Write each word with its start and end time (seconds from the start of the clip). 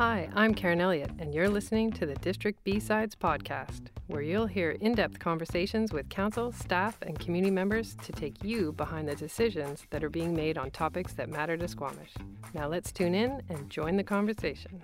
Hi, 0.00 0.30
I'm 0.34 0.54
Karen 0.54 0.80
Elliott, 0.80 1.10
and 1.18 1.34
you're 1.34 1.50
listening 1.50 1.92
to 1.92 2.06
the 2.06 2.14
District 2.14 2.64
B-Sides 2.64 3.14
podcast, 3.14 3.88
where 4.06 4.22
you'll 4.22 4.46
hear 4.46 4.70
in 4.70 4.94
depth 4.94 5.18
conversations 5.18 5.92
with 5.92 6.08
council, 6.08 6.52
staff, 6.52 6.96
and 7.02 7.18
community 7.18 7.50
members 7.50 7.96
to 8.04 8.12
take 8.12 8.42
you 8.42 8.72
behind 8.72 9.10
the 9.10 9.14
decisions 9.14 9.84
that 9.90 10.02
are 10.02 10.08
being 10.08 10.34
made 10.34 10.56
on 10.56 10.70
topics 10.70 11.12
that 11.12 11.28
matter 11.28 11.54
to 11.58 11.68
Squamish. 11.68 12.14
Now 12.54 12.66
let's 12.66 12.92
tune 12.92 13.14
in 13.14 13.42
and 13.50 13.68
join 13.68 13.94
the 13.96 14.02
conversation. 14.02 14.80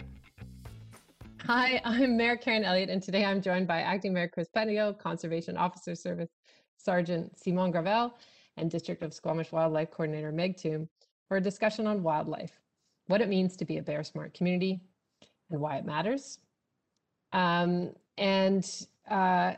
Hi, 1.46 1.80
I'm 1.86 2.18
Mayor 2.18 2.36
Karen 2.36 2.64
Elliott, 2.64 2.90
and 2.90 3.02
today 3.02 3.24
I'm 3.24 3.40
joined 3.40 3.66
by 3.66 3.80
Acting 3.80 4.12
Mayor 4.12 4.28
Chris 4.28 4.50
Pettingill, 4.54 4.98
Conservation 4.98 5.56
Officer 5.56 5.94
Service 5.94 6.28
Sergeant 6.76 7.32
Simon 7.42 7.70
Gravel, 7.70 8.12
and 8.58 8.70
District 8.70 9.02
of 9.02 9.14
Squamish 9.14 9.50
Wildlife 9.50 9.90
Coordinator 9.90 10.30
Meg 10.30 10.58
Toom 10.58 10.90
for 11.26 11.38
a 11.38 11.42
discussion 11.42 11.86
on 11.86 12.02
wildlife, 12.02 12.52
what 13.06 13.22
it 13.22 13.30
means 13.30 13.56
to 13.56 13.64
be 13.64 13.78
a 13.78 13.82
bear 13.82 14.04
smart 14.04 14.34
community, 14.34 14.82
and 15.50 15.60
why 15.60 15.76
it 15.76 15.84
matters. 15.84 16.38
Um, 17.32 17.92
and 18.18 18.64
uh, 19.10 19.54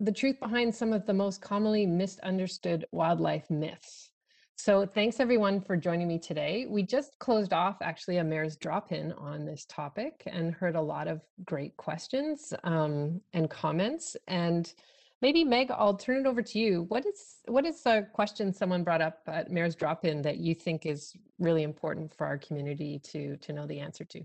the 0.00 0.12
truth 0.12 0.38
behind 0.40 0.74
some 0.74 0.92
of 0.92 1.06
the 1.06 1.14
most 1.14 1.40
commonly 1.40 1.86
misunderstood 1.86 2.86
wildlife 2.92 3.48
myths. 3.50 4.10
So 4.56 4.86
thanks 4.86 5.18
everyone 5.18 5.60
for 5.60 5.76
joining 5.76 6.06
me 6.06 6.18
today. 6.18 6.66
We 6.68 6.84
just 6.84 7.18
closed 7.18 7.52
off 7.52 7.78
actually 7.82 8.18
a 8.18 8.24
mayor's 8.24 8.54
drop-in 8.56 9.12
on 9.14 9.44
this 9.44 9.64
topic 9.64 10.22
and 10.26 10.54
heard 10.54 10.76
a 10.76 10.80
lot 10.80 11.08
of 11.08 11.20
great 11.44 11.76
questions 11.76 12.54
um, 12.62 13.20
and 13.32 13.50
comments. 13.50 14.16
And 14.28 14.72
maybe 15.20 15.42
Meg, 15.42 15.70
I'll 15.72 15.96
turn 15.96 16.18
it 16.18 16.28
over 16.28 16.42
to 16.42 16.58
you. 16.58 16.82
What 16.82 17.06
is 17.06 17.38
what 17.46 17.64
is 17.64 17.84
a 17.86 18.02
question 18.02 18.52
someone 18.52 18.84
brought 18.84 19.00
up 19.00 19.22
at 19.26 19.50
mayor's 19.50 19.74
drop-in 19.74 20.22
that 20.22 20.36
you 20.36 20.54
think 20.54 20.86
is 20.86 21.12
really 21.38 21.64
important 21.64 22.14
for 22.14 22.26
our 22.26 22.38
community 22.38 23.00
to 23.10 23.36
to 23.38 23.52
know 23.52 23.66
the 23.66 23.80
answer 23.80 24.04
to? 24.04 24.24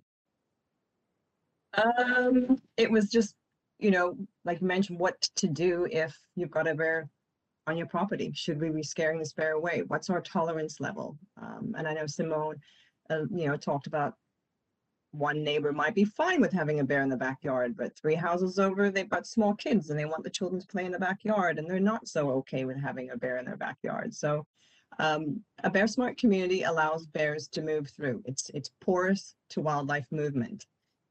Um, 1.78 2.58
it 2.76 2.90
was 2.90 3.10
just, 3.10 3.36
you 3.80 3.92
know, 3.92 4.18
like 4.46 4.62
you 4.62 4.68
mentioned, 4.68 5.00
what 5.00 5.22
to 5.36 5.48
do 5.48 5.88
if 5.92 6.18
you've 6.36 6.52
got 6.52 6.68
a 6.68 6.74
bear 6.74 7.10
on 7.68 7.78
your 7.78 7.88
property. 7.88 8.32
Should 8.34 8.60
we 8.60 8.70
be 8.70 8.84
scaring 8.84 9.20
this 9.20 9.34
bear 9.34 9.52
away? 9.52 9.84
What's 9.88 10.10
our 10.10 10.22
tolerance 10.22 10.80
level? 10.80 11.18
Um, 11.42 11.76
and 11.78 11.88
I 11.88 11.94
know 11.94 12.08
Simon, 12.08 12.56
uh, 13.10 13.26
you 13.30 13.48
know, 13.48 13.58
talked 13.58 13.88
about 13.88 14.16
one 15.12 15.44
neighbor 15.44 15.72
might 15.72 15.96
be 15.96 16.04
fine 16.04 16.42
with 16.42 16.52
having 16.52 16.80
a 16.80 16.84
bear 16.84 17.02
in 17.02 17.10
the 17.10 17.18
backyard, 17.18 17.76
but 17.78 17.96
three 17.98 18.16
houses 18.16 18.60
over, 18.60 18.90
they've 18.90 19.10
got 19.10 19.26
small 19.26 19.54
kids 19.54 19.90
and 19.90 19.98
they 19.98 20.06
want 20.06 20.24
the 20.24 20.30
children 20.30 20.60
to 20.60 20.68
play 20.68 20.86
in 20.86 20.92
the 20.92 21.00
backyard, 21.00 21.58
and 21.58 21.70
they're 21.70 21.80
not 21.80 22.08
so 22.08 22.30
okay 22.32 22.66
with 22.66 22.78
having 22.78 23.10
a 23.12 23.18
bear 23.18 23.38
in 23.38 23.46
their 23.46 23.58
backyard. 23.58 24.14
So, 24.14 24.46
um, 25.00 25.42
a 25.64 25.70
bear 25.70 25.88
smart 25.88 26.18
community 26.18 26.64
allows 26.64 27.06
bears 27.08 27.48
to 27.50 27.62
move 27.62 27.90
through. 27.90 28.22
It's 28.26 28.50
it's 28.54 28.72
porous 28.82 29.36
to 29.50 29.62
wildlife 29.62 30.08
movement. 30.12 30.66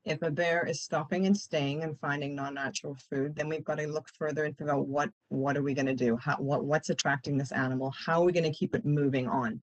If 0.06 0.22
a 0.22 0.30
bear 0.30 0.64
is 0.64 0.82
stopping 0.82 1.26
and 1.26 1.36
staying 1.36 1.82
and 1.82 1.98
finding 1.98 2.36
non-natural 2.36 2.96
food, 3.10 3.34
then 3.34 3.48
we've 3.48 3.64
got 3.64 3.78
to 3.78 3.88
look 3.88 4.08
further 4.16 4.44
and 4.44 4.56
figure 4.56 4.72
out 4.72 4.86
what 4.86 5.10
what 5.30 5.56
are 5.56 5.64
we 5.64 5.74
going 5.74 5.86
to 5.86 5.96
do? 5.96 6.16
How 6.16 6.36
what 6.36 6.64
what's 6.64 6.90
attracting 6.90 7.36
this 7.36 7.50
animal? 7.50 7.90
How 7.90 8.22
are 8.22 8.24
we 8.24 8.32
going 8.32 8.44
to 8.44 8.56
keep 8.56 8.76
it 8.76 8.86
moving 8.86 9.26
on? 9.26 9.60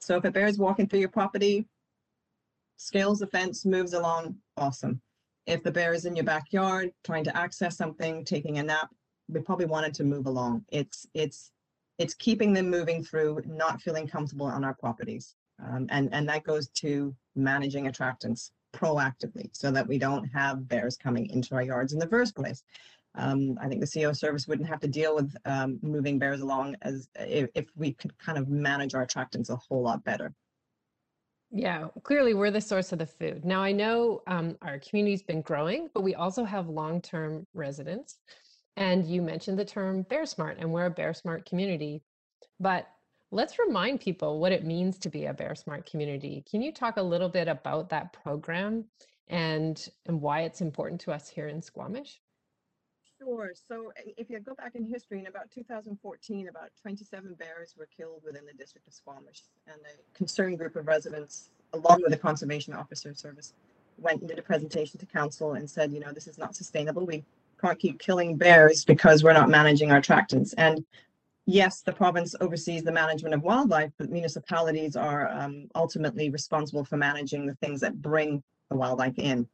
So 0.00 0.16
if 0.16 0.24
a 0.24 0.32
bear 0.32 0.48
is 0.48 0.58
walking 0.58 0.88
through 0.88 0.98
your 0.98 1.10
property, 1.10 1.68
scales 2.76 3.20
the 3.20 3.28
fence, 3.28 3.64
moves 3.64 3.92
along, 3.92 4.36
awesome. 4.56 5.00
If 5.46 5.62
the 5.62 5.70
bear 5.70 5.94
is 5.94 6.06
in 6.06 6.16
your 6.16 6.24
backyard 6.24 6.90
trying 7.04 7.22
to 7.24 7.36
access 7.36 7.76
something, 7.76 8.24
taking 8.24 8.58
a 8.58 8.64
nap, 8.64 8.90
we 9.28 9.40
probably 9.42 9.66
want 9.66 9.86
it 9.86 9.94
to 9.94 10.04
move 10.04 10.26
along. 10.26 10.64
It's 10.70 11.06
it's 11.14 11.52
it's 11.98 12.14
keeping 12.14 12.52
them 12.52 12.68
moving 12.68 13.04
through, 13.04 13.42
not 13.46 13.80
feeling 13.80 14.08
comfortable 14.08 14.46
on 14.46 14.64
our 14.64 14.74
properties. 14.74 15.36
Um, 15.64 15.86
and 15.90 16.12
and 16.12 16.28
that 16.28 16.42
goes 16.42 16.68
to 16.80 17.14
managing 17.36 17.84
attractants 17.84 18.50
proactively 18.74 19.48
so 19.52 19.70
that 19.70 19.86
we 19.86 19.98
don't 19.98 20.26
have 20.26 20.68
bears 20.68 20.96
coming 20.96 21.30
into 21.30 21.54
our 21.54 21.62
yards 21.62 21.92
in 21.92 21.98
the 21.98 22.08
first 22.08 22.34
place. 22.34 22.62
Um, 23.16 23.56
I 23.60 23.68
think 23.68 23.80
the 23.80 23.86
CO 24.02 24.12
service 24.12 24.48
wouldn't 24.48 24.68
have 24.68 24.80
to 24.80 24.88
deal 24.88 25.14
with 25.14 25.34
um, 25.44 25.78
moving 25.82 26.18
bears 26.18 26.40
along 26.40 26.76
as 26.82 27.08
if, 27.14 27.48
if 27.54 27.66
we 27.76 27.92
could 27.92 28.16
kind 28.18 28.36
of 28.36 28.48
manage 28.48 28.94
our 28.94 29.06
attractants 29.06 29.50
a 29.50 29.56
whole 29.56 29.82
lot 29.82 30.02
better. 30.04 30.34
Yeah, 31.52 31.86
clearly 32.02 32.34
we're 32.34 32.50
the 32.50 32.60
source 32.60 32.92
of 32.92 32.98
the 32.98 33.06
food. 33.06 33.44
Now 33.44 33.62
I 33.62 33.70
know 33.70 34.22
um, 34.26 34.56
our 34.60 34.80
community's 34.80 35.22
been 35.22 35.42
growing, 35.42 35.88
but 35.94 36.02
we 36.02 36.16
also 36.16 36.42
have 36.42 36.68
long-term 36.68 37.46
residents. 37.54 38.18
And 38.76 39.06
you 39.06 39.22
mentioned 39.22 39.56
the 39.56 39.64
term 39.64 40.02
Bear 40.02 40.26
Smart, 40.26 40.56
and 40.58 40.72
we're 40.72 40.86
a 40.86 40.90
Bear 40.90 41.14
Smart 41.14 41.48
community. 41.48 42.02
But 42.58 42.88
Let's 43.34 43.58
remind 43.58 44.00
people 44.00 44.38
what 44.38 44.52
it 44.52 44.64
means 44.64 44.96
to 44.98 45.08
be 45.08 45.24
a 45.24 45.34
Bear 45.34 45.56
Smart 45.56 45.90
community. 45.90 46.44
Can 46.48 46.62
you 46.62 46.70
talk 46.70 46.98
a 46.98 47.02
little 47.02 47.28
bit 47.28 47.48
about 47.48 47.88
that 47.88 48.12
program 48.12 48.84
and, 49.26 49.88
and 50.06 50.20
why 50.20 50.42
it's 50.42 50.60
important 50.60 51.00
to 51.00 51.10
us 51.10 51.28
here 51.28 51.48
in 51.48 51.60
Squamish? 51.60 52.20
Sure. 53.18 53.50
So 53.66 53.90
if 54.16 54.30
you 54.30 54.38
go 54.38 54.54
back 54.54 54.76
in 54.76 54.86
history, 54.86 55.18
in 55.18 55.26
about 55.26 55.50
2014, 55.50 56.46
about 56.46 56.70
27 56.80 57.34
bears 57.34 57.74
were 57.76 57.88
killed 57.96 58.22
within 58.24 58.46
the 58.46 58.52
district 58.52 58.86
of 58.86 58.94
Squamish. 58.94 59.42
And 59.66 59.80
a 59.80 60.16
concerned 60.16 60.56
group 60.58 60.76
of 60.76 60.86
residents, 60.86 61.50
along 61.72 62.02
with 62.02 62.12
the 62.12 62.18
Conservation 62.18 62.72
Officer 62.72 63.14
Service, 63.14 63.52
went 63.98 64.20
and 64.20 64.28
did 64.28 64.38
a 64.38 64.42
presentation 64.42 65.00
to 65.00 65.06
council 65.06 65.54
and 65.54 65.68
said, 65.68 65.92
you 65.92 65.98
know, 65.98 66.12
this 66.12 66.28
is 66.28 66.38
not 66.38 66.54
sustainable. 66.54 67.04
We 67.04 67.24
can't 67.60 67.80
keep 67.80 67.98
killing 67.98 68.36
bears 68.36 68.84
because 68.84 69.24
we're 69.24 69.32
not 69.32 69.50
managing 69.50 69.90
our 69.90 70.00
attractants. 70.00 70.54
And 70.56 70.84
yes, 71.46 71.82
the 71.82 71.92
province 71.92 72.34
oversees 72.40 72.82
the 72.82 72.92
management 72.92 73.34
of 73.34 73.42
wildlife, 73.42 73.92
but 73.98 74.10
municipalities 74.10 74.96
are 74.96 75.30
um, 75.32 75.68
ultimately 75.74 76.30
responsible 76.30 76.84
for 76.84 76.96
managing 76.96 77.46
the 77.46 77.54
things 77.56 77.80
that 77.80 78.00
bring 78.00 78.42
the 78.70 78.76
wildlife 78.76 79.18
in. 79.18 79.48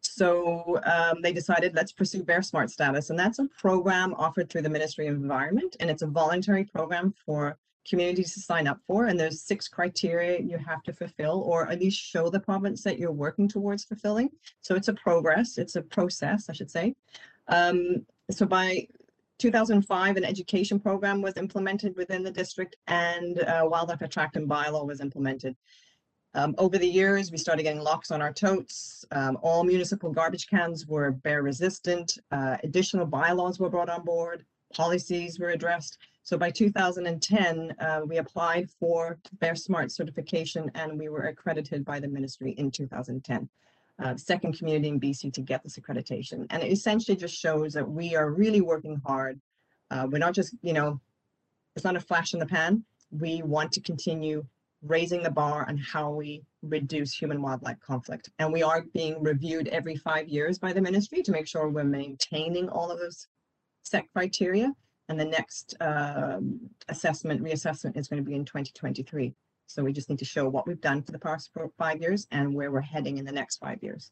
So 0.00 0.80
um, 0.84 1.20
they 1.22 1.32
decided 1.32 1.74
let's 1.74 1.92
pursue 1.92 2.22
Bear 2.22 2.42
Smart 2.42 2.70
status, 2.70 3.10
and 3.10 3.18
that's 3.18 3.38
a 3.38 3.48
program 3.58 4.14
offered 4.14 4.48
through 4.48 4.62
the 4.62 4.70
Ministry 4.70 5.08
of 5.08 5.16
Environment, 5.16 5.76
and 5.80 5.90
it's 5.90 6.02
a 6.02 6.06
voluntary 6.06 6.64
program 6.64 7.14
for 7.24 7.58
communities 7.88 8.34
to 8.34 8.40
sign 8.40 8.66
up 8.66 8.80
for. 8.86 9.06
And 9.06 9.18
there's 9.18 9.42
six 9.42 9.68
criteria 9.68 10.40
you 10.40 10.58
have 10.58 10.82
to 10.84 10.92
fulfill, 10.92 11.42
or 11.42 11.68
at 11.68 11.80
least 11.80 12.00
show 12.00 12.30
the 12.30 12.40
province 12.40 12.82
that 12.82 12.98
you're 12.98 13.12
working 13.12 13.48
towards 13.48 13.84
fulfilling. 13.84 14.30
So 14.60 14.74
it's 14.74 14.88
a 14.88 14.94
progress, 14.94 15.58
it's 15.58 15.76
a 15.76 15.82
process, 15.82 16.48
I 16.48 16.52
should 16.52 16.70
say. 16.70 16.94
Um, 17.48 18.04
so 18.30 18.44
by 18.44 18.88
2005, 19.38 20.16
an 20.16 20.24
education 20.24 20.80
program 20.80 21.20
was 21.20 21.36
implemented 21.36 21.96
within 21.96 22.22
the 22.22 22.30
district 22.30 22.76
and 22.86 23.38
a 23.46 23.68
wildlife 23.68 24.02
attractant 24.02 24.48
bylaw 24.48 24.86
was 24.86 25.00
implemented. 25.00 25.54
Um, 26.34 26.54
over 26.58 26.76
the 26.76 26.86
years, 26.86 27.30
we 27.30 27.38
started 27.38 27.62
getting 27.62 27.80
locks 27.80 28.10
on 28.10 28.20
our 28.20 28.32
totes. 28.32 29.04
Um, 29.10 29.38
all 29.42 29.64
municipal 29.64 30.12
garbage 30.12 30.48
cans 30.48 30.86
were 30.86 31.12
bear 31.12 31.42
resistant. 31.42 32.18
Uh, 32.30 32.56
additional 32.62 33.06
bylaws 33.06 33.58
were 33.58 33.70
brought 33.70 33.88
on 33.88 34.04
board. 34.04 34.44
Policies 34.74 35.38
were 35.38 35.50
addressed. 35.50 35.98
So 36.24 36.36
by 36.36 36.50
2010, 36.50 37.74
uh, 37.78 38.00
we 38.06 38.18
applied 38.18 38.68
for 38.80 39.18
Bear 39.34 39.54
Smart 39.54 39.92
certification 39.92 40.70
and 40.74 40.98
we 40.98 41.08
were 41.08 41.28
accredited 41.28 41.84
by 41.84 42.00
the 42.00 42.08
ministry 42.08 42.52
in 42.58 42.70
2010 42.70 43.48
uh, 44.02 44.16
second 44.16 44.58
community 44.58 44.88
in 44.88 45.00
BC 45.00 45.32
to 45.32 45.40
get 45.40 45.62
this 45.62 45.78
accreditation. 45.78 46.46
And 46.50 46.62
it 46.62 46.70
essentially 46.70 47.16
just 47.16 47.38
shows 47.38 47.72
that 47.72 47.88
we 47.88 48.14
are 48.14 48.30
really 48.30 48.60
working 48.60 49.00
hard. 49.06 49.40
Uh, 49.90 50.06
we're 50.10 50.18
not 50.18 50.34
just, 50.34 50.54
you 50.62 50.72
know, 50.72 51.00
it's 51.74 51.84
not 51.84 51.96
a 51.96 52.00
flash 52.00 52.34
in 52.34 52.40
the 52.40 52.46
pan. 52.46 52.84
We 53.10 53.42
want 53.42 53.72
to 53.72 53.80
continue 53.80 54.44
raising 54.82 55.22
the 55.22 55.30
bar 55.30 55.66
on 55.68 55.76
how 55.76 56.10
we 56.10 56.42
reduce 56.62 57.14
human 57.14 57.40
wildlife 57.40 57.80
conflict. 57.80 58.30
And 58.38 58.52
we 58.52 58.62
are 58.62 58.84
being 58.92 59.22
reviewed 59.22 59.68
every 59.68 59.96
five 59.96 60.28
years 60.28 60.58
by 60.58 60.72
the 60.72 60.80
ministry 60.80 61.22
to 61.22 61.32
make 61.32 61.46
sure 61.46 61.68
we're 61.68 61.84
maintaining 61.84 62.68
all 62.68 62.90
of 62.90 62.98
those 62.98 63.28
set 63.82 64.04
criteria. 64.12 64.72
And 65.08 65.18
the 65.18 65.24
next 65.24 65.76
um, 65.80 66.60
assessment, 66.88 67.42
reassessment 67.42 67.96
is 67.96 68.08
going 68.08 68.22
to 68.22 68.28
be 68.28 68.34
in 68.34 68.44
2023. 68.44 69.32
So 69.66 69.82
we 69.82 69.92
just 69.92 70.08
need 70.08 70.18
to 70.20 70.24
show 70.24 70.48
what 70.48 70.66
we've 70.66 70.80
done 70.80 71.02
for 71.02 71.12
the 71.12 71.18
past 71.18 71.50
five 71.78 72.00
years 72.00 72.26
and 72.30 72.54
where 72.54 72.70
we're 72.70 72.80
heading 72.80 73.18
in 73.18 73.24
the 73.24 73.32
next 73.32 73.56
five 73.56 73.82
years. 73.82 74.10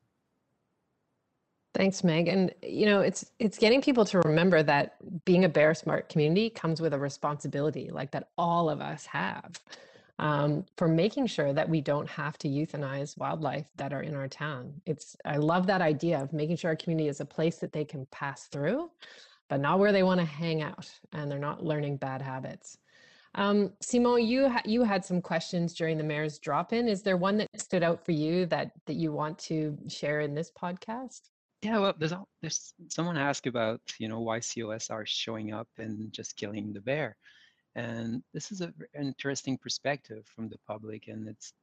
Thanks, 1.74 2.04
Meg. 2.04 2.28
And 2.28 2.54
you 2.62 2.86
know, 2.86 3.00
it's 3.00 3.32
it's 3.40 3.58
getting 3.58 3.82
people 3.82 4.04
to 4.06 4.20
remember 4.20 4.62
that 4.62 4.94
being 5.24 5.44
a 5.44 5.48
Bear 5.48 5.74
Smart 5.74 6.08
community 6.08 6.48
comes 6.48 6.80
with 6.80 6.94
a 6.94 6.98
responsibility, 6.98 7.90
like 7.90 8.12
that 8.12 8.28
all 8.38 8.70
of 8.70 8.80
us 8.80 9.06
have, 9.06 9.60
um, 10.20 10.64
for 10.76 10.86
making 10.86 11.26
sure 11.26 11.52
that 11.52 11.68
we 11.68 11.80
don't 11.80 12.08
have 12.08 12.38
to 12.38 12.48
euthanize 12.48 13.18
wildlife 13.18 13.66
that 13.76 13.92
are 13.92 14.02
in 14.02 14.14
our 14.14 14.28
town. 14.28 14.80
It's 14.86 15.16
I 15.24 15.38
love 15.38 15.66
that 15.66 15.82
idea 15.82 16.20
of 16.22 16.32
making 16.32 16.56
sure 16.58 16.70
our 16.70 16.76
community 16.76 17.08
is 17.08 17.20
a 17.20 17.24
place 17.24 17.56
that 17.58 17.72
they 17.72 17.84
can 17.84 18.06
pass 18.12 18.44
through, 18.44 18.90
but 19.48 19.60
not 19.60 19.80
where 19.80 19.90
they 19.90 20.04
want 20.04 20.20
to 20.20 20.26
hang 20.26 20.62
out 20.62 20.88
and 21.12 21.28
they're 21.28 21.40
not 21.40 21.64
learning 21.64 21.96
bad 21.96 22.22
habits. 22.22 22.78
Um, 23.36 23.72
Simon, 23.80 24.24
you 24.24 24.48
ha 24.48 24.60
you 24.64 24.84
had 24.84 25.04
some 25.04 25.20
questions 25.20 25.74
during 25.74 25.98
the 25.98 26.04
mayor's 26.04 26.38
drop-in. 26.38 26.88
Is 26.88 27.02
there 27.02 27.16
one 27.16 27.36
that 27.38 27.48
stood 27.60 27.82
out 27.82 28.04
for 28.04 28.12
you 28.12 28.46
that 28.46 28.72
that 28.86 28.94
you 28.94 29.12
want 29.12 29.38
to 29.40 29.76
share 29.88 30.20
in 30.20 30.34
this 30.34 30.50
podcast? 30.50 31.30
Yeah, 31.62 31.78
well, 31.78 31.94
there's 31.98 32.12
all, 32.12 32.28
there's 32.42 32.74
someone 32.88 33.16
asked 33.16 33.46
about 33.46 33.80
you 33.98 34.08
know 34.08 34.20
why 34.20 34.40
COS 34.40 34.90
are 34.90 35.06
showing 35.06 35.52
up 35.52 35.68
and 35.78 36.12
just 36.12 36.36
killing 36.36 36.72
the 36.72 36.80
bear, 36.80 37.16
and 37.74 38.22
this 38.32 38.52
is 38.52 38.60
a, 38.60 38.72
an 38.94 39.06
interesting 39.06 39.58
perspective 39.58 40.24
from 40.26 40.48
the 40.48 40.58
public, 40.66 41.08
and 41.08 41.28
it's 41.28 41.54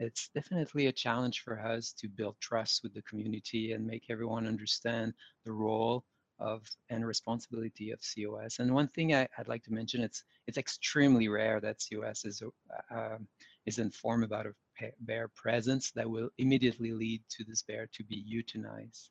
it's 0.00 0.30
definitely 0.34 0.86
a 0.86 0.92
challenge 0.92 1.42
for 1.42 1.60
us 1.60 1.92
to 1.92 2.08
build 2.08 2.36
trust 2.40 2.82
with 2.82 2.94
the 2.94 3.02
community 3.02 3.72
and 3.72 3.86
make 3.86 4.04
everyone 4.08 4.46
understand 4.46 5.12
the 5.44 5.52
role 5.52 6.04
of 6.38 6.62
and 6.90 7.06
responsibility 7.06 7.90
of 7.90 8.00
COS. 8.00 8.58
And 8.58 8.74
one 8.74 8.88
thing 8.88 9.14
I, 9.14 9.28
would 9.38 9.48
like 9.48 9.64
to 9.64 9.72
mention, 9.72 10.02
it's 10.02 10.24
it's 10.46 10.58
extremely 10.58 11.28
rare 11.28 11.60
that 11.60 11.82
COS 11.86 12.24
is 12.24 12.42
uh, 12.42 12.94
um, 12.94 13.28
is 13.66 13.78
informed 13.78 14.24
about 14.24 14.46
a 14.46 14.54
bear 15.00 15.28
presence 15.28 15.90
that 15.92 16.08
will 16.08 16.30
immediately 16.38 16.92
lead 16.92 17.22
to 17.30 17.44
this 17.44 17.62
bear 17.62 17.88
to 17.94 18.04
be 18.04 18.24
euthanized. 18.24 19.08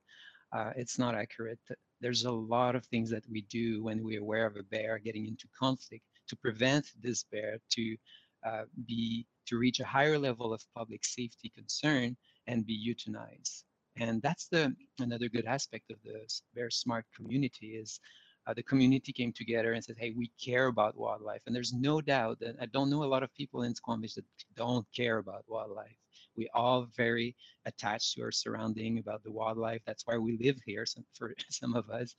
Uh, 0.54 0.72
it's 0.76 0.98
not 0.98 1.16
accurate. 1.16 1.60
There's 2.00 2.24
a 2.24 2.32
lot 2.32 2.76
of 2.76 2.86
things 2.86 3.10
that 3.10 3.24
we 3.30 3.42
do 3.44 3.84
when 3.84 4.04
we're 4.04 4.22
aware 4.22 4.46
of 4.46 4.56
a 4.56 4.64
bear 4.64 4.98
getting 4.98 5.28
into 5.28 5.48
conflict 5.60 6.04
to 6.30 6.36
prevent 6.38 6.86
this 7.02 7.24
bear 7.24 7.60
to 7.72 7.98
uh, 8.46 8.64
be 8.86 9.26
to 9.48 9.58
reach 9.58 9.80
a 9.80 9.86
higher 9.86 10.18
level 10.18 10.54
of 10.54 10.64
public 10.76 11.04
safety 11.04 11.50
concern 11.56 12.16
and 12.48 12.66
be 12.66 12.78
euthanized. 12.78 13.64
And 14.00 14.22
that's 14.22 14.48
the 14.48 14.76
another 15.00 15.28
good 15.30 15.46
aspect 15.46 15.92
of 15.92 15.98
the 16.04 16.28
Bear 16.54 16.70
Smart 16.70 17.06
community 17.16 17.76
is 17.76 18.00
uh, 18.46 18.54
the 18.54 18.64
community 18.64 19.12
came 19.12 19.34
together 19.34 19.74
and 19.74 19.84
said, 19.84 19.98
hey, 20.00 20.14
we 20.16 20.32
care 20.44 20.68
about 20.68 20.98
wildlife. 20.98 21.42
And 21.46 21.56
there's 21.56 21.74
no 21.74 22.00
doubt 22.00 22.40
that 22.40 22.56
I 22.62 22.68
don't 22.68 22.90
know 22.90 23.04
a 23.04 23.06
lot 23.06 23.24
of 23.24 23.34
people 23.34 23.64
in 23.64 23.76
Squamish 23.76 24.14
that 24.14 24.26
don't 24.56 24.86
care 24.96 25.18
about 25.18 25.44
wildlife. 25.48 25.98
We 26.38 26.50
all 26.54 26.88
very 26.96 27.36
attached 27.66 28.14
to 28.14 28.24
our 28.24 28.32
surrounding 28.32 29.00
about 29.00 29.24
the 29.24 29.32
wildlife. 29.32 29.82
That's 29.86 30.04
why 30.06 30.18
we 30.18 30.38
live 30.42 30.58
here, 30.66 30.86
some, 30.86 31.06
for 31.18 31.34
some 31.50 31.76
of 31.76 31.90
us. 31.90 32.16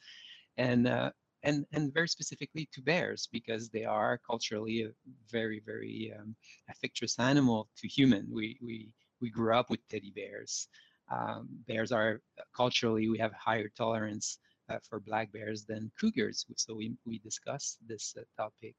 And 0.57 0.87
uh, 0.89 1.13
and 1.45 1.65
and 1.73 1.95
very 1.95 2.09
specifically 2.09 2.69
to 2.73 2.83
bears 2.83 3.29
because 3.33 3.69
they 3.71 3.85
are 3.85 4.21
culturally 4.29 4.83
a 4.83 4.91
very 5.31 5.63
very 5.65 6.13
um, 6.19 6.35
affectionate 6.69 7.15
animal 7.19 7.69
to 7.79 7.89
human. 7.89 8.27
We 8.31 8.59
we 8.61 8.91
we 9.21 9.31
grew 9.31 9.55
up 9.55 9.71
with 9.71 9.87
teddy 9.89 10.13
bears. 10.15 10.69
Um, 11.11 11.49
bears 11.67 11.93
are 11.93 12.21
culturally 12.55 13.09
we 13.09 13.19
have 13.19 13.33
higher 13.33 13.71
tolerance 13.77 14.39
uh, 14.69 14.79
for 14.89 15.01
black 15.01 15.33
bears 15.33 15.65
than 15.65 15.91
cougars. 15.99 16.45
So 16.57 16.75
we 16.75 16.93
we 17.07 17.19
discussed 17.19 17.79
this 17.87 18.15
uh, 18.19 18.23
topic. 18.37 18.75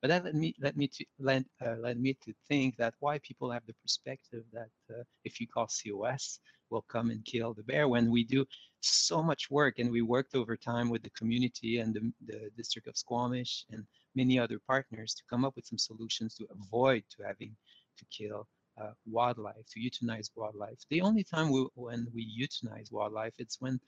But 0.00 0.08
that 0.08 0.24
led 0.24 0.34
me 0.34 0.54
led 0.60 0.76
me 0.76 0.86
to 0.88 1.04
led, 1.18 1.44
uh, 1.64 1.76
led 1.76 1.98
me 1.98 2.16
to 2.24 2.32
think 2.48 2.76
that 2.76 2.94
why 3.00 3.18
people 3.20 3.50
have 3.50 3.66
the 3.66 3.74
perspective 3.82 4.44
that 4.52 4.70
uh, 4.90 5.02
if 5.24 5.40
you 5.40 5.46
call 5.48 5.66
COS, 5.66 6.40
will 6.70 6.82
come 6.82 7.10
and 7.10 7.24
kill 7.24 7.54
the 7.54 7.62
bear 7.62 7.88
when 7.88 8.10
we 8.10 8.24
do 8.24 8.44
so 8.80 9.22
much 9.22 9.50
work 9.50 9.78
and 9.78 9.90
we 9.90 10.02
worked 10.02 10.34
over 10.34 10.56
time 10.56 10.90
with 10.90 11.02
the 11.02 11.10
community 11.10 11.78
and 11.78 11.94
the, 11.94 12.12
the 12.26 12.50
district 12.56 12.88
of 12.88 12.96
Squamish 12.96 13.64
and 13.70 13.84
many 14.14 14.38
other 14.38 14.58
partners 14.66 15.14
to 15.14 15.22
come 15.30 15.44
up 15.44 15.54
with 15.56 15.66
some 15.66 15.78
solutions 15.78 16.34
to 16.34 16.46
avoid 16.50 17.02
to 17.10 17.22
having 17.22 17.54
to 17.98 18.04
kill 18.06 18.46
uh, 18.80 18.92
wildlife, 19.06 19.66
to 19.70 19.80
euthanize 19.80 20.30
wildlife. 20.36 20.78
The 20.90 21.00
only 21.00 21.24
time 21.24 21.50
we, 21.50 21.66
when 21.74 22.06
we 22.14 22.26
euthanize 22.40 22.92
wildlife, 22.92 23.34
it's 23.38 23.60
when 23.60 23.80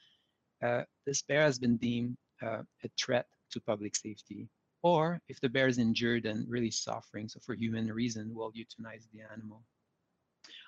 uh, 0.63 0.83
this 1.05 1.23
bear 1.23 1.43
has 1.43 1.59
been 1.59 1.77
deemed 1.77 2.17
uh, 2.43 2.63
a 2.85 2.89
threat 2.99 3.27
to 3.51 3.61
public 3.61 3.95
safety 3.97 4.49
or 4.87 5.21
if 5.29 5.41
the 5.41 5.49
bear 5.49 5.67
is 5.67 5.79
injured 5.79 6.27
and 6.27 6.49
really 6.49 6.71
suffering, 6.71 7.29
so 7.29 7.41
for 7.41 7.55
human 7.55 7.93
reason, 7.93 8.33
we'll 8.33 8.53
euthanize 8.53 9.05
the 9.13 9.21
animal. 9.33 9.65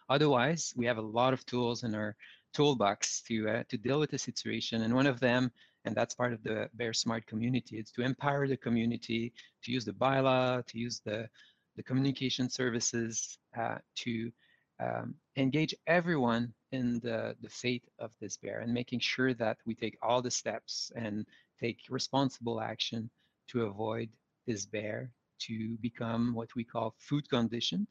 Otherwise, 0.09 0.73
we 0.76 0.87
have 0.87 0.99
a 0.99 1.11
lot 1.19 1.32
of 1.32 1.47
tools 1.47 1.85
in 1.85 1.94
our 1.94 2.17
toolbox 2.53 3.23
to 3.29 3.49
uh, 3.49 3.62
to 3.69 3.76
deal 3.76 4.00
with 4.00 4.11
the 4.11 4.19
situation, 4.19 4.82
and 4.82 4.93
one 4.93 5.06
of 5.06 5.20
them, 5.20 5.53
and 5.85 5.94
that's 5.94 6.17
part 6.17 6.32
of 6.32 6.43
the 6.43 6.69
Bear 6.75 6.93
Smart 6.93 7.26
community, 7.26 7.79
is 7.79 7.93
to 7.93 8.03
empower 8.03 8.49
the 8.49 8.56
community 8.56 9.32
to 9.62 9.70
use 9.70 9.85
the 9.85 9.93
bylaw, 9.93 10.67
to 10.67 10.79
use 10.79 11.00
the 11.05 11.29
the 11.78 11.82
communication 11.84 12.50
services 12.50 13.38
uh, 13.56 13.76
to 13.94 14.32
um, 14.80 15.14
engage 15.36 15.72
everyone 15.86 16.52
in 16.72 16.98
the, 17.00 17.36
the 17.40 17.48
fate 17.48 17.84
of 18.00 18.10
this 18.20 18.36
bear 18.36 18.60
and 18.60 18.75
making 18.75 18.98
sure 18.98 19.32
that 19.32 19.58
we 19.64 19.75
take 19.76 19.96
all 20.02 20.20
the 20.20 20.30
steps 20.30 20.90
and 20.96 21.25
take 21.60 21.78
responsible 21.88 22.60
action 22.60 23.08
to 23.46 23.62
avoid 23.66 24.08
this 24.44 24.66
bear 24.66 25.12
to 25.38 25.76
become 25.80 26.34
what 26.34 26.48
we 26.56 26.64
call 26.64 26.96
food 26.98 27.28
conditioned 27.30 27.86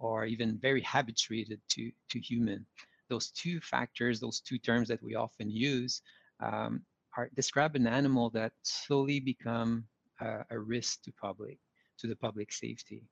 or 0.00 0.24
even 0.24 0.58
very 0.58 0.82
habituated 0.82 1.60
to, 1.68 1.92
to 2.10 2.18
human. 2.18 2.66
Those 3.08 3.30
two 3.30 3.60
factors, 3.60 4.18
those 4.18 4.40
two 4.40 4.58
terms 4.58 4.88
that 4.88 5.02
we 5.04 5.14
often 5.14 5.48
use, 5.50 6.02
um, 6.40 6.82
are 7.16 7.30
describe 7.36 7.76
an 7.76 7.86
animal 7.86 8.28
that 8.30 8.52
slowly 8.64 9.20
become 9.20 9.84
uh, 10.20 10.42
a 10.50 10.58
risk 10.58 11.02
to 11.02 11.12
public, 11.12 11.58
to 11.98 12.06
the 12.06 12.16
public 12.16 12.52
safety. 12.52 13.02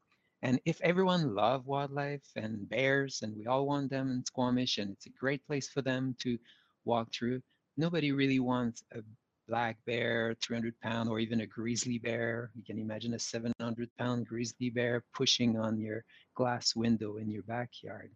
And 0.43 0.61
if 0.65 0.81
everyone 0.81 1.35
love 1.35 1.67
wildlife 1.67 2.29
and 2.35 2.69
bears, 2.69 3.23
and 3.23 3.37
we 3.37 3.47
all 3.47 3.67
want 3.67 3.91
them 3.91 4.11
in 4.11 4.25
Squamish, 4.25 4.79
and 4.79 4.91
it's 4.91 5.07
a 5.07 5.11
great 5.11 5.47
place 5.47 5.69
for 5.69 5.83
them 5.83 6.17
to 6.21 6.37
walk 6.85 7.13
through, 7.13 7.43
nobody 7.77 8.11
really 8.11 8.41
wants 8.41 8.83
a 8.93 9.03
black 9.49 9.77
bear, 9.87 10.35
300 10.43 10.79
pound, 10.81 11.09
or 11.09 11.21
even 11.21 11.43
a 11.43 11.47
grizzly 11.47 11.99
bear. 11.99 12.51
You 12.57 12.63
can 12.65 12.79
imagine 12.79 13.15
a 13.15 13.19
700 13.19 13.89
pound 13.99 14.27
grizzly 14.27 14.71
bear 14.71 15.05
pushing 15.15 15.59
on 15.59 15.81
your 15.81 16.05
glass 16.35 16.75
window 16.75 17.19
in 17.19 17.31
your 17.31 17.43
backyard. 17.45 18.11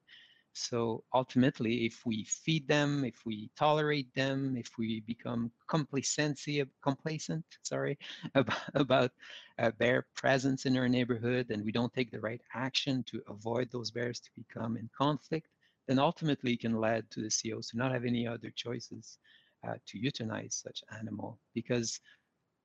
So 0.56 1.04
ultimately, 1.12 1.84
if 1.84 2.06
we 2.06 2.24
feed 2.24 2.66
them, 2.66 3.04
if 3.04 3.26
we 3.26 3.50
tolerate 3.56 4.12
them, 4.14 4.56
if 4.56 4.78
we 4.78 5.00
become 5.00 5.52
complacency, 5.68 6.64
complacent, 6.82 7.44
sorry, 7.62 7.98
about, 8.34 8.58
about 8.74 9.12
uh, 9.58 9.70
bear 9.72 10.06
presence 10.14 10.64
in 10.64 10.76
our 10.76 10.88
neighborhood, 10.88 11.50
and 11.50 11.64
we 11.64 11.72
don't 11.72 11.92
take 11.92 12.10
the 12.10 12.20
right 12.20 12.40
action 12.54 13.04
to 13.04 13.22
avoid 13.28 13.70
those 13.70 13.90
bears 13.90 14.18
to 14.20 14.30
become 14.34 14.76
in 14.78 14.88
conflict, 14.96 15.48
then 15.86 15.98
ultimately 15.98 16.54
it 16.54 16.60
can 16.60 16.80
lead 16.80 17.04
to 17.10 17.20
the 17.20 17.30
COs 17.30 17.68
to 17.68 17.76
not 17.76 17.92
have 17.92 18.06
any 18.06 18.26
other 18.26 18.50
choices 18.50 19.18
uh, 19.68 19.74
to 19.86 19.98
euthanize 19.98 20.54
such 20.54 20.82
animal 20.98 21.38
because 21.54 22.00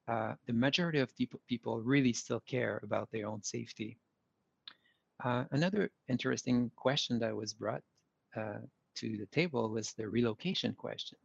uh, 0.08 0.34
the 0.48 0.54
majority 0.54 1.00
of 1.00 1.16
people, 1.18 1.42
people 1.48 1.82
really 1.82 2.14
still 2.14 2.40
care 2.42 2.80
about 2.84 3.12
their 3.12 3.28
own 3.28 3.44
safety. 3.44 3.98
Uh, 5.24 5.46
another 5.52 5.90
interesting 6.08 6.72
question 6.76 7.20
that 7.20 7.36
was 7.36 7.54
brought 7.54 7.82
uh, 8.36 8.60
to 8.96 9.18
the 9.18 9.28
table 9.28 9.70
was 9.70 9.94
the 9.94 10.08
relocation 10.08 10.74
question. 10.74 11.18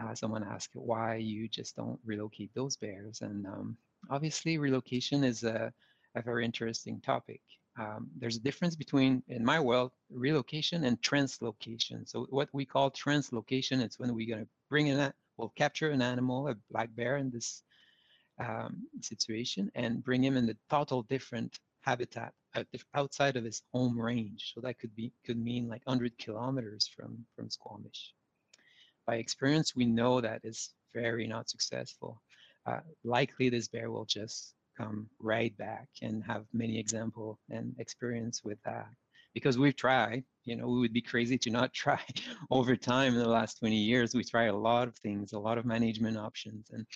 Uh, 0.00 0.14
someone 0.14 0.44
asked 0.44 0.74
why 0.74 1.16
you 1.16 1.48
just 1.48 1.76
don't 1.76 1.98
relocate 2.04 2.50
those 2.54 2.76
bears. 2.76 3.22
And 3.22 3.46
um, 3.46 3.76
obviously 4.10 4.58
relocation 4.58 5.24
is 5.24 5.42
a, 5.42 5.72
a 6.14 6.22
very 6.22 6.44
interesting 6.44 7.00
topic 7.00 7.40
um, 7.78 8.08
there's 8.18 8.36
a 8.36 8.40
difference 8.40 8.76
between, 8.76 9.22
in 9.28 9.44
my 9.44 9.60
world, 9.60 9.92
relocation 10.10 10.84
and 10.84 11.00
translocation. 11.00 12.08
So 12.08 12.26
what 12.30 12.48
we 12.52 12.64
call 12.64 12.90
translocation, 12.90 13.80
it's 13.80 13.98
when 13.98 14.14
we're 14.14 14.28
going 14.28 14.44
to 14.44 14.50
bring 14.68 14.88
in, 14.88 14.96
that 14.96 15.14
we'll 15.36 15.52
capture 15.56 15.90
an 15.90 16.02
animal, 16.02 16.48
a 16.48 16.56
black 16.70 16.94
bear 16.94 17.16
in 17.16 17.30
this 17.30 17.62
um, 18.38 18.86
situation, 19.00 19.70
and 19.74 20.04
bring 20.04 20.22
him 20.22 20.36
in 20.36 20.48
a 20.50 20.56
total 20.68 21.02
different 21.04 21.58
habitat 21.82 22.32
outside 22.94 23.36
of 23.36 23.44
his 23.44 23.62
home 23.72 23.98
range. 24.00 24.52
So 24.54 24.60
that 24.62 24.78
could 24.78 24.94
be 24.94 25.12
could 25.24 25.38
mean 25.38 25.68
like 25.68 25.82
100 25.84 26.18
kilometers 26.18 26.88
from 26.94 27.24
from 27.36 27.50
Squamish. 27.50 28.12
By 29.06 29.16
experience, 29.16 29.74
we 29.74 29.86
know 29.86 30.20
that 30.20 30.40
is 30.44 30.70
very 30.94 31.26
not 31.26 31.48
successful. 31.48 32.22
Uh, 32.66 32.80
likely, 33.04 33.48
this 33.48 33.68
bear 33.68 33.90
will 33.90 34.04
just 34.04 34.54
come 34.76 35.08
right 35.18 35.56
back 35.58 35.88
and 36.02 36.24
have 36.24 36.44
many 36.52 36.78
example 36.78 37.38
and 37.50 37.74
experience 37.78 38.42
with 38.44 38.58
that 38.64 38.88
because 39.34 39.58
we've 39.58 39.76
tried 39.76 40.24
you 40.44 40.56
know 40.56 40.66
we 40.68 40.80
would 40.80 40.92
be 40.92 41.02
crazy 41.02 41.36
to 41.36 41.50
not 41.50 41.72
try 41.84 42.00
over 42.50 42.76
time 42.76 43.12
in 43.12 43.18
the 43.18 43.28
last 43.28 43.58
20 43.58 43.76
years 43.76 44.14
we 44.14 44.24
try 44.24 44.44
a 44.44 44.56
lot 44.56 44.88
of 44.88 44.96
things 44.96 45.32
a 45.32 45.38
lot 45.38 45.58
of 45.58 45.66
management 45.66 46.16
options 46.16 46.70
and 46.70 46.86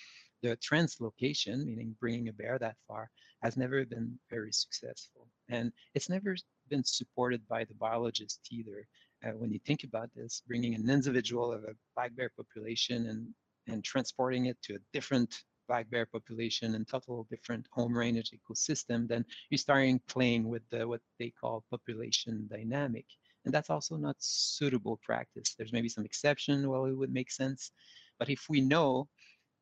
the 0.41 0.57
translocation 0.57 1.65
meaning 1.65 1.95
bringing 1.99 2.29
a 2.29 2.33
bear 2.33 2.57
that 2.59 2.75
far 2.87 3.09
has 3.41 3.57
never 3.57 3.85
been 3.85 4.17
very 4.29 4.51
successful 4.51 5.27
and 5.49 5.71
it's 5.93 6.09
never 6.09 6.35
been 6.69 6.83
supported 6.83 7.41
by 7.47 7.63
the 7.63 7.73
biologist 7.75 8.39
either 8.51 8.87
uh, 9.25 9.29
when 9.31 9.51
you 9.51 9.59
think 9.65 9.83
about 9.83 10.09
this 10.15 10.41
bringing 10.47 10.75
an 10.75 10.89
individual 10.89 11.51
of 11.51 11.63
a 11.63 11.75
black 11.95 12.15
bear 12.15 12.31
population 12.37 13.07
and 13.07 13.27
and 13.67 13.83
transporting 13.83 14.45
it 14.45 14.57
to 14.61 14.75
a 14.75 14.79
different 14.93 15.43
black 15.67 15.89
bear 15.89 16.05
population 16.05 16.75
and 16.75 16.87
total 16.87 17.27
different 17.29 17.65
home 17.71 17.97
range 17.97 18.31
ecosystem, 18.31 19.07
then 19.07 19.25
you're 19.49 19.57
starting 19.57 19.99
playing 20.07 20.47
with 20.47 20.61
the, 20.69 20.87
what 20.87 21.01
they 21.19 21.29
call 21.29 21.63
population 21.69 22.47
dynamic. 22.51 23.05
And 23.45 23.53
that's 23.53 23.69
also 23.69 23.95
not 23.95 24.15
suitable 24.19 24.99
practice. 25.03 25.53
There's 25.55 25.73
maybe 25.73 25.89
some 25.89 26.05
exception, 26.05 26.67
well, 26.69 26.85
it 26.85 26.97
would 26.97 27.13
make 27.13 27.31
sense. 27.31 27.71
But 28.17 28.29
if 28.29 28.45
we 28.49 28.61
know 28.61 29.07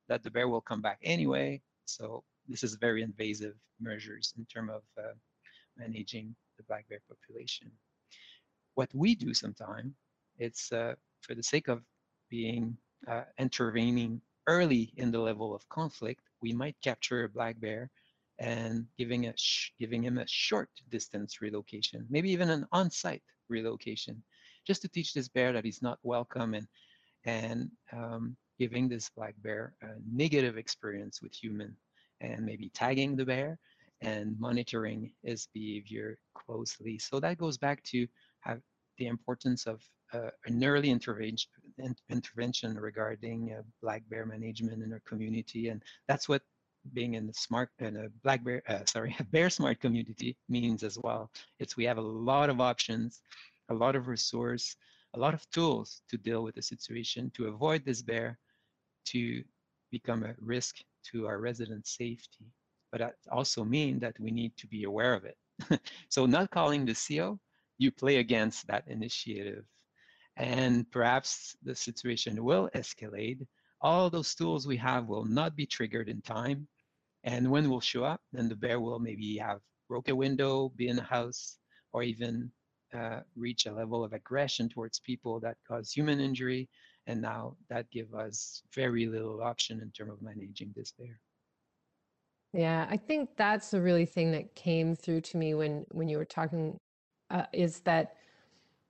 that 0.09 0.23
the 0.23 0.31
bear 0.31 0.47
will 0.47 0.61
come 0.61 0.81
back 0.81 0.99
anyway, 1.03 1.61
so 1.85 2.23
this 2.47 2.63
is 2.63 2.75
very 2.75 3.01
invasive 3.03 3.55
measures 3.79 4.33
in 4.37 4.45
terms 4.45 4.71
of 4.71 4.83
uh, 4.97 5.13
managing 5.77 6.35
the 6.57 6.63
black 6.63 6.87
bear 6.89 6.99
population. 7.07 7.71
What 8.75 8.89
we 8.93 9.15
do 9.15 9.33
sometimes, 9.33 9.93
it's 10.37 10.71
uh, 10.71 10.95
for 11.21 11.35
the 11.35 11.43
sake 11.43 11.67
of 11.67 11.81
being 12.29 12.77
uh, 13.07 13.23
intervening 13.37 14.21
early 14.47 14.93
in 14.97 15.11
the 15.11 15.19
level 15.19 15.55
of 15.55 15.67
conflict, 15.69 16.21
we 16.41 16.53
might 16.53 16.75
capture 16.83 17.23
a 17.23 17.29
black 17.29 17.59
bear 17.59 17.89
and 18.39 18.85
giving 18.97 19.27
a 19.27 19.33
giving 19.79 20.03
him 20.03 20.17
a 20.17 20.27
short 20.27 20.69
distance 20.89 21.41
relocation, 21.41 22.05
maybe 22.09 22.31
even 22.31 22.49
an 22.49 22.65
on-site 22.71 23.23
relocation, 23.47 24.21
just 24.65 24.81
to 24.81 24.87
teach 24.87 25.13
this 25.13 25.29
bear 25.29 25.53
that 25.53 25.63
he's 25.63 25.81
not 25.81 25.99
welcome 26.03 26.53
and 26.53 26.67
and 27.25 27.69
um, 27.93 28.35
giving 28.59 28.87
this 28.87 29.09
black 29.09 29.35
bear 29.41 29.73
a 29.81 29.87
negative 30.11 30.57
experience 30.57 31.21
with 31.21 31.33
human 31.33 31.75
and 32.21 32.45
maybe 32.45 32.69
tagging 32.69 33.15
the 33.15 33.25
bear 33.25 33.59
and 34.01 34.39
monitoring 34.39 35.11
his 35.23 35.47
behavior 35.53 36.17
closely. 36.35 36.97
So 36.99 37.19
that 37.19 37.37
goes 37.37 37.57
back 37.57 37.83
to 37.85 38.07
have 38.41 38.59
the 38.97 39.07
importance 39.07 39.65
of 39.65 39.81
uh, 40.13 40.29
an 40.45 40.63
early 40.63 40.91
intervention 40.91 41.49
intervention 42.09 42.77
regarding 42.77 43.55
uh, 43.57 43.63
black 43.81 44.03
bear 44.09 44.25
management 44.25 44.83
in 44.83 44.93
our 44.93 45.01
community, 45.07 45.69
and 45.69 45.81
that's 46.07 46.29
what 46.29 46.43
being 46.93 47.13
in 47.15 47.25
the 47.25 47.33
smart 47.33 47.69
in 47.79 47.95
a 47.97 48.09
black 48.23 48.43
bear 48.43 48.61
uh, 48.67 48.85
sorry 48.85 49.15
a 49.19 49.23
bear 49.23 49.49
smart 49.49 49.79
community 49.79 50.37
means 50.49 50.83
as 50.83 50.97
well. 51.01 51.31
It's 51.59 51.75
we 51.75 51.85
have 51.85 51.97
a 51.97 52.01
lot 52.01 52.49
of 52.49 52.61
options, 52.61 53.21
a 53.69 53.73
lot 53.73 53.95
of 53.95 54.07
resource, 54.07 54.75
a 55.13 55.19
lot 55.19 55.33
of 55.33 55.49
tools 55.51 56.01
to 56.09 56.17
deal 56.17 56.43
with 56.43 56.55
the 56.55 56.61
situation 56.61 57.31
to 57.35 57.47
avoid 57.47 57.85
this 57.85 58.01
bear, 58.01 58.39
to 59.05 59.43
become 59.91 60.23
a 60.23 60.33
risk 60.39 60.77
to 61.11 61.27
our 61.27 61.39
residents' 61.39 61.95
safety. 61.95 62.45
But 62.91 62.99
that 62.99 63.15
also 63.31 63.63
mean 63.63 63.99
that 63.99 64.19
we 64.19 64.31
need 64.31 64.55
to 64.57 64.67
be 64.67 64.83
aware 64.83 65.13
of 65.13 65.25
it. 65.25 65.37
so 66.09 66.25
not 66.25 66.51
calling 66.51 66.85
the 66.85 66.95
CO, 66.95 67.39
you 67.77 67.91
play 67.91 68.17
against 68.17 68.67
that 68.67 68.87
initiative. 68.87 69.65
And 70.37 70.89
perhaps 70.91 71.55
the 71.63 71.75
situation 71.75 72.43
will 72.43 72.69
escalate. 72.75 73.45
All 73.81 74.09
those 74.09 74.33
tools 74.33 74.65
we 74.65 74.77
have 74.77 75.07
will 75.07 75.25
not 75.25 75.55
be 75.55 75.65
triggered 75.65 76.09
in 76.09 76.21
time. 76.21 76.67
And 77.23 77.51
when 77.51 77.69
we'll 77.69 77.81
show 77.81 78.03
up, 78.03 78.21
then 78.31 78.49
the 78.49 78.55
bear 78.55 78.79
will 78.79 78.99
maybe 78.99 79.37
have 79.37 79.59
broke 79.87 80.09
a 80.09 80.15
window, 80.15 80.69
be 80.75 80.87
in 80.87 80.95
the 80.95 81.03
house, 81.03 81.57
or 81.91 82.01
even 82.03 82.51
uh, 82.93 83.21
reach 83.35 83.65
a 83.65 83.71
level 83.71 84.03
of 84.03 84.13
aggression 84.13 84.69
towards 84.69 84.99
people 84.99 85.39
that 85.41 85.57
cause 85.67 85.91
human 85.91 86.19
injury. 86.19 86.69
And 87.07 87.21
now 87.21 87.57
that 87.69 87.89
give 87.91 88.13
us 88.13 88.63
very 88.73 89.05
little 89.05 89.41
option 89.41 89.81
in 89.81 89.91
terms 89.91 90.13
of 90.13 90.21
managing 90.21 90.73
this 90.75 90.93
bear. 90.97 91.19
Yeah, 92.53 92.85
I 92.89 92.97
think 92.97 93.31
that's 93.35 93.71
the 93.71 93.81
really 93.81 94.05
thing 94.05 94.31
that 94.31 94.53
came 94.55 94.95
through 94.95 95.21
to 95.21 95.37
me 95.37 95.55
when 95.55 95.85
when 95.91 96.07
you 96.07 96.17
were 96.17 96.25
talking 96.25 96.77
uh, 97.31 97.45
is 97.51 97.79
that 97.81 98.15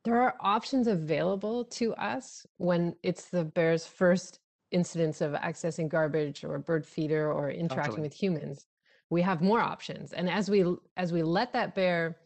there 0.03 0.21
are 0.21 0.35
options 0.41 0.87
available 0.87 1.63
to 1.63 1.93
us 1.95 2.45
when 2.57 2.95
it's 3.03 3.29
the 3.29 3.45
bear's 3.45 3.87
first 3.87 4.39
incidence 4.71 5.21
of 5.21 5.31
accessing 5.33 5.87
garbage 5.87 6.43
or 6.43 6.59
bird 6.59 6.85
feeder 6.85 7.31
or 7.31 7.49
interacting 7.49 7.91
Totally. 7.91 8.01
with 8.01 8.13
humans. 8.13 8.65
We 9.09 9.21
have 9.21 9.41
more 9.41 9.61
options, 9.61 10.11
and 10.11 10.29
as 10.29 10.49
we 10.49 10.65
as 10.97 11.13
we 11.13 11.23
let 11.23 11.53
that 11.53 11.73
bear, 11.73 12.17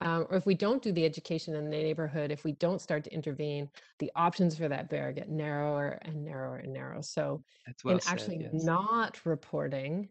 um, 0.00 0.26
or 0.30 0.36
if 0.36 0.46
we 0.46 0.54
don't 0.54 0.82
do 0.82 0.92
the 0.92 1.04
education 1.04 1.54
in 1.54 1.64
the 1.64 1.70
neighborhood, 1.70 2.30
if 2.30 2.44
we 2.44 2.52
don't 2.52 2.80
start 2.80 3.04
to 3.04 3.12
intervene, 3.14 3.68
the 3.98 4.10
options 4.14 4.56
for 4.56 4.68
that 4.68 4.90
bear 4.90 5.12
get 5.12 5.30
narrower 5.30 5.98
and 6.02 6.24
narrower 6.24 6.56
and 6.56 6.72
narrower. 6.72 7.02
So 7.02 7.42
That's 7.66 7.84
well 7.84 7.94
in 7.94 8.00
said, 8.00 8.12
actually 8.12 8.48
yes. 8.52 8.64
not 8.64 9.24
reporting 9.24 10.08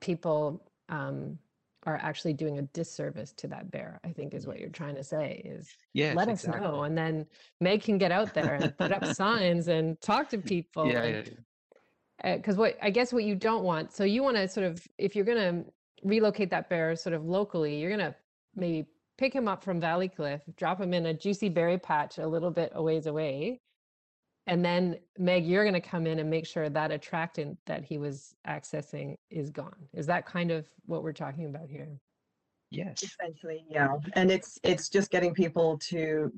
people 0.00 0.62
um, 0.88 1.38
are 1.84 1.96
actually 1.96 2.34
doing 2.34 2.58
a 2.58 2.62
disservice 2.62 3.32
to 3.32 3.46
that 3.48 3.70
bear 3.70 4.00
i 4.04 4.12
think 4.12 4.34
is 4.34 4.46
what 4.46 4.60
you're 4.60 4.68
trying 4.68 4.94
to 4.94 5.02
say 5.02 5.40
is 5.44 5.68
Yes, 5.94 6.14
let 6.14 6.28
us 6.28 6.46
know 6.46 6.82
and 6.82 6.96
then 6.96 7.26
meg 7.60 7.82
can 7.82 7.96
get 7.96 8.12
out 8.12 8.34
there 8.34 8.54
and 8.54 8.76
put 8.76 8.92
up 8.92 9.04
signs 9.14 9.68
and 9.68 10.00
talk 10.00 10.28
to 10.28 10.38
people 10.38 10.86
Yeah, 10.86 11.02
and 11.02 11.26
yeah, 11.26 11.32
yeah. 12.24 12.36
because 12.36 12.56
what 12.56 12.76
i 12.82 12.90
guess 12.90 13.12
what 13.12 13.24
you 13.24 13.34
don't 13.34 13.64
want 13.64 13.92
so 13.92 14.04
you 14.04 14.22
want 14.22 14.36
to 14.36 14.46
sort 14.46 14.66
of 14.66 14.86
if 14.98 15.16
you're 15.16 15.24
going 15.24 15.64
to 15.64 15.70
relocate 16.04 16.50
that 16.50 16.68
bear 16.68 16.94
sort 16.96 17.14
of 17.14 17.24
locally 17.24 17.78
you're 17.80 17.94
going 17.96 18.12
to 18.12 18.14
maybe 18.54 18.88
pick 19.18 19.34
him 19.34 19.48
up 19.48 19.62
from 19.62 19.80
Valleycliffe 19.80 20.42
drop 20.56 20.80
him 20.80 20.94
in 20.94 21.06
a 21.06 21.14
juicy 21.14 21.48
berry 21.48 21.78
patch 21.78 22.18
a 22.18 22.26
little 22.26 22.50
bit 22.50 22.72
a 22.74 22.82
ways 22.82 23.06
away 23.06 23.60
and 24.46 24.64
then 24.64 24.96
meg 25.18 25.44
you're 25.44 25.64
going 25.64 25.74
to 25.74 25.80
come 25.80 26.06
in 26.06 26.18
and 26.18 26.30
make 26.30 26.46
sure 26.46 26.68
that 26.68 26.90
attractant 26.90 27.58
that 27.66 27.84
he 27.84 27.98
was 27.98 28.34
accessing 28.46 29.16
is 29.30 29.50
gone 29.50 29.88
is 29.92 30.06
that 30.06 30.26
kind 30.26 30.50
of 30.50 30.66
what 30.86 31.02
we're 31.02 31.12
talking 31.12 31.46
about 31.46 31.68
here 31.68 32.00
Yes. 32.70 33.02
Essentially, 33.02 33.64
yeah. 33.68 33.96
And 34.14 34.30
it's 34.30 34.58
it's 34.62 34.88
just 34.88 35.10
getting 35.10 35.34
people 35.34 35.78
to 35.88 36.32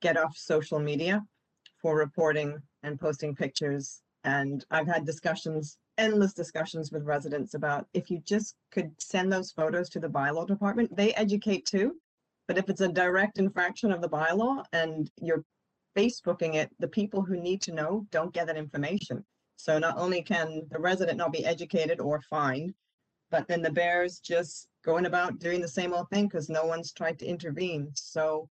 get 0.00 0.16
off 0.16 0.36
social 0.36 0.78
media 0.78 1.22
for 1.80 1.96
reporting 1.96 2.58
and 2.82 2.98
posting 2.98 3.34
pictures. 3.34 4.00
And 4.24 4.64
I've 4.70 4.86
had 4.86 5.04
discussions, 5.04 5.76
endless 5.98 6.32
discussions 6.32 6.90
with 6.90 7.04
residents 7.04 7.54
about 7.54 7.86
if 7.94 8.10
you 8.10 8.20
just 8.20 8.56
could 8.70 8.90
send 8.98 9.32
those 9.32 9.52
photos 9.52 9.88
to 9.90 10.00
the 10.00 10.08
bylaw 10.08 10.46
department, 10.46 10.94
they 10.96 11.12
educate 11.14 11.64
too. 11.66 11.96
But 12.46 12.58
if 12.58 12.68
it's 12.68 12.80
a 12.80 12.88
direct 12.88 13.38
infraction 13.38 13.92
of 13.92 14.00
the 14.00 14.08
bylaw 14.08 14.64
and 14.72 15.10
you're 15.20 15.44
Facebooking 15.96 16.54
it, 16.54 16.70
the 16.78 16.88
people 16.88 17.22
who 17.22 17.36
need 17.36 17.62
to 17.62 17.72
know 17.72 18.06
don't 18.10 18.34
get 18.34 18.46
that 18.48 18.56
information. 18.56 19.24
So 19.56 19.78
not 19.78 19.96
only 19.96 20.22
can 20.22 20.62
the 20.70 20.80
resident 20.80 21.18
not 21.18 21.32
be 21.32 21.44
educated 21.44 22.00
or 22.00 22.20
fined, 22.28 22.74
but 23.30 23.48
then 23.48 23.62
the 23.62 23.70
bears 23.70 24.18
just 24.18 24.68
going 24.84 25.06
about 25.06 25.38
doing 25.38 25.60
the 25.60 25.68
same 25.68 25.94
old 25.94 26.10
thing 26.10 26.26
because 26.26 26.48
no 26.48 26.66
one's 26.66 26.92
tried 26.92 27.18
to 27.20 27.26
intervene. 27.26 27.90
So 27.94 28.48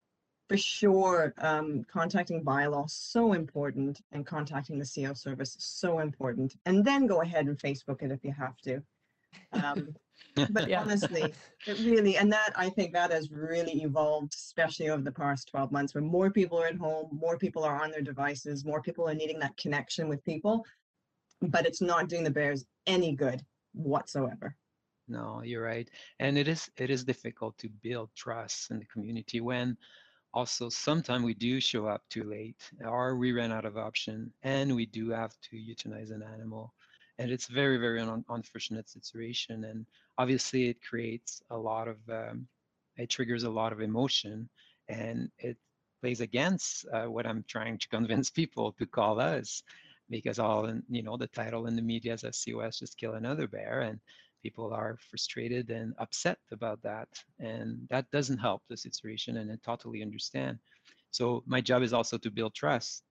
for 0.49 0.57
sure, 0.57 1.33
um, 1.37 1.85
contacting 1.91 2.43
bylaw 2.43 2.89
so 2.89 3.33
important 3.33 4.01
and 4.11 4.25
contacting 4.25 4.79
the 4.79 4.85
CO 4.93 5.13
service 5.13 5.55
so 5.59 5.99
important. 5.99 6.55
And 6.65 6.83
then 6.83 7.05
go 7.05 7.21
ahead 7.21 7.45
and 7.45 7.57
Facebook 7.57 8.01
it 8.01 8.11
if 8.11 8.23
you 8.23 8.33
have 8.33 8.57
to. 8.61 8.81
Um, 9.53 9.95
but 10.49 10.67
Yeah. 10.67 10.81
honestly, 10.81 11.35
it 11.67 11.77
really, 11.79 12.17
and 12.17 12.31
that 12.33 12.51
I 12.55 12.69
think 12.69 12.93
that 12.93 13.11
has 13.11 13.31
really 13.31 13.83
evolved, 13.83 14.33
especially 14.33 14.89
over 14.89 15.03
the 15.03 15.11
past 15.11 15.49
12 15.49 15.71
months, 15.71 15.93
when 15.93 16.05
more 16.05 16.31
people 16.31 16.57
are 16.57 16.67
at 16.67 16.77
home, 16.77 17.09
more 17.11 17.37
people 17.37 17.63
are 17.63 17.81
on 17.81 17.91
their 17.91 18.01
devices, 18.01 18.65
more 18.65 18.81
people 18.81 19.07
are 19.07 19.13
needing 19.13 19.39
that 19.39 19.55
connection 19.57 20.09
with 20.09 20.23
people. 20.25 20.65
But 21.41 21.67
it's 21.67 21.81
not 21.81 22.09
doing 22.09 22.23
the 22.23 22.31
bears 22.31 22.65
any 22.87 23.15
good 23.15 23.41
whatsoever. 23.73 24.55
No, 25.07 25.41
you're 25.43 25.63
right. 25.63 25.89
And 26.19 26.37
it 26.37 26.47
is 26.47 26.69
it 26.77 26.89
is 26.89 27.03
difficult 27.03 27.57
to 27.59 27.69
build 27.69 28.09
trust 28.15 28.71
in 28.71 28.79
the 28.79 28.85
community 28.85 29.41
when 29.41 29.77
also 30.33 30.69
sometimes 30.69 31.23
we 31.23 31.33
do 31.33 31.59
show 31.59 31.87
up 31.87 32.03
too 32.09 32.23
late 32.23 32.61
or 32.85 33.15
we 33.15 33.31
run 33.31 33.51
out 33.51 33.65
of 33.65 33.77
option 33.77 34.31
and 34.43 34.75
we 34.75 34.85
do 34.85 35.09
have 35.09 35.33
to 35.41 35.55
euthanize 35.57 36.11
an 36.11 36.23
animal. 36.23 36.73
And 37.17 37.31
it's 37.31 37.47
very, 37.47 37.77
very 37.77 37.99
un- 38.01 38.25
unfortunate 38.29 38.89
situation. 38.89 39.65
And 39.65 39.85
obviously 40.17 40.69
it 40.69 40.81
creates 40.81 41.41
a 41.49 41.57
lot 41.57 41.87
of 41.87 41.97
um, 42.09 42.47
it 42.97 43.09
triggers 43.09 43.43
a 43.43 43.49
lot 43.49 43.71
of 43.71 43.81
emotion 43.81 44.49
and 44.89 45.29
it 45.39 45.57
plays 46.01 46.21
against 46.21 46.85
uh, 46.93 47.05
what 47.05 47.25
I'm 47.25 47.43
trying 47.47 47.77
to 47.77 47.87
convince 47.89 48.29
people 48.29 48.73
to 48.73 48.85
call 48.85 49.19
us 49.19 49.63
because 50.09 50.39
all 50.39 50.65
in, 50.65 50.83
you 50.89 51.03
know 51.03 51.17
the 51.17 51.27
title 51.27 51.67
in 51.67 51.75
the 51.75 51.81
media 51.81 52.13
is 52.13 52.23
a 52.23 52.31
COS 52.31 52.79
just 52.79 52.97
kill 52.97 53.13
another 53.13 53.47
bear 53.47 53.81
and 53.81 53.99
people 54.41 54.73
are 54.73 54.97
frustrated 55.09 55.69
and 55.69 55.93
upset 55.99 56.37
about 56.51 56.81
that 56.83 57.07
and 57.39 57.87
that 57.89 58.09
doesn't 58.11 58.37
help 58.37 58.61
the 58.69 58.77
situation 58.77 59.37
and 59.37 59.51
i 59.51 59.55
totally 59.65 60.01
understand. 60.01 60.57
So 61.11 61.43
my 61.47 61.61
job 61.61 61.81
is 61.83 61.93
also 61.93 62.17
to 62.19 62.31
build 62.31 62.53
trust 62.55 63.03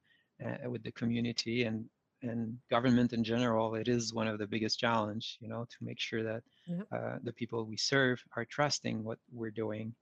uh, 0.44 0.68
with 0.70 0.82
the 0.82 0.92
community 0.92 1.64
and 1.64 1.84
and 2.22 2.58
government 2.70 3.12
in 3.12 3.22
general. 3.22 3.74
It 3.76 3.88
is 3.88 4.12
one 4.12 4.26
of 4.28 4.38
the 4.38 4.46
biggest 4.46 4.78
challenge 4.78 5.36
you 5.40 5.48
know 5.48 5.64
to 5.72 5.78
make 5.80 6.00
sure 6.00 6.22
that 6.24 6.42
Yep. 6.66 6.86
uh, 6.92 7.16
the 7.22 7.32
people 7.32 7.64
we 7.64 7.76
serve 7.76 8.22
are 8.36 8.44
trusting 8.44 9.04
what 9.04 9.18
we're 9.32 9.50
doing 9.64 9.94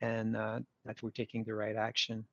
and 0.00 0.36
uh, 0.36 0.60
that 0.84 1.02
we're 1.02 1.10
taking 1.22 1.44
the 1.44 1.54
right 1.54 1.76
action 1.76 2.24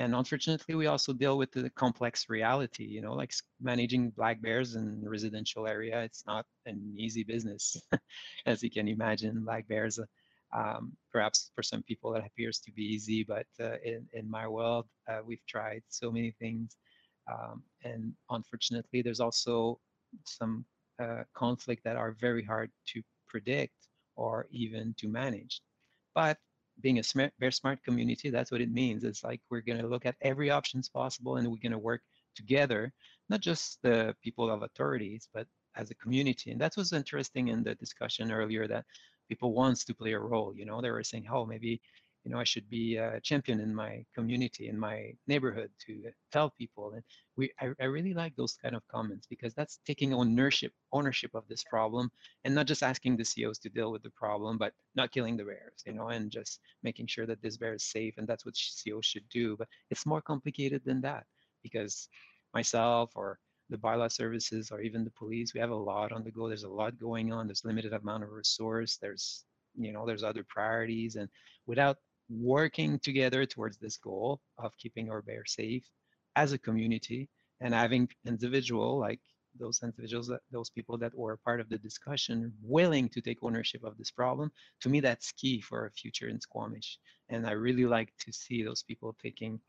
and 0.00 0.14
unfortunately 0.14 0.74
we 0.74 0.86
also 0.86 1.12
deal 1.12 1.36
with 1.36 1.52
the 1.52 1.68
complex 1.70 2.28
reality 2.28 2.84
you 2.84 3.02
know 3.02 3.12
like 3.12 3.32
managing 3.60 4.10
black 4.10 4.40
bears 4.40 4.74
in 4.74 4.84
residential 5.16 5.66
area 5.66 6.02
it's 6.02 6.24
not 6.26 6.44
an 6.66 6.78
easy 6.96 7.22
business 7.22 7.76
as 8.46 8.62
you 8.62 8.70
can 8.70 8.88
imagine. 8.88 9.44
Black 9.44 9.68
bears 9.68 9.98
uh, 9.98 10.06
um, 10.58 10.92
perhaps 11.12 11.50
for 11.54 11.62
some 11.62 11.82
people 11.82 12.14
it 12.14 12.24
appears 12.26 12.58
to 12.60 12.72
be 12.72 12.82
easy 12.82 13.22
but 13.22 13.46
uh, 13.60 13.76
in, 13.84 14.06
in 14.12 14.28
my 14.28 14.46
world 14.48 14.86
uh, 15.08 15.20
we've 15.24 15.46
tried 15.46 15.82
so 15.88 16.10
many 16.10 16.32
things 16.40 16.76
um, 17.30 17.62
and 17.84 18.12
unfortunately 18.30 19.02
there's 19.02 19.20
also 19.20 19.78
some 20.24 20.64
uh, 21.00 21.22
conflict 21.34 21.84
that 21.84 21.96
are 21.96 22.12
very 22.12 22.44
hard 22.44 22.70
to 22.86 23.02
predict 23.28 23.88
or 24.16 24.46
even 24.50 24.94
to 24.98 25.08
manage. 25.08 25.62
But 26.14 26.38
being 26.80 26.98
a 26.98 27.02
smart, 27.02 27.32
very 27.38 27.52
smart 27.52 27.82
community, 27.84 28.30
that's 28.30 28.50
what 28.50 28.60
it 28.60 28.72
means. 28.72 29.04
It's 29.04 29.24
like 29.24 29.40
we're 29.50 29.60
going 29.60 29.80
to 29.80 29.88
look 29.88 30.06
at 30.06 30.16
every 30.22 30.50
options 30.50 30.88
possible 30.88 31.36
and 31.36 31.48
we're 31.48 31.56
going 31.62 31.72
to 31.72 31.78
work 31.78 32.02
together, 32.34 32.92
not 33.28 33.40
just 33.40 33.78
the 33.82 34.14
people 34.22 34.50
of 34.50 34.62
authorities, 34.62 35.28
but 35.32 35.46
as 35.76 35.90
a 35.90 35.94
community. 35.94 36.50
And 36.50 36.60
that 36.60 36.76
was 36.76 36.92
interesting 36.92 37.48
in 37.48 37.62
the 37.62 37.74
discussion 37.74 38.32
earlier 38.32 38.66
that 38.68 38.84
people 39.28 39.52
wants 39.52 39.84
to 39.84 39.94
play 39.94 40.12
a 40.12 40.18
role. 40.18 40.52
You 40.56 40.66
know, 40.66 40.80
they 40.80 40.90
were 40.90 41.04
saying, 41.04 41.26
oh, 41.30 41.46
maybe 41.46 41.80
you 42.24 42.30
know, 42.30 42.38
I 42.38 42.44
should 42.44 42.68
be 42.68 42.96
a 42.96 43.20
champion 43.20 43.60
in 43.60 43.74
my 43.74 44.04
community, 44.14 44.68
in 44.68 44.78
my 44.78 45.12
neighborhood 45.26 45.70
to 45.86 46.02
tell 46.30 46.50
people. 46.50 46.92
And 46.92 47.02
we, 47.36 47.50
I, 47.60 47.70
I 47.80 47.84
really 47.84 48.12
like 48.12 48.36
those 48.36 48.58
kind 48.62 48.76
of 48.76 48.86
comments 48.88 49.26
because 49.26 49.54
that's 49.54 49.80
taking 49.86 50.12
ownership, 50.12 50.72
ownership 50.92 51.30
of 51.34 51.44
this 51.48 51.64
problem 51.64 52.10
and 52.44 52.54
not 52.54 52.66
just 52.66 52.82
asking 52.82 53.16
the 53.16 53.24
CEOs 53.24 53.58
to 53.60 53.70
deal 53.70 53.90
with 53.90 54.02
the 54.02 54.10
problem, 54.10 54.58
but 54.58 54.74
not 54.94 55.12
killing 55.12 55.36
the 55.36 55.44
bears, 55.44 55.82
you 55.86 55.94
know, 55.94 56.08
and 56.08 56.30
just 56.30 56.60
making 56.82 57.06
sure 57.06 57.26
that 57.26 57.40
this 57.40 57.56
bear 57.56 57.74
is 57.74 57.84
safe. 57.84 58.14
And 58.18 58.28
that's 58.28 58.44
what 58.44 58.54
COs 58.54 59.06
should 59.06 59.28
do. 59.30 59.56
But 59.56 59.68
it's 59.90 60.04
more 60.04 60.20
complicated 60.20 60.82
than 60.84 61.00
that 61.00 61.24
because 61.62 62.08
myself 62.52 63.12
or 63.14 63.38
the 63.70 63.78
bylaw 63.78 64.12
services 64.12 64.70
or 64.70 64.82
even 64.82 65.04
the 65.04 65.12
police, 65.12 65.54
we 65.54 65.60
have 65.60 65.70
a 65.70 65.74
lot 65.74 66.12
on 66.12 66.22
the 66.24 66.30
go. 66.30 66.48
There's 66.48 66.64
a 66.64 66.68
lot 66.68 66.98
going 66.98 67.32
on. 67.32 67.46
There's 67.46 67.64
limited 67.64 67.92
amount 67.92 68.24
of 68.24 68.30
resource. 68.30 68.98
There's 69.00 69.44
you 69.76 69.92
know 69.92 70.04
there's 70.04 70.24
other 70.24 70.44
priorities 70.48 71.14
and 71.14 71.28
without 71.66 71.96
working 72.30 72.98
together 73.00 73.44
towards 73.44 73.76
this 73.78 73.96
goal 73.96 74.40
of 74.58 74.76
keeping 74.78 75.10
our 75.10 75.22
bear 75.22 75.44
safe 75.44 75.84
as 76.36 76.52
a 76.52 76.58
community 76.58 77.28
and 77.60 77.74
having 77.74 78.08
individual 78.24 78.98
like 78.98 79.20
those 79.58 79.80
individuals 79.82 80.28
that 80.28 80.40
those 80.52 80.70
people 80.70 80.96
that 80.96 81.12
were 81.16 81.36
part 81.38 81.60
of 81.60 81.68
the 81.68 81.78
discussion 81.78 82.52
willing 82.62 83.08
to 83.08 83.20
take 83.20 83.42
ownership 83.42 83.82
of 83.82 83.98
this 83.98 84.10
problem 84.10 84.50
to 84.80 84.88
me 84.88 85.00
that's 85.00 85.32
key 85.32 85.60
for 85.60 85.86
a 85.86 85.90
future 85.90 86.28
in 86.28 86.40
squamish. 86.40 86.98
And 87.30 87.46
i 87.46 87.52
really 87.52 87.84
like 87.84 88.12
to 88.20 88.32
see 88.32 88.62
those 88.62 88.82
people 88.82 89.16
taking 89.20 89.60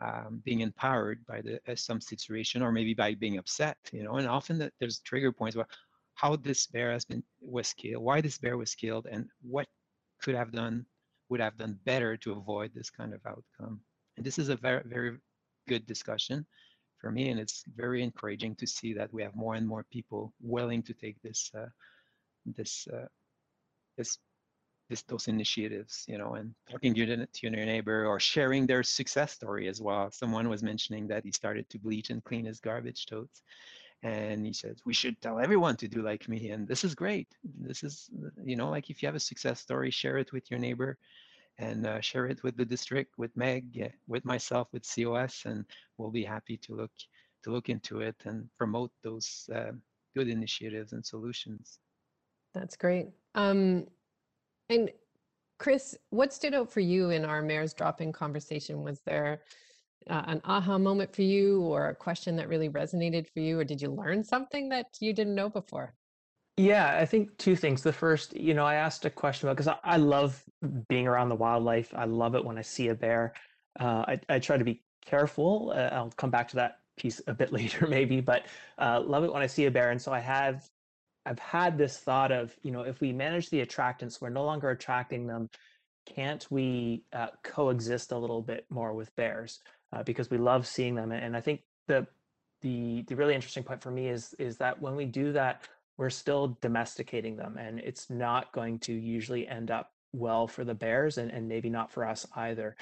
um, 0.00 0.42
being 0.44 0.60
empowered 0.60 1.24
by 1.26 1.40
the 1.40 1.58
uh, 1.66 1.74
some 1.74 2.00
situation 2.00 2.62
or 2.62 2.70
maybe 2.70 2.94
by 2.94 3.14
being 3.14 3.38
upset 3.38 3.78
you 3.92 4.04
know? 4.04 4.16
And 4.16 4.28
often 4.28 4.58
that 4.58 4.74
there's 4.78 5.00
trigger 5.00 5.32
points 5.32 5.56
where 5.56 5.66
how 6.14 6.36
this 6.36 6.66
bear 6.66 6.92
has 6.92 7.04
been 7.04 7.22
was 7.40 7.72
killed 7.72 8.04
why 8.04 8.20
this 8.20 8.38
bear 8.38 8.56
was 8.56 8.74
killed 8.74 9.06
and 9.10 9.28
what 9.42 9.66
could 10.20 10.34
have 10.34 10.52
done 10.52 10.86
would 11.28 11.40
have 11.40 11.56
done 11.56 11.78
better 11.84 12.16
to 12.18 12.32
avoid 12.32 12.72
this 12.74 12.90
kind 12.90 13.12
of 13.12 13.20
outcome. 13.26 13.80
And 14.16 14.24
this 14.24 14.38
is 14.38 14.48
a 14.48 14.56
very, 14.56 14.82
very 14.84 15.18
good 15.68 15.86
discussion 15.86 16.46
for 16.98 17.10
me, 17.10 17.28
and 17.28 17.38
it's 17.38 17.64
very 17.76 18.02
encouraging 18.02 18.54
to 18.56 18.66
see 18.66 18.94
that 18.94 19.12
we 19.12 19.22
have 19.22 19.34
more 19.34 19.54
and 19.54 19.66
more 19.66 19.84
people 19.90 20.32
willing 20.40 20.82
to 20.84 20.94
take 20.94 21.20
this, 21.22 21.50
uh, 21.56 21.66
this, 22.56 22.88
uh, 22.92 23.06
this, 23.98 24.18
this, 24.88 25.02
those 25.02 25.28
initiatives, 25.28 26.04
you 26.08 26.16
know, 26.16 26.34
and 26.34 26.54
talking 26.70 26.94
to 26.94 27.04
your, 27.04 27.16
to 27.16 27.40
your 27.42 27.50
neighbor 27.50 28.06
or 28.06 28.18
sharing 28.18 28.66
their 28.66 28.82
success 28.82 29.32
story 29.32 29.68
as 29.68 29.82
well. 29.82 30.10
Someone 30.10 30.48
was 30.48 30.62
mentioning 30.62 31.08
that 31.08 31.24
he 31.24 31.32
started 31.32 31.68
to 31.70 31.78
bleach 31.78 32.10
and 32.10 32.24
clean 32.24 32.46
his 32.46 32.60
garbage 32.60 33.04
totes 33.06 33.42
and 34.02 34.46
he 34.46 34.52
says 34.52 34.76
we 34.84 34.94
should 34.94 35.20
tell 35.20 35.38
everyone 35.38 35.76
to 35.76 35.88
do 35.88 36.02
like 36.02 36.28
me 36.28 36.50
and 36.50 36.68
this 36.68 36.84
is 36.84 36.94
great. 36.94 37.28
This 37.58 37.82
is 37.82 38.10
you 38.44 38.56
know 38.56 38.70
like 38.70 38.90
if 38.90 39.02
you 39.02 39.08
have 39.08 39.14
a 39.14 39.20
success 39.20 39.60
story 39.60 39.90
share 39.90 40.18
it 40.18 40.32
with 40.32 40.50
your 40.50 40.60
neighbor 40.60 40.98
and 41.58 41.86
uh, 41.86 42.00
share 42.00 42.26
it 42.26 42.42
with 42.42 42.56
the 42.56 42.64
district 42.64 43.16
with 43.16 43.34
meg 43.36 43.92
with 44.06 44.24
myself 44.24 44.68
with 44.72 44.84
cos 44.84 45.44
and 45.46 45.64
we'll 45.96 46.10
be 46.10 46.24
happy 46.24 46.56
to 46.58 46.74
look 46.74 46.90
to 47.42 47.50
look 47.50 47.68
into 47.68 48.00
it 48.00 48.16
and 48.24 48.48
promote 48.58 48.90
those 49.02 49.48
uh, 49.54 49.72
good 50.14 50.28
initiatives 50.28 50.92
and 50.92 51.04
solutions. 51.04 51.78
That's 52.54 52.76
great. 52.76 53.08
Um, 53.34 53.86
and 54.68 54.90
chris 55.58 55.96
what 56.10 56.34
stood 56.34 56.52
out 56.52 56.70
for 56.70 56.80
you 56.80 57.08
in 57.10 57.24
our 57.24 57.40
mayor's 57.40 57.72
drop-in 57.72 58.12
conversation? 58.12 58.82
Was 58.82 59.00
there 59.00 59.40
uh, 60.08 60.22
an 60.26 60.40
aha 60.44 60.78
moment 60.78 61.14
for 61.14 61.22
you 61.22 61.60
or 61.62 61.88
a 61.88 61.94
question 61.94 62.36
that 62.36 62.48
really 62.48 62.68
resonated 62.68 63.28
for 63.28 63.40
you 63.40 63.58
or 63.58 63.64
did 63.64 63.80
you 63.80 63.90
learn 63.90 64.22
something 64.22 64.68
that 64.68 64.86
you 65.00 65.12
didn't 65.12 65.34
know 65.34 65.48
before? 65.48 65.94
Yeah 66.56 66.96
i 66.98 67.04
think 67.04 67.36
two 67.38 67.56
things. 67.56 67.82
The 67.82 67.92
first 67.92 68.36
you 68.36 68.54
know 68.54 68.64
i 68.64 68.74
asked 68.76 69.04
a 69.04 69.10
question 69.10 69.48
about 69.48 69.56
because 69.56 69.68
I, 69.68 69.78
I, 69.82 69.96
love 69.96 70.42
being 70.88 71.06
around 71.06 71.28
the 71.28 71.34
wildlife. 71.34 71.92
I 71.94 72.04
love 72.04 72.34
it 72.34 72.44
when 72.44 72.56
i 72.56 72.62
see 72.62 72.88
a 72.88 72.94
bear. 72.94 73.34
Uh, 73.78 74.04
I, 74.08 74.20
I, 74.30 74.38
try 74.38 74.56
to 74.56 74.64
be 74.64 74.82
careful 75.06 75.72
uh, 75.74 75.88
i'll 75.92 76.10
come 76.16 76.30
back 76.30 76.48
to 76.48 76.56
that 76.56 76.80
piece 76.98 77.20
a 77.26 77.34
bit 77.34 77.52
later 77.58 77.86
maybe 77.86 78.20
but 78.20 78.46
uh, 78.78 79.00
love 79.00 79.24
it 79.24 79.32
when 79.32 79.42
i 79.42 79.46
see 79.46 79.66
a 79.66 79.70
bear 79.70 79.90
and 79.90 80.02
so 80.02 80.12
i 80.12 80.18
have 80.18 80.68
i've 81.24 81.38
had 81.38 81.78
this 81.78 81.98
thought 81.98 82.32
of 82.32 82.54
you 82.62 82.72
know 82.72 82.82
if 82.82 83.00
we 83.00 83.12
manage 83.12 83.48
the 83.50 83.64
attractants 83.64 84.20
we're 84.20 84.28
no 84.28 84.44
longer 84.44 84.70
attracting 84.70 85.26
them 85.26 85.48
can't 86.06 86.46
we 86.50 87.02
uh, 87.12 87.28
coexist 87.42 88.12
a 88.12 88.18
little 88.18 88.42
bit 88.42 88.64
more 88.70 88.92
with 88.92 89.14
bears 89.16 89.60
uh, 89.96 90.02
because 90.02 90.30
we 90.30 90.38
love 90.38 90.66
seeing 90.66 90.94
them. 90.94 91.12
And 91.12 91.36
I 91.36 91.40
think 91.40 91.62
the 91.86 92.06
the 92.62 93.02
the 93.08 93.16
really 93.16 93.34
interesting 93.34 93.62
point 93.62 93.82
for 93.82 93.90
me 93.90 94.08
is 94.08 94.34
is 94.38 94.56
that 94.58 94.80
when 94.80 94.96
we 94.96 95.04
do 95.04 95.32
that, 95.32 95.62
we're 95.96 96.10
still 96.10 96.58
domesticating 96.60 97.36
them, 97.36 97.56
and 97.58 97.80
it's 97.80 98.10
not 98.10 98.52
going 98.52 98.78
to 98.80 98.92
usually 98.92 99.48
end 99.48 99.70
up 99.70 99.92
well 100.12 100.46
for 100.46 100.64
the 100.64 100.74
bears, 100.74 101.18
and 101.18 101.30
and 101.30 101.48
maybe 101.48 101.70
not 101.70 101.90
for 101.90 102.06
us 102.06 102.26
either. 102.36 102.76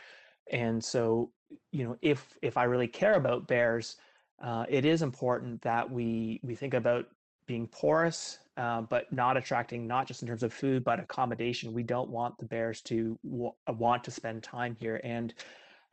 And 0.50 0.83
so, 0.83 1.31
you 1.72 1.85
know, 1.85 1.96
if 2.03 2.37
if 2.42 2.57
I 2.57 2.64
really 2.64 2.88
care 2.88 3.14
about 3.14 3.46
bears, 3.46 3.96
uh, 4.42 4.64
it 4.68 4.85
is 4.85 5.03
important 5.03 5.62
that 5.62 5.90
we 5.90 6.40
we 6.42 6.55
think 6.55 6.74
about 6.74 7.07
being 7.46 7.68
porous, 7.68 8.38
uh, 8.57 8.81
but 8.81 9.12
not 9.12 9.37
attracting 9.37 9.87
not 9.87 10.07
just 10.07 10.22
in 10.22 10.29
terms 10.29 10.42
of 10.42 10.53
food, 10.53 10.83
but 10.83 10.98
accommodation. 10.98 11.74
We 11.74 11.83
don't 11.83 12.09
want 12.09 12.38
the 12.38 12.46
bears 12.46 12.81
to 12.83 13.18
w- 13.22 13.53
want 13.68 14.03
to 14.05 14.11
spend 14.11 14.42
time 14.42 14.77
here, 14.81 15.00
and 15.05 15.35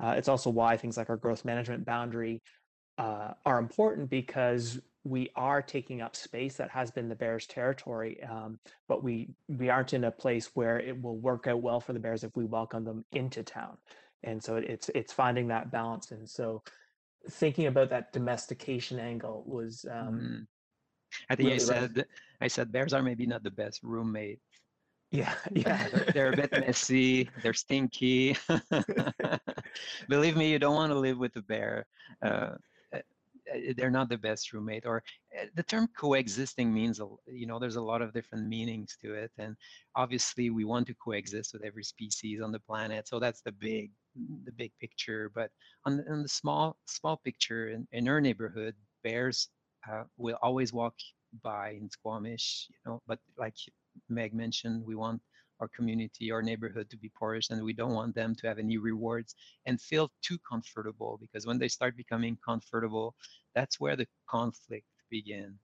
uh, 0.02 0.14
it's 0.18 0.28
also 0.28 0.50
why 0.50 0.76
things 0.76 0.98
like 0.98 1.10
our 1.10 1.18
growth 1.18 1.46
management 1.46 1.86
boundary 1.86 2.42
uh, 2.98 3.34
are 3.46 3.60
important 3.60 4.10
because 4.10 4.80
we 5.04 5.32
are 5.36 5.62
taking 5.62 6.02
up 6.02 6.16
space 6.16 6.56
that 6.58 6.70
has 6.70 6.92
been 6.92 7.10
the 7.10 7.16
bears 7.16 7.48
territory 7.48 8.22
um, 8.24 8.60
but 8.88 9.04
we 9.04 9.30
we 9.48 9.70
aren't 9.70 9.94
in 9.94 10.04
a 10.04 10.12
place 10.12 10.52
where 10.54 10.80
it 10.80 11.00
will 11.02 11.18
work 11.18 11.48
out 11.48 11.62
well 11.62 11.80
for 11.80 11.94
the 11.94 12.00
bears 12.00 12.24
if 12.24 12.36
we 12.36 12.46
welcome 12.46 12.84
them 12.84 13.04
into 13.14 13.42
town 13.42 13.78
and 14.24 14.44
so 14.44 14.58
it's 14.58 14.90
it's 14.94 15.12
finding 15.12 15.48
that 15.48 15.72
balance 15.72 16.12
and 16.12 16.30
so 16.30 16.62
thinking 17.32 17.68
about 17.68 17.90
that 17.90 18.14
domestication 18.14 19.00
angle 19.00 19.44
was 19.48 19.86
um, 19.90 20.20
mm. 20.20 20.48
i 21.30 21.36
think 21.36 21.48
really 21.48 21.56
i 21.56 21.58
said 21.58 22.06
i 22.42 22.48
said 22.48 22.72
bears 22.72 22.94
are 22.94 23.02
maybe 23.02 23.26
not 23.26 23.44
the 23.44 23.52
best 23.52 23.82
roommate 23.82 24.40
yeah, 25.14 25.34
yeah. 25.52 25.90
they're, 25.90 26.06
they're, 26.14 26.32
a 26.32 26.38
bit 26.38 26.52
messy. 26.54 27.30
They're 27.44 27.54
stinky. 27.54 28.38
Believe 30.10 30.38
me, 30.38 30.50
you 30.50 30.58
don't 30.58 30.76
want 30.76 30.94
to 30.94 30.98
live 30.98 31.18
with 31.18 31.36
a 31.36 31.42
bear. 31.42 31.86
Uh, 32.22 32.52
uh, 32.96 33.00
they're 33.76 33.92
not 33.92 34.08
the 34.08 34.18
best 34.18 34.54
roommate. 34.54 34.86
Or 34.86 35.04
uh, 35.38 35.48
the 35.56 35.64
term 35.64 35.90
coexisting 35.98 36.74
means, 36.74 37.02
you 37.28 37.46
know, 37.46 37.60
there's 37.60 37.76
a 37.76 37.82
lot 37.82 38.02
of 38.02 38.14
different 38.14 38.48
meanings 38.48 38.98
to 39.02 39.14
it. 39.14 39.32
And 39.38 39.58
obviously, 39.98 40.50
we 40.50 40.64
want 40.64 40.88
to 40.88 40.94
coexist 40.94 41.52
with 41.52 41.66
every 41.66 41.84
species 41.84 42.42
on 42.42 42.54
the 42.54 42.60
planet. 42.62 43.10
So 43.10 43.20
that's 43.20 43.42
the 43.42 43.52
big, 43.52 43.92
the 44.46 44.54
big 44.54 44.72
picture. 44.80 45.30
But 45.36 45.52
on 45.86 45.98
the, 45.98 46.10
on 46.10 46.22
the 46.24 46.30
small, 46.30 46.78
small 46.86 47.18
picture 47.18 47.68
in, 47.68 47.86
in 47.92 48.08
our 48.08 48.22
neighborhood, 48.22 48.76
bears 49.04 49.50
uh, 49.92 50.04
will 50.16 50.38
always 50.42 50.72
walk 50.72 50.94
by 51.44 51.72
in 51.72 51.90
Squamish, 51.90 52.68
you 52.70 52.92
know, 52.92 53.02
but 53.08 53.20
like 53.38 53.56
Meg 54.10 54.34
mentioned, 54.34 54.86
we 54.86 54.96
want 54.96 55.22
our 55.60 55.68
community, 55.68 56.32
our 56.32 56.42
neighborhood 56.42 56.90
to 56.90 56.98
be 56.98 57.12
porous, 57.18 57.50
and 57.52 57.64
we 57.64 57.74
don't 57.74 57.94
want 57.94 58.16
them 58.16 58.36
to 58.36 58.48
have 58.48 58.58
any 58.60 58.78
rewards 58.78 59.36
and 59.66 59.80
feel 59.80 60.12
too 60.22 60.38
comfortable 60.40 61.18
because 61.22 61.46
when 61.46 61.60
they 61.60 61.68
start 61.68 61.96
becoming 61.96 62.38
comfortable, 62.44 63.16
that's 63.54 63.80
where 63.80 63.96
the 63.96 64.08
conflict 64.28 64.88
begins. 65.10 65.60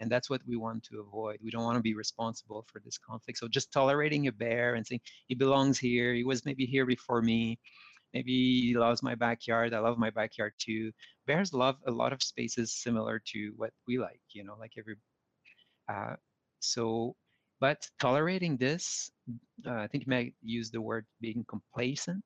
And 0.00 0.10
that's 0.10 0.28
what 0.28 0.42
we 0.46 0.56
want 0.56 0.82
to 0.84 1.00
avoid. 1.00 1.38
We 1.42 1.50
don't 1.50 1.64
want 1.64 1.76
to 1.76 1.82
be 1.82 1.94
responsible 1.94 2.66
for 2.70 2.80
this 2.84 2.98
conflict. 2.98 3.38
So 3.38 3.48
just 3.48 3.72
tolerating 3.72 4.26
a 4.26 4.32
bear 4.32 4.74
and 4.74 4.86
saying, 4.86 5.00
he 5.28 5.34
belongs 5.34 5.78
here, 5.78 6.12
he 6.12 6.24
was 6.24 6.44
maybe 6.44 6.66
here 6.66 6.86
before 6.86 7.22
me, 7.22 7.58
maybe 8.12 8.62
he 8.62 8.76
loves 8.76 9.02
my 9.02 9.14
backyard, 9.14 9.72
I 9.72 9.78
love 9.78 9.98
my 9.98 10.10
backyard 10.10 10.54
too. 10.58 10.92
Bears 11.26 11.54
love 11.54 11.76
a 11.86 11.90
lot 11.90 12.12
of 12.12 12.22
spaces 12.22 12.72
similar 12.72 13.22
to 13.32 13.52
what 13.56 13.72
we 13.86 13.98
like, 13.98 14.20
you 14.32 14.44
know, 14.44 14.56
like 14.58 14.72
every, 14.76 14.96
uh, 15.88 16.16
so 16.60 17.14
but 17.60 17.86
tolerating 18.00 18.56
this, 18.56 19.10
uh, 19.66 19.74
I 19.74 19.86
think 19.88 20.06
Meg 20.06 20.34
used 20.42 20.72
the 20.72 20.80
word 20.80 21.06
being 21.20 21.44
complacent. 21.48 22.24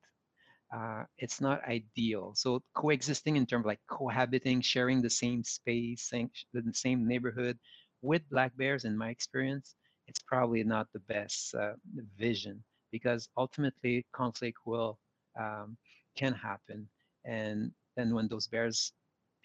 Uh, 0.74 1.04
it's 1.18 1.40
not 1.40 1.62
ideal. 1.68 2.32
So 2.34 2.62
coexisting 2.74 3.36
in 3.36 3.46
terms 3.46 3.62
of 3.62 3.66
like 3.66 3.80
cohabiting, 3.88 4.60
sharing 4.60 5.02
the 5.02 5.10
same 5.10 5.44
space, 5.44 6.10
the 6.52 6.62
same 6.72 7.06
neighborhood 7.06 7.58
with 8.02 8.22
black 8.30 8.56
bears, 8.56 8.84
in 8.84 8.96
my 8.96 9.10
experience, 9.10 9.76
it's 10.08 10.20
probably 10.20 10.62
not 10.64 10.88
the 10.92 11.00
best 11.00 11.54
uh, 11.54 11.74
vision 12.18 12.62
because 12.92 13.28
ultimately 13.36 14.06
conflict 14.12 14.58
will 14.66 14.98
um, 15.40 15.76
can 16.16 16.32
happen, 16.32 16.88
and 17.24 17.72
then 17.96 18.14
when 18.14 18.28
those 18.28 18.46
bears 18.46 18.92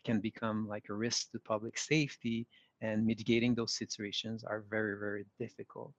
can 0.06 0.20
become 0.20 0.68
like 0.68 0.86
a 0.90 0.94
risk 0.94 1.32
to 1.32 1.40
public 1.40 1.78
safety, 1.78 2.48
and 2.82 3.06
mitigating 3.06 3.56
those 3.56 3.76
situations 3.76 4.44
are 4.44 4.64
very, 4.70 4.98
very 5.00 5.26
difficult. 5.40 5.94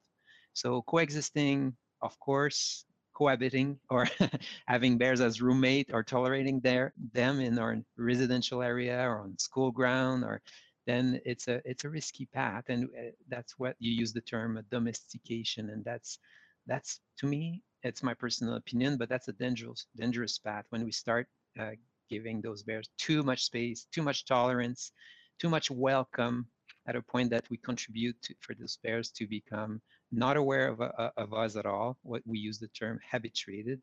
So 0.53 0.83
coexisting, 0.83 1.75
of 2.03 2.19
course, 2.19 2.85
cohabiting 3.15 3.79
or 3.91 4.07
having 4.67 4.97
bears 4.97 5.21
as 5.21 5.43
roommate 5.43 5.91
or 5.93 6.03
tolerating 6.03 6.61
their 6.61 6.93
them 7.13 7.41
in 7.41 7.59
our 7.59 7.79
residential 7.97 8.63
area 8.63 8.99
or 9.03 9.21
on 9.21 9.39
school 9.39 9.71
ground 9.71 10.25
or 10.25 10.41
then 10.87 11.21
it's 11.27 11.47
a 11.47 11.61
it's 11.67 11.85
a 11.85 11.91
risky 11.91 12.27
path 12.33 12.65
and 12.69 12.85
uh, 12.99 13.11
that's 13.29 13.59
what 13.59 13.77
you 13.79 13.93
use 13.93 14.13
the 14.13 14.23
term 14.23 14.59
domestication 14.71 15.69
and 15.71 15.85
that's 15.85 16.19
that's 16.67 17.01
to 17.19 17.27
me, 17.27 17.63
it's 17.83 18.03
my 18.03 18.15
personal 18.15 18.55
opinion, 18.55 18.97
but 18.97 19.09
that's 19.09 19.29
a 19.29 19.33
dangerous 19.33 19.87
dangerous 19.97 20.39
path 20.39 20.65
when 20.71 20.85
we 20.85 20.93
start 20.93 21.27
uh, 21.59 21.73
giving 22.09 22.41
those 22.41 22.63
bears 22.63 22.89
too 22.99 23.23
much 23.23 23.45
space, 23.45 23.87
too 23.93 24.03
much 24.03 24.25
tolerance, 24.25 24.93
too 25.41 25.49
much 25.49 25.71
welcome 25.71 26.47
at 26.91 26.97
a 26.97 27.03
point 27.03 27.31
that 27.31 27.49
we 27.51 27.57
contribute 27.57 28.21
to, 28.21 28.35
for 28.41 28.53
those 28.53 28.77
bears 28.83 29.13
to 29.13 29.25
become 29.29 29.81
not 30.11 30.37
aware 30.37 30.67
of, 30.67 30.81
uh, 30.81 31.11
of 31.17 31.33
us 31.33 31.55
at 31.55 31.65
all, 31.65 31.97
what 32.03 32.21
we 32.27 32.37
use 32.37 32.59
the 32.59 32.67
term 32.69 32.99
habituated, 33.09 33.81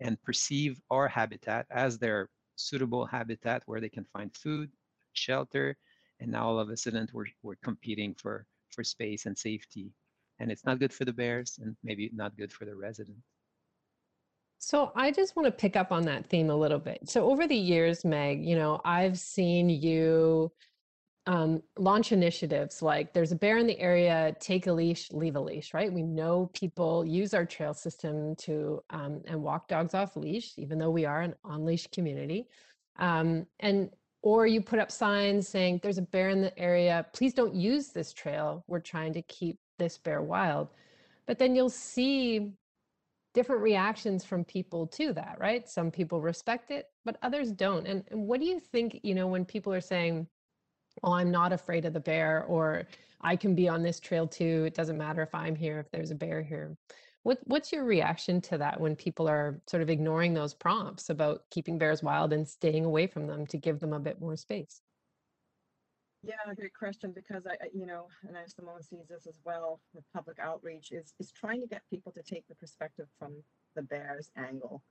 and 0.00 0.22
perceive 0.22 0.78
our 0.90 1.08
habitat 1.08 1.64
as 1.70 1.98
their 1.98 2.28
suitable 2.56 3.06
habitat 3.06 3.62
where 3.64 3.80
they 3.80 3.88
can 3.88 4.04
find 4.12 4.30
food, 4.36 4.70
shelter, 5.14 5.74
and 6.20 6.30
now 6.30 6.44
all 6.46 6.58
of 6.58 6.68
a 6.68 6.76
sudden 6.76 7.08
we're, 7.14 7.24
we're 7.42 7.64
competing 7.64 8.14
for, 8.14 8.46
for 8.70 8.84
space 8.84 9.24
and 9.24 9.36
safety. 9.36 9.90
And 10.38 10.52
it's 10.52 10.66
not 10.66 10.78
good 10.78 10.92
for 10.92 11.06
the 11.06 11.12
bears 11.14 11.58
and 11.62 11.74
maybe 11.82 12.10
not 12.12 12.36
good 12.36 12.52
for 12.52 12.66
the 12.66 12.76
residents. 12.76 13.26
So 14.58 14.92
I 14.94 15.10
just 15.10 15.34
want 15.34 15.46
to 15.46 15.52
pick 15.52 15.76
up 15.76 15.92
on 15.92 16.02
that 16.04 16.26
theme 16.26 16.50
a 16.50 16.56
little 16.56 16.78
bit. 16.78 17.08
So 17.08 17.30
over 17.30 17.46
the 17.46 17.56
years, 17.56 18.04
Meg, 18.04 18.44
you 18.44 18.56
know, 18.56 18.82
I've 18.84 19.18
seen 19.18 19.70
you 19.70 20.52
um, 21.26 21.62
launch 21.78 22.12
initiatives 22.12 22.82
like 22.82 23.14
there's 23.14 23.32
a 23.32 23.36
bear 23.36 23.56
in 23.58 23.66
the 23.66 23.78
area, 23.80 24.36
take 24.40 24.66
a 24.66 24.72
leash, 24.72 25.10
leave 25.10 25.36
a 25.36 25.40
leash, 25.40 25.72
right? 25.72 25.92
We 25.92 26.02
know 26.02 26.50
people 26.52 27.04
use 27.04 27.32
our 27.32 27.46
trail 27.46 27.72
system 27.72 28.36
to 28.36 28.82
um, 28.90 29.22
and 29.26 29.42
walk 29.42 29.68
dogs 29.68 29.94
off 29.94 30.16
leash, 30.16 30.52
even 30.58 30.78
though 30.78 30.90
we 30.90 31.06
are 31.06 31.22
an 31.22 31.34
on 31.44 31.64
leash 31.64 31.86
community. 31.86 32.46
Um, 32.98 33.46
and 33.60 33.90
or 34.22 34.46
you 34.46 34.60
put 34.60 34.78
up 34.78 34.90
signs 34.90 35.48
saying 35.48 35.80
there's 35.82 35.98
a 35.98 36.02
bear 36.02 36.28
in 36.28 36.40
the 36.40 36.58
area, 36.58 37.06
please 37.12 37.34
don't 37.34 37.54
use 37.54 37.88
this 37.88 38.12
trail. 38.12 38.64
We're 38.68 38.80
trying 38.80 39.12
to 39.14 39.22
keep 39.22 39.58
this 39.78 39.98
bear 39.98 40.22
wild. 40.22 40.68
But 41.26 41.38
then 41.38 41.54
you'll 41.54 41.70
see 41.70 42.52
different 43.32 43.62
reactions 43.62 44.24
from 44.24 44.44
people 44.44 44.86
to 44.86 45.12
that, 45.12 45.36
right? 45.40 45.68
Some 45.68 45.90
people 45.90 46.20
respect 46.20 46.70
it, 46.70 46.86
but 47.04 47.16
others 47.22 47.50
don't. 47.50 47.86
And, 47.86 48.04
and 48.10 48.26
what 48.26 48.40
do 48.40 48.46
you 48.46 48.60
think, 48.60 49.00
you 49.02 49.14
know, 49.14 49.26
when 49.26 49.44
people 49.44 49.72
are 49.72 49.80
saying, 49.80 50.26
oh, 51.02 51.12
I'm 51.12 51.30
not 51.30 51.52
afraid 51.52 51.84
of 51.84 51.92
the 51.92 52.00
bear, 52.00 52.44
or 52.44 52.86
I 53.20 53.36
can 53.36 53.54
be 53.54 53.68
on 53.68 53.82
this 53.82 54.00
trail 54.00 54.26
too. 54.26 54.64
It 54.66 54.74
doesn't 54.74 54.98
matter 54.98 55.22
if 55.22 55.34
I'm 55.34 55.56
here, 55.56 55.80
if 55.80 55.90
there's 55.90 56.10
a 56.10 56.14
bear 56.14 56.42
here. 56.42 56.76
What, 57.22 57.38
what's 57.44 57.72
your 57.72 57.84
reaction 57.84 58.42
to 58.42 58.58
that 58.58 58.78
when 58.78 58.94
people 58.94 59.26
are 59.28 59.60
sort 59.66 59.82
of 59.82 59.88
ignoring 59.88 60.34
those 60.34 60.52
prompts 60.52 61.08
about 61.08 61.44
keeping 61.50 61.78
bears 61.78 62.02
wild 62.02 62.34
and 62.34 62.46
staying 62.46 62.84
away 62.84 63.06
from 63.06 63.26
them 63.26 63.46
to 63.46 63.56
give 63.56 63.80
them 63.80 63.94
a 63.94 63.98
bit 63.98 64.20
more 64.20 64.36
space? 64.36 64.82
Yeah, 66.22 66.36
great 66.54 66.72
question 66.72 67.12
because 67.14 67.46
I, 67.46 67.56
you 67.74 67.84
know, 67.84 68.06
and 68.26 68.36
I 68.36 68.44
Simon 68.46 68.82
sees 68.82 69.08
this 69.08 69.26
as 69.26 69.40
well 69.44 69.80
with 69.92 70.04
public 70.14 70.38
outreach 70.38 70.90
is 70.90 71.12
is 71.20 71.30
trying 71.32 71.60
to 71.60 71.66
get 71.66 71.82
people 71.90 72.12
to 72.12 72.22
take 72.22 72.46
the 72.48 72.54
perspective 72.54 73.08
from 73.18 73.34
the 73.76 73.82
bears 73.82 74.30
angle. 74.36 74.82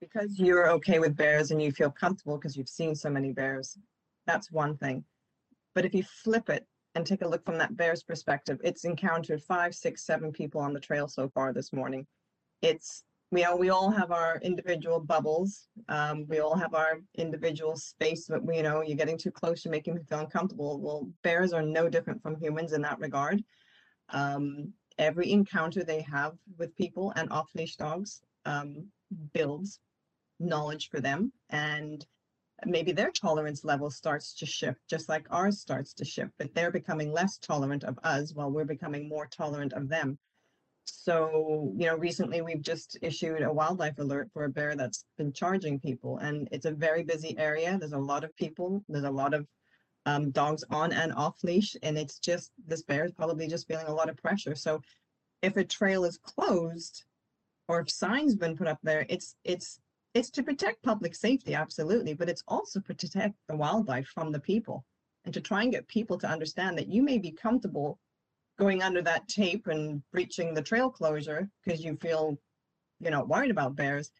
Because 0.00 0.38
you're 0.38 0.70
okay 0.70 0.98
with 0.98 1.16
bears 1.16 1.50
and 1.50 1.60
you 1.60 1.70
feel 1.70 1.90
comfortable 1.90 2.38
because 2.38 2.56
you've 2.56 2.68
seen 2.68 2.94
so 2.94 3.10
many 3.10 3.32
bears, 3.32 3.78
that's 4.26 4.50
one 4.50 4.76
thing. 4.76 5.04
But 5.74 5.84
if 5.84 5.94
you 5.94 6.02
flip 6.02 6.48
it 6.48 6.66
and 6.94 7.04
take 7.04 7.22
a 7.22 7.28
look 7.28 7.44
from 7.44 7.58
that 7.58 7.76
bear's 7.76 8.02
perspective, 8.02 8.60
it's 8.62 8.84
encountered 8.84 9.42
five, 9.42 9.74
six, 9.74 10.04
seven 10.06 10.32
people 10.32 10.60
on 10.60 10.72
the 10.72 10.80
trail 10.80 11.08
so 11.08 11.28
far 11.28 11.52
this 11.52 11.72
morning. 11.72 12.06
It's 12.62 13.04
we 13.30 13.42
all, 13.42 13.58
we 13.58 13.70
all 13.70 13.90
have 13.90 14.12
our 14.12 14.38
individual 14.42 15.00
bubbles. 15.00 15.66
Um, 15.88 16.24
we 16.28 16.38
all 16.38 16.54
have 16.54 16.74
our 16.74 17.00
individual 17.16 17.76
space, 17.76 18.28
but 18.28 18.42
you 18.54 18.62
know, 18.62 18.80
you're 18.82 18.96
getting 18.96 19.18
too 19.18 19.32
close, 19.32 19.64
you're 19.64 19.72
making 19.72 19.94
me 19.94 20.02
feel 20.08 20.20
uncomfortable. 20.20 20.80
Well, 20.80 21.10
bears 21.24 21.52
are 21.52 21.62
no 21.62 21.88
different 21.88 22.22
from 22.22 22.36
humans 22.36 22.72
in 22.72 22.82
that 22.82 23.00
regard. 23.00 23.42
Um, 24.10 24.72
every 24.98 25.32
encounter 25.32 25.82
they 25.82 26.02
have 26.02 26.34
with 26.58 26.76
people 26.76 27.12
and 27.16 27.28
off-leash 27.32 27.74
dogs 27.74 28.22
um, 28.44 28.86
builds 29.32 29.80
knowledge 30.38 30.88
for 30.90 31.00
them 31.00 31.32
and 31.50 32.06
maybe 32.66 32.92
their 32.92 33.10
tolerance 33.10 33.64
level 33.64 33.90
starts 33.90 34.34
to 34.34 34.46
shift 34.46 34.80
just 34.88 35.08
like 35.08 35.26
ours 35.30 35.60
starts 35.60 35.92
to 35.94 36.04
shift 36.04 36.32
but 36.38 36.54
they're 36.54 36.70
becoming 36.70 37.12
less 37.12 37.38
tolerant 37.38 37.84
of 37.84 37.98
us 38.04 38.32
while 38.34 38.50
we're 38.50 38.64
becoming 38.64 39.08
more 39.08 39.26
tolerant 39.26 39.72
of 39.72 39.88
them. 39.88 40.18
So 40.84 41.72
you 41.76 41.86
know 41.86 41.96
recently 41.96 42.42
we've 42.42 42.62
just 42.62 42.98
issued 43.02 43.42
a 43.42 43.52
wildlife 43.52 43.98
alert 43.98 44.30
for 44.32 44.44
a 44.44 44.48
bear 44.48 44.76
that's 44.76 45.04
been 45.16 45.32
charging 45.32 45.80
people 45.80 46.18
and 46.18 46.48
it's 46.52 46.66
a 46.66 46.70
very 46.70 47.02
busy 47.02 47.36
area. 47.38 47.76
There's 47.78 47.92
a 47.92 47.98
lot 47.98 48.24
of 48.24 48.34
people 48.36 48.84
there's 48.88 49.04
a 49.04 49.10
lot 49.10 49.34
of 49.34 49.46
um, 50.06 50.30
dogs 50.30 50.64
on 50.70 50.92
and 50.92 51.12
off 51.14 51.42
leash 51.42 51.76
and 51.82 51.96
it's 51.96 52.18
just 52.18 52.52
this 52.66 52.82
bear 52.82 53.04
is 53.04 53.12
probably 53.12 53.48
just 53.48 53.66
feeling 53.66 53.86
a 53.86 53.94
lot 53.94 54.10
of 54.10 54.16
pressure. 54.16 54.54
So 54.54 54.82
if 55.42 55.56
a 55.56 55.64
trail 55.64 56.04
is 56.04 56.18
closed 56.18 57.04
or 57.68 57.80
if 57.80 57.90
signs 57.90 58.34
been 58.34 58.56
put 58.56 58.68
up 58.68 58.78
there 58.82 59.06
it's 59.08 59.36
it's 59.44 59.80
it's 60.14 60.30
to 60.30 60.42
protect 60.42 60.82
public 60.82 61.14
safety, 61.14 61.54
absolutely, 61.54 62.14
but 62.14 62.28
it's 62.28 62.44
also 62.46 62.80
to 62.80 62.84
protect 62.84 63.34
the 63.48 63.56
wildlife 63.56 64.06
from 64.06 64.30
the 64.30 64.40
people 64.40 64.84
and 65.24 65.34
to 65.34 65.40
try 65.40 65.62
and 65.62 65.72
get 65.72 65.88
people 65.88 66.16
to 66.18 66.28
understand 66.28 66.78
that 66.78 66.88
you 66.88 67.02
may 67.02 67.18
be 67.18 67.32
comfortable 67.32 67.98
going 68.58 68.82
under 68.82 69.02
that 69.02 69.26
tape 69.26 69.66
and 69.66 70.02
breaching 70.12 70.54
the 70.54 70.62
trail 70.62 70.88
closure 70.88 71.48
because 71.64 71.84
you 71.84 71.96
feel 71.96 72.38
you're 73.00 73.10
not 73.10 73.28
worried 73.28 73.50
about 73.50 73.74
bears, 73.74 74.12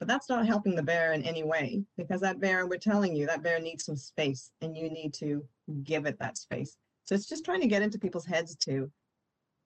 but 0.00 0.08
that's 0.08 0.28
not 0.28 0.46
helping 0.46 0.74
the 0.74 0.82
bear 0.82 1.12
in 1.12 1.22
any 1.22 1.44
way 1.44 1.84
because 1.96 2.20
that 2.20 2.40
bear, 2.40 2.66
we're 2.66 2.78
telling 2.78 3.14
you, 3.14 3.26
that 3.26 3.42
bear 3.42 3.60
needs 3.60 3.84
some 3.84 3.96
space 3.96 4.50
and 4.60 4.76
you 4.76 4.90
need 4.90 5.14
to 5.14 5.44
give 5.84 6.06
it 6.06 6.18
that 6.18 6.36
space. 6.36 6.76
So 7.04 7.14
it's 7.14 7.28
just 7.28 7.44
trying 7.44 7.60
to 7.60 7.68
get 7.68 7.82
into 7.82 7.98
people's 7.98 8.26
heads 8.26 8.56
to 8.64 8.90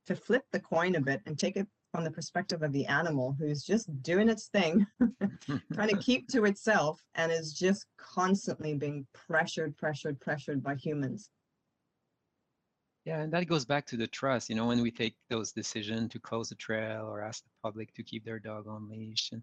to 0.06 0.16
flip 0.16 0.42
the 0.50 0.61
coin 0.61 0.96
a 0.96 1.00
bit 1.00 1.20
and 1.26 1.38
take 1.38 1.56
it 1.56 1.66
from 1.92 2.05
the 2.05 2.11
perspective 2.11 2.62
of 2.62 2.72
the 2.72 2.87
animal 2.87 3.37
who's 3.38 3.62
just 3.62 4.02
doing 4.02 4.28
its 4.28 4.48
thing, 4.48 4.87
trying 5.74 5.90
to 5.90 5.98
keep 5.98 6.26
to 6.28 6.46
itself 6.46 7.05
and 7.14 7.31
is 7.31 7.52
just 7.52 7.87
constantly 7.98 8.74
being 8.74 9.07
pressured, 9.12 9.76
pressured, 9.76 10.18
pressured 10.18 10.62
by 10.62 10.74
humans. 10.74 11.28
Yeah, 13.05 13.20
and 13.20 13.33
that 13.33 13.46
goes 13.46 13.64
back 13.64 13.85
to 13.87 13.96
the 13.96 14.07
trust. 14.07 14.48
You 14.48 14.57
know, 14.57 14.66
when 14.66 14.81
we 14.81 14.90
take 14.90 15.16
those 15.28 15.52
decisions 15.52 16.12
to 16.12 16.18
close 16.18 16.48
the 16.48 16.55
trail 16.55 17.07
or 17.07 17.20
ask 17.22 17.42
the 17.42 17.50
public 17.62 17.92
to 17.94 18.02
keep 18.02 18.24
their 18.24 18.38
dog 18.38 18.66
on 18.68 18.88
leash, 18.88 19.33
and 19.33 19.42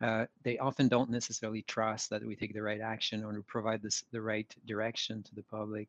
uh, 0.00 0.26
they 0.44 0.56
often 0.58 0.88
don't 0.88 1.10
necessarily 1.10 1.62
trust 1.62 2.08
that 2.10 2.24
we 2.24 2.36
take 2.36 2.54
the 2.54 2.62
right 2.62 2.80
action 2.80 3.22
or 3.24 3.42
provide 3.46 3.82
this 3.82 4.04
the 4.12 4.20
right 4.20 4.54
direction 4.66 5.22
to 5.24 5.34
the 5.34 5.42
public 5.42 5.88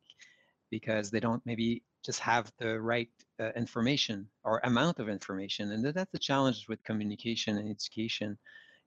because 0.70 1.10
they 1.10 1.20
don't 1.20 1.44
maybe 1.46 1.82
just 2.04 2.20
have 2.20 2.52
the 2.58 2.80
right 2.80 3.08
uh, 3.40 3.50
information 3.56 4.28
or 4.44 4.60
amount 4.64 4.98
of 4.98 5.08
information. 5.08 5.72
And 5.72 5.84
that's 5.84 6.12
the 6.12 6.18
challenge 6.18 6.66
with 6.68 6.82
communication 6.84 7.58
and 7.58 7.70
education 7.70 8.38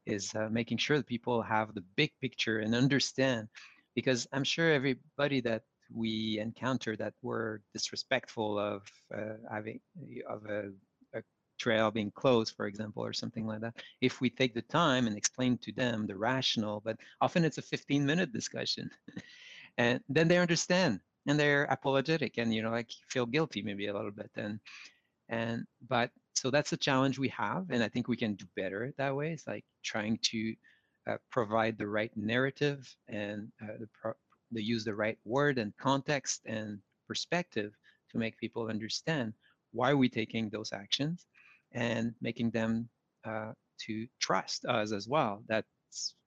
is 0.06 0.34
uh, 0.36 0.49
making 0.51 0.78
sure 0.78 0.97
that 0.97 1.08
people 1.08 1.41
have 1.41 1.73
the 1.73 1.84
big 1.95 2.12
picture 2.21 2.60
and 2.60 2.75
understand 2.75 3.47
because 3.95 4.28
I'm 4.34 4.43
sure 4.43 4.71
everybody 4.71 5.41
that 5.41 5.63
we 5.93 6.39
encounter 6.39 6.95
that 6.97 7.13
were 7.21 7.62
disrespectful 7.73 8.60
of 8.60 8.84
uh, 9.15 9.38
having 9.51 9.80
of 10.28 10.45
a, 10.45 10.71
a, 11.17 11.21
trail 11.58 11.89
being 11.89 12.12
closed, 12.12 12.54
for 12.56 12.67
example, 12.67 13.06
or 13.06 13.13
something 13.13 13.47
like 13.47 13.62
that. 13.62 13.75
If 14.01 14.19
we 14.19 14.30
take 14.30 14.54
the 14.54 14.62
time 14.63 15.08
and 15.08 15.15
explain 15.15 15.58
to 15.60 15.71
them 15.71 16.06
the 16.06 16.17
rational, 16.17 16.82
but 16.84 16.97
often 17.21 17.45
it's 17.45 17.58
a 17.58 17.62
15-minute 17.62 18.34
discussion, 18.34 18.89
and 19.78 20.01
then 20.10 20.28
they 20.28 20.38
understand 20.38 20.99
and 21.28 21.40
they're 21.40 21.64
apologetic 21.66 22.38
and 22.38 22.54
you 22.54 22.62
know 22.62 22.72
like 22.72 22.90
feel 23.10 23.26
guilty 23.26 23.62
maybe 23.62 23.88
a 23.88 23.94
little 23.94 24.12
bit 24.12 24.30
and 24.36 24.60
and 25.30 25.66
but 25.88 26.12
so 26.34 26.52
that's 26.52 26.70
the 26.70 26.78
challenge 26.78 27.18
we 27.18 27.30
have 27.30 27.66
and 27.70 27.84
i 27.84 27.88
think 27.88 28.08
we 28.08 28.18
can 28.18 28.36
do 28.36 28.46
better 28.56 28.94
that 28.98 29.16
way 29.16 29.32
it's 29.32 29.48
like 29.48 29.66
trying 29.84 30.18
to 30.22 30.54
uh, 31.08 31.18
provide 31.32 31.78
the 31.78 31.88
right 31.88 32.12
narrative 32.16 32.96
and 33.08 33.52
uh, 33.64 33.78
the, 33.80 33.88
pro- 34.00 34.14
the 34.52 34.64
use 34.64 34.84
the 34.84 34.94
right 34.94 35.18
word 35.26 35.58
and 35.58 35.76
context 35.78 36.42
and 36.46 36.80
perspective 37.08 37.74
to 38.12 38.18
make 38.18 38.38
people 38.38 38.68
understand 38.68 39.34
why 39.72 39.94
we're 39.94 40.10
taking 40.10 40.50
those 40.50 40.72
actions 40.74 41.26
and 41.74 42.14
making 42.22 42.50
them 42.52 42.88
uh, 43.26 43.52
to 43.78 44.08
trust 44.20 44.66
us 44.66 44.92
as 44.92 45.08
well 45.08 45.44
that 45.48 45.66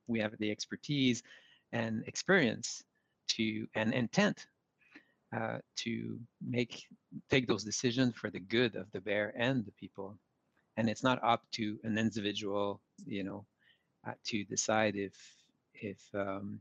we 0.06 0.20
have 0.20 0.32
the 0.38 0.50
expertise 0.50 1.22
and 1.72 2.04
experience 2.06 2.82
to 3.28 3.66
and 3.74 3.92
intent 3.92 4.46
uh, 5.36 5.58
to 5.76 6.18
make 6.40 6.84
take 7.30 7.46
those 7.46 7.64
decisions 7.64 8.14
for 8.16 8.30
the 8.30 8.40
good 8.40 8.76
of 8.76 8.90
the 8.92 9.00
bear 9.00 9.32
and 9.36 9.64
the 9.64 9.72
people. 9.72 10.16
And 10.76 10.88
it's 10.88 11.02
not 11.02 11.22
up 11.24 11.42
to 11.52 11.78
an 11.84 11.98
individual 11.98 12.80
you 13.06 13.24
know 13.24 13.44
uh, 14.06 14.12
to 14.26 14.44
decide 14.44 14.96
if 14.96 15.14
if 15.74 16.00
um, 16.14 16.60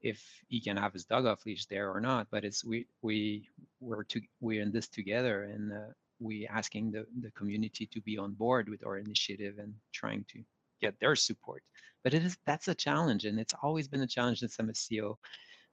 if 0.00 0.22
he 0.48 0.60
can 0.60 0.76
have 0.76 0.92
his 0.92 1.04
dog 1.04 1.26
off 1.26 1.46
leash 1.46 1.66
there 1.66 1.90
or 1.90 2.00
not 2.00 2.26
but 2.30 2.44
it's 2.44 2.64
we 2.64 2.86
we 3.02 3.48
we're 3.80 4.02
to 4.04 4.20
we're 4.40 4.60
in 4.60 4.72
this 4.72 4.88
together 4.88 5.44
and 5.44 5.72
uh, 5.72 5.92
we 6.22 6.46
asking 6.46 6.90
the 6.90 7.06
the 7.20 7.30
community 7.32 7.86
to 7.86 8.00
be 8.00 8.16
on 8.16 8.32
board 8.32 8.68
with 8.68 8.84
our 8.86 8.98
initiative 8.98 9.58
and 9.58 9.74
trying 9.92 10.24
to 10.28 10.42
get 10.80 10.98
their 11.00 11.16
support. 11.16 11.62
But 12.04 12.14
it 12.14 12.24
is 12.24 12.36
that's 12.46 12.68
a 12.68 12.74
challenge 12.74 13.24
and 13.24 13.38
it's 13.38 13.54
always 13.62 13.88
been 13.88 14.02
a 14.02 14.06
challenge 14.06 14.42
in 14.42 14.48
MSCO 14.48 15.16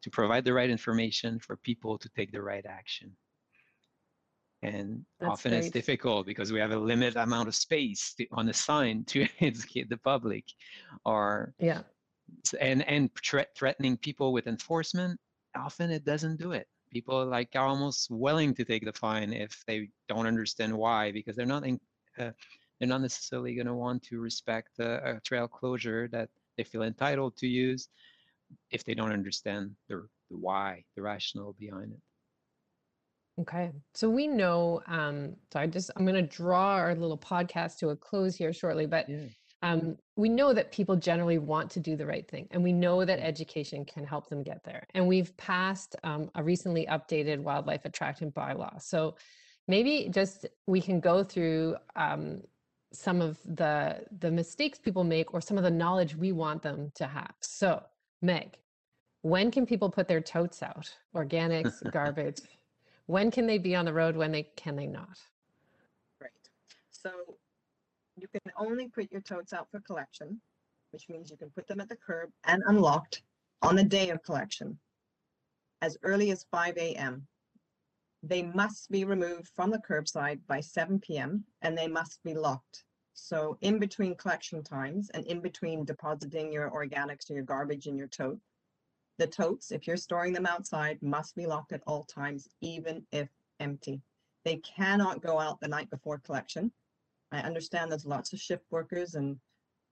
to 0.01 0.09
provide 0.09 0.45
the 0.45 0.53
right 0.53 0.69
information 0.69 1.39
for 1.39 1.57
people 1.57 1.97
to 1.97 2.09
take 2.09 2.31
the 2.31 2.41
right 2.41 2.65
action. 2.65 3.15
and 4.61 5.05
That's 5.19 5.31
often 5.31 5.53
it's 5.53 5.71
difficult 5.71 6.25
because 6.25 6.51
we 6.51 6.59
have 6.59 6.71
a 6.71 6.77
limited 6.77 7.17
amount 7.17 7.47
of 7.47 7.55
space 7.55 8.13
to, 8.17 8.25
on 8.31 8.45
the 8.45 8.53
sign 8.53 9.05
to 9.05 9.27
educate 9.39 9.89
the 9.89 9.97
public 9.97 10.45
or 11.05 11.53
Yeah. 11.59 11.81
and 12.59 12.83
and 12.87 13.09
threat, 13.27 13.49
threatening 13.55 13.97
people 13.97 14.33
with 14.33 14.47
enforcement 14.47 15.19
often 15.55 15.89
it 15.89 16.03
doesn't 16.05 16.37
do 16.37 16.51
it 16.51 16.67
people 16.91 17.25
like 17.25 17.49
are 17.55 17.67
almost 17.67 18.09
willing 18.09 18.53
to 18.55 18.65
take 18.65 18.83
the 18.85 18.93
fine 18.93 19.31
if 19.33 19.63
they 19.67 19.89
don't 20.07 20.27
understand 20.27 20.75
why 20.75 21.11
because 21.11 21.35
they're 21.35 21.45
not 21.45 21.65
in, 21.65 21.79
uh, 22.19 22.31
they're 22.79 22.89
not 22.89 23.01
necessarily 23.01 23.55
going 23.55 23.67
to 23.67 23.75
want 23.75 24.01
to 24.03 24.19
respect 24.19 24.79
a, 24.79 25.15
a 25.15 25.19
trail 25.21 25.47
closure 25.47 26.07
that 26.11 26.29
they 26.57 26.63
feel 26.63 26.83
entitled 26.83 27.35
to 27.37 27.47
use 27.47 27.89
if 28.71 28.83
they 28.83 28.93
don't 28.93 29.11
understand 29.11 29.71
the, 29.87 30.07
the 30.29 30.37
why 30.37 30.83
the 30.95 31.01
rationale 31.01 31.55
behind 31.59 31.91
it 31.91 31.99
Okay. 33.39 33.71
So 33.93 34.09
we 34.09 34.27
know, 34.27 34.81
um, 34.85 35.33
so 35.53 35.61
I 35.61 35.65
just, 35.65 35.91
I'm 35.95 36.05
going 36.05 36.21
to 36.21 36.29
draw 36.29 36.75
our 36.75 36.93
little 36.93 37.17
podcast 37.17 37.77
to 37.77 37.87
a 37.87 37.95
close 37.95 38.35
here 38.35 38.51
shortly, 38.51 38.85
but 38.85 39.07
yeah 39.07 39.27
um, 39.61 39.97
we 40.15 40.29
know 40.29 40.53
that 40.53 40.71
people 40.71 40.95
generally 40.95 41.37
want 41.37 41.69
to 41.71 41.79
do 41.79 41.95
the 41.95 42.05
right 42.05 42.27
thing, 42.27 42.47
and 42.51 42.63
we 42.63 42.71
know 42.71 43.03
that 43.03 43.19
education 43.19 43.83
can 43.83 44.05
help 44.05 44.29
them 44.29 44.43
get 44.43 44.63
there. 44.63 44.87
And 44.93 45.07
we've 45.07 45.35
passed 45.37 45.95
um, 46.03 46.29
a 46.35 46.43
recently 46.43 46.85
updated 46.85 47.39
wildlife 47.39 47.85
attraction 47.85 48.31
bylaw. 48.31 48.81
So 48.81 49.15
maybe 49.67 50.09
just 50.11 50.45
we 50.65 50.81
can 50.81 50.99
go 50.99 51.23
through 51.23 51.75
um, 51.95 52.41
some 52.93 53.21
of 53.21 53.37
the 53.45 54.05
the 54.19 54.31
mistakes 54.31 54.79
people 54.79 55.03
make, 55.03 55.33
or 55.33 55.41
some 55.41 55.57
of 55.57 55.63
the 55.63 55.71
knowledge 55.71 56.15
we 56.15 56.31
want 56.31 56.61
them 56.61 56.91
to 56.95 57.05
have. 57.05 57.33
So, 57.41 57.83
Meg, 58.21 58.57
when 59.21 59.51
can 59.51 59.65
people 59.65 59.89
put 59.89 60.07
their 60.07 60.21
totes 60.21 60.61
out? 60.61 60.93
Organics, 61.15 61.79
garbage. 61.91 62.41
When 63.05 63.31
can 63.31 63.47
they 63.47 63.57
be 63.57 63.75
on 63.75 63.85
the 63.85 63.93
road? 63.93 64.15
When 64.15 64.31
they 64.31 64.43
can 64.55 64.75
they 64.75 64.87
not? 64.87 65.17
Right. 66.21 66.31
So 66.91 67.11
you 68.15 68.27
can 68.27 68.51
only 68.57 68.87
put 68.89 69.11
your 69.11 69.21
totes 69.21 69.53
out 69.53 69.67
for 69.71 69.79
collection, 69.81 70.41
which 70.91 71.09
means 71.09 71.31
you 71.31 71.37
can 71.37 71.49
put 71.49 71.67
them 71.67 71.79
at 71.79 71.89
the 71.89 71.95
curb 71.95 72.29
and 72.45 72.61
unlocked 72.67 73.23
on 73.61 73.75
the 73.75 73.83
day 73.83 74.09
of 74.09 74.21
collection 74.23 74.77
as 75.81 75.97
early 76.03 76.31
as 76.31 76.45
5 76.51 76.77
a.m. 76.77 77.25
They 78.21 78.43
must 78.43 78.91
be 78.91 79.05
removed 79.05 79.49
from 79.55 79.71
the 79.71 79.79
curbside 79.79 80.39
by 80.47 80.59
7 80.59 80.99
p.m. 80.99 81.45
and 81.61 81.77
they 81.77 81.87
must 81.87 82.21
be 82.23 82.33
locked. 82.33 82.83
So 83.21 83.57
in 83.61 83.79
between 83.79 84.15
collection 84.15 84.63
times 84.63 85.09
and 85.11 85.25
in 85.27 85.41
between 85.41 85.85
depositing 85.85 86.51
your 86.51 86.69
organics 86.71 87.29
or 87.29 87.33
your 87.33 87.43
garbage 87.43 87.87
in 87.87 87.97
your 87.97 88.07
tote, 88.07 88.39
the 89.17 89.27
totes, 89.27 89.71
if 89.71 89.85
you're 89.85 89.97
storing 89.97 90.33
them 90.33 90.45
outside, 90.45 91.01
must 91.03 91.35
be 91.35 91.45
locked 91.45 91.73
at 91.73 91.83
all 91.85 92.05
times, 92.05 92.47
even 92.61 93.05
if 93.11 93.27
empty. 93.59 94.01
They 94.45 94.57
cannot 94.57 95.21
go 95.21 95.39
out 95.39 95.59
the 95.59 95.67
night 95.67 95.89
before 95.89 96.19
collection. 96.19 96.71
I 97.31 97.41
understand 97.41 97.91
there's 97.91 98.05
lots 98.05 98.31
of 98.33 98.39
shift 98.39 98.65
workers 98.71 99.15
and 99.15 99.37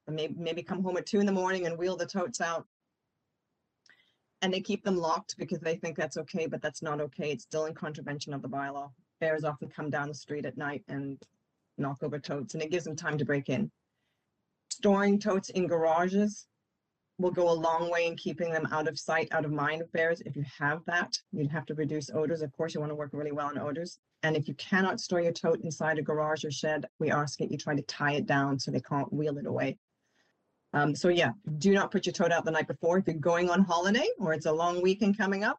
maybe, 0.07 0.33
maybe 0.37 0.63
come 0.63 0.81
home 0.81 0.97
at 0.97 1.05
two 1.05 1.19
in 1.19 1.25
the 1.25 1.31
morning 1.31 1.65
and 1.65 1.77
wheel 1.77 1.97
the 1.97 2.05
totes 2.05 2.39
out. 2.39 2.65
And 4.41 4.53
they 4.53 4.61
keep 4.61 4.83
them 4.83 4.97
locked 4.97 5.37
because 5.37 5.59
they 5.59 5.75
think 5.75 5.97
that's 5.97 6.17
okay, 6.17 6.47
but 6.47 6.61
that's 6.61 6.81
not 6.81 7.01
okay. 7.01 7.31
It's 7.31 7.43
still 7.43 7.65
in 7.65 7.73
contravention 7.73 8.33
of 8.33 8.41
the 8.41 8.49
bylaw. 8.49 8.91
Bears 9.19 9.43
often 9.43 9.67
come 9.67 9.89
down 9.89 10.07
the 10.07 10.13
street 10.13 10.45
at 10.45 10.57
night 10.57 10.83
and 10.87 11.21
knock 11.77 11.97
over 12.03 12.19
totes 12.19 12.53
and 12.53 12.63
it 12.63 12.71
gives 12.71 12.85
them 12.85 12.95
time 12.95 13.17
to 13.17 13.25
break 13.25 13.49
in. 13.49 13.71
Storing 14.69 15.19
totes 15.19 15.49
in 15.49 15.67
garages 15.67 16.47
will 17.19 17.31
go 17.31 17.49
a 17.49 17.51
long 17.51 17.89
way 17.89 18.05
in 18.05 18.15
keeping 18.15 18.51
them 18.51 18.67
out 18.71 18.87
of 18.87 18.99
sight, 18.99 19.27
out 19.31 19.45
of 19.45 19.51
mind 19.51 19.81
of 19.81 19.91
bears. 19.91 20.21
If 20.21 20.35
you 20.35 20.45
have 20.59 20.81
that, 20.85 21.17
you'd 21.31 21.51
have 21.51 21.65
to 21.65 21.73
reduce 21.73 22.11
odors. 22.11 22.41
Of 22.41 22.51
course, 22.51 22.75
you 22.75 22.79
want 22.79 22.91
to 22.91 22.95
work 22.95 23.09
really 23.13 23.31
well 23.31 23.47
on 23.47 23.57
odors. 23.57 23.97
And 24.23 24.35
if 24.35 24.47
you 24.47 24.53
cannot 24.55 24.99
store 24.99 25.21
your 25.21 25.31
tote 25.31 25.61
inside 25.61 25.97
a 25.97 26.01
garage 26.01 26.43
or 26.43 26.51
shed, 26.51 26.85
we 26.99 27.11
ask 27.11 27.39
that 27.39 27.51
you 27.51 27.57
try 27.57 27.75
to 27.75 27.81
tie 27.83 28.13
it 28.13 28.27
down 28.27 28.59
so 28.59 28.71
they 28.71 28.81
can't 28.81 29.11
wheel 29.11 29.37
it 29.37 29.47
away. 29.47 29.77
Um, 30.73 30.95
so 30.95 31.09
yeah, 31.09 31.31
do 31.57 31.73
not 31.73 31.91
put 31.91 32.05
your 32.05 32.13
tote 32.13 32.31
out 32.31 32.45
the 32.45 32.51
night 32.51 32.67
before. 32.67 32.97
If 32.97 33.07
you're 33.07 33.15
going 33.15 33.49
on 33.49 33.63
holiday 33.63 34.07
or 34.19 34.33
it's 34.33 34.45
a 34.45 34.51
long 34.51 34.81
weekend 34.81 35.17
coming 35.17 35.43
up, 35.43 35.57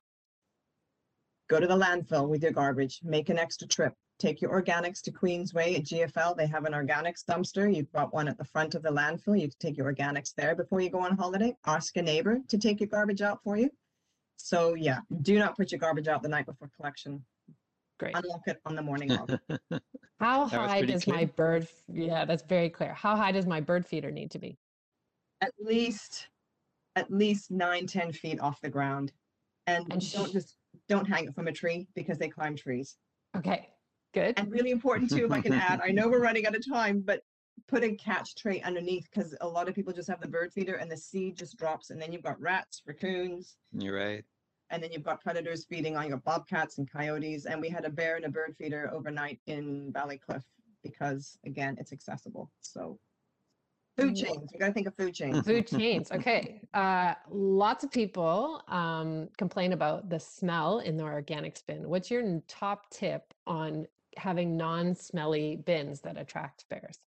go 1.49 1.59
to 1.59 1.67
the 1.67 1.77
landfill 1.77 2.29
with 2.29 2.43
your 2.43 2.53
garbage, 2.53 3.01
make 3.03 3.31
an 3.31 3.39
extra 3.39 3.67
trip. 3.67 3.95
Take 4.19 4.41
your 4.43 4.51
organics 4.51 5.01
to 5.03 5.13
Queensway 5.13 5.77
at 5.79 5.85
GFL. 5.85 6.37
They 6.37 6.47
have 6.47 6.65
an 6.65 6.73
organics 6.73 7.25
dumpster. 7.25 7.73
You've 7.75 7.93
got 7.93 8.13
one 8.13 8.27
at 8.27 8.37
the 8.37 8.45
front 8.45 8.75
of 8.75 8.83
the 8.83 8.91
landfill. 8.91 9.41
You 9.41 9.49
can 9.49 9.57
take 9.61 9.77
your 9.77 9.93
organics 9.93 10.35
there 10.35 10.57
before 10.57 10.81
you 10.81 10.91
go 10.91 10.99
on 10.99 11.17
holiday. 11.17 11.57
Ask 11.67 11.97
a 11.97 12.03
neighbor 12.03 12.41
to 12.49 12.59
take 12.59 12.81
your 12.81 12.89
garbage 12.89 13.23
out 13.23 13.41
for 13.45 13.57
you. 13.57 13.71
So 14.37 14.75
yeah, 14.75 15.01
do 15.23 15.39
not 15.39 15.57
put 15.57 15.71
your 15.71 15.79
garbage 15.79 16.09
out 16.09 16.23
the 16.23 16.29
night 16.29 16.47
before 16.47 16.69
collection. 16.77 17.25
Great. 17.99 18.17
Unlock 18.17 18.43
it 18.47 18.61
on 18.67 18.75
the 18.77 18.83
morning 18.83 19.13
of. 19.13 19.29
How 20.21 20.47
That 20.47 20.69
high 20.69 20.79
pretty 20.79 20.93
does 20.95 21.07
my 21.07 21.25
bird? 21.25 21.69
Yeah, 21.93 22.25
that's 22.25 22.43
very 22.43 22.71
clear. 22.71 22.93
How 22.95 23.17
high 23.17 23.33
does 23.33 23.47
my 23.47 23.61
bird 23.61 23.87
feeder 23.87 24.11
need 24.11 24.31
to 24.33 24.39
be? 24.39 24.59
at 25.41 25.53
least 25.61 26.27
at 26.97 27.09
least 27.13 27.51
nine 27.53 27.87
ten 27.87 28.13
feet 28.13 28.41
off 28.41 28.61
the 28.61 28.69
ground 28.69 29.13
and, 29.69 29.87
And 29.93 30.13
don't 30.13 30.29
sh- 30.29 30.33
just 30.33 30.57
don't 30.89 31.07
hang 31.07 31.27
it 31.27 31.35
from 31.37 31.47
a 31.47 31.53
tree 31.53 31.87
because 31.95 32.19
they 32.19 32.29
climb 32.29 32.57
trees 32.57 32.97
Okay, 33.37 33.69
good. 34.15 34.39
and 34.39 34.51
really 34.51 34.71
important 34.71 35.11
too 35.11 35.27
if 35.27 35.33
i 35.33 35.41
can 35.41 35.53
add 35.53 35.81
i 35.85 35.89
know 35.93 36.09
we're 36.09 36.21
running 36.21 36.47
out 36.47 36.55
of 36.55 36.67
time 36.67 37.01
but 37.01 37.23
put 37.67 37.83
a 37.83 37.95
catch 37.97 38.35
tray 38.35 38.61
underneath 38.63 39.09
because 39.13 39.35
a 39.41 39.49
lot 39.49 39.69
of 39.69 39.75
people 39.75 39.93
just 39.93 40.09
have 40.09 40.21
the 40.21 40.29
bird 40.29 40.53
feeder 40.53 40.77
and 40.77 40.91
the 40.91 40.97
seed 40.97 41.37
just 41.37 41.57
drops 41.57 41.91
and 41.91 42.01
then 42.01 42.13
you've 42.13 42.23
got 42.23 42.41
rats 42.41 42.83
raccoons 42.87 43.57
you're 43.73 43.97
right 43.97 44.25
and 44.71 44.83
then 44.83 44.93
you've 44.93 45.03
got 45.03 45.21
predators 45.23 45.65
feeding 45.65 45.97
on 45.97 46.09
your 46.09 46.19
bobcats 46.19 46.79
and 46.79 46.91
coyotes 46.91 47.47
and 47.47 47.61
we 47.61 47.69
had 47.69 47.85
a 47.85 47.91
bear 47.91 48.17
and 48.17 48.25
a 48.25 48.29
bird 48.29 48.55
feeder 48.59 48.91
overnight 48.93 49.41
in 49.47 49.93
Valleycliffe 49.93 50.45
because 50.83 51.39
again 51.45 51.77
it's 51.81 51.93
accessible 51.93 52.51
so 52.61 52.99
food 53.97 54.15
chains 54.15 54.51
we 54.53 54.59
got 54.59 54.69
to 54.69 54.73
think 54.73 54.87
of 54.87 54.95
food 54.95 55.15
chains 55.15 55.41
Food 55.47 55.67
chains. 55.67 56.13
Okay. 56.13 56.61
Uh, 56.73 57.15
lots 57.31 57.83
of 57.83 57.91
people 57.91 58.63
um, 58.69 59.29
complain 59.37 59.73
about 59.73 60.09
the 60.09 60.21
smell 60.21 60.79
in 60.79 60.97
their 60.97 61.13
organic 61.13 61.61
bin. 61.67 61.89
What's 61.89 62.11
your 62.11 62.41
top 62.47 62.89
tip 62.91 63.35
on 63.47 63.87
having 64.17 64.57
non-smelly 64.57 65.57
bins 65.57 66.01
that 66.03 66.19
attract 66.19 66.65
bears? 66.69 66.99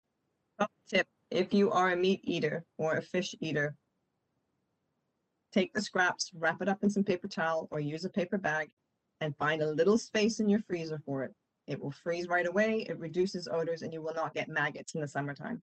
Top 0.58 0.70
tip, 0.88 1.06
if 1.30 1.54
you 1.54 1.70
are 1.70 1.92
a 1.92 1.96
meat 1.96 2.20
eater 2.24 2.64
or 2.78 2.96
a 2.96 3.02
fish 3.02 3.34
eater, 3.40 3.76
take 5.52 5.72
the 5.72 5.82
scraps, 5.82 6.30
wrap 6.34 6.60
it 6.62 6.68
up 6.68 6.82
in 6.82 6.90
some 6.90 7.04
paper 7.04 7.28
towel 7.28 7.68
or 7.70 7.80
use 7.80 8.04
a 8.04 8.10
paper 8.10 8.38
bag 8.38 8.70
and 9.20 9.36
find 9.36 9.62
a 9.62 9.72
little 9.72 9.98
space 9.98 10.40
in 10.40 10.48
your 10.48 10.60
freezer 10.60 11.00
for 11.04 11.24
it. 11.24 11.34
It 11.66 11.80
will 11.80 11.90
freeze 11.90 12.28
right 12.28 12.46
away, 12.46 12.86
it 12.88 12.98
reduces 12.98 13.48
odors, 13.48 13.82
and 13.82 13.92
you 13.92 14.02
will 14.02 14.14
not 14.14 14.34
get 14.34 14.48
maggots 14.48 14.94
in 14.94 15.00
the 15.00 15.08
summertime. 15.08 15.62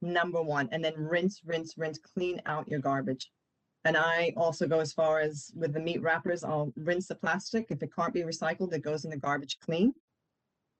Number 0.00 0.42
one, 0.42 0.68
and 0.72 0.84
then 0.84 0.94
rinse, 0.96 1.40
rinse, 1.44 1.74
rinse, 1.76 1.98
clean 1.98 2.40
out 2.46 2.68
your 2.68 2.80
garbage. 2.80 3.30
And 3.84 3.96
I 3.96 4.32
also 4.36 4.66
go 4.66 4.80
as 4.80 4.92
far 4.92 5.20
as 5.20 5.52
with 5.54 5.72
the 5.72 5.80
meat 5.80 6.02
wrappers, 6.02 6.42
I'll 6.42 6.72
rinse 6.76 7.06
the 7.06 7.14
plastic. 7.14 7.66
If 7.70 7.82
it 7.82 7.94
can't 7.94 8.12
be 8.12 8.22
recycled, 8.22 8.72
it 8.72 8.82
goes 8.82 9.04
in 9.04 9.10
the 9.10 9.16
garbage 9.16 9.58
clean. 9.60 9.94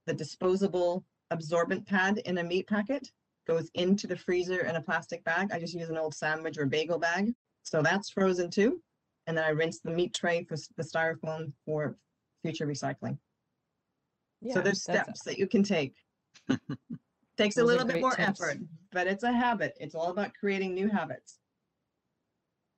The 0.08 0.14
disposable 0.14 1.04
absorbent 1.30 1.86
pad 1.86 2.22
in 2.24 2.38
a 2.38 2.42
meat 2.42 2.66
packet 2.66 3.12
goes 3.46 3.70
into 3.74 4.06
the 4.06 4.16
freezer 4.16 4.64
in 4.64 4.76
a 4.76 4.80
plastic 4.80 5.22
bag. 5.22 5.50
I 5.52 5.60
just 5.60 5.74
use 5.74 5.90
an 5.90 5.98
old 5.98 6.14
sandwich 6.14 6.56
or 6.56 6.64
bagel 6.64 6.98
bag. 6.98 7.34
So 7.62 7.82
that's 7.82 8.08
frozen 8.08 8.50
too. 8.50 8.80
And 9.26 9.36
then 9.36 9.44
I 9.44 9.50
rinse 9.50 9.80
the 9.80 9.90
meat 9.90 10.14
tray 10.14 10.44
for 10.44 10.56
the 10.78 10.82
styrofoam 10.82 11.52
for 11.66 11.98
future 12.42 12.66
recycling. 12.66 13.18
Yeah, 14.40 14.54
so 14.54 14.62
there's 14.62 14.82
steps 14.82 15.24
that 15.24 15.38
you 15.38 15.46
can 15.46 15.62
take. 15.62 15.94
Takes 17.36 17.58
a 17.58 17.64
little 17.64 17.84
bit 17.84 18.00
more 18.00 18.14
tips. 18.14 18.40
effort, 18.40 18.56
but 18.92 19.06
it's 19.06 19.24
a 19.24 19.32
habit. 19.32 19.76
It's 19.78 19.94
all 19.94 20.10
about 20.10 20.32
creating 20.40 20.74
new 20.74 20.88
habits. 20.88 21.38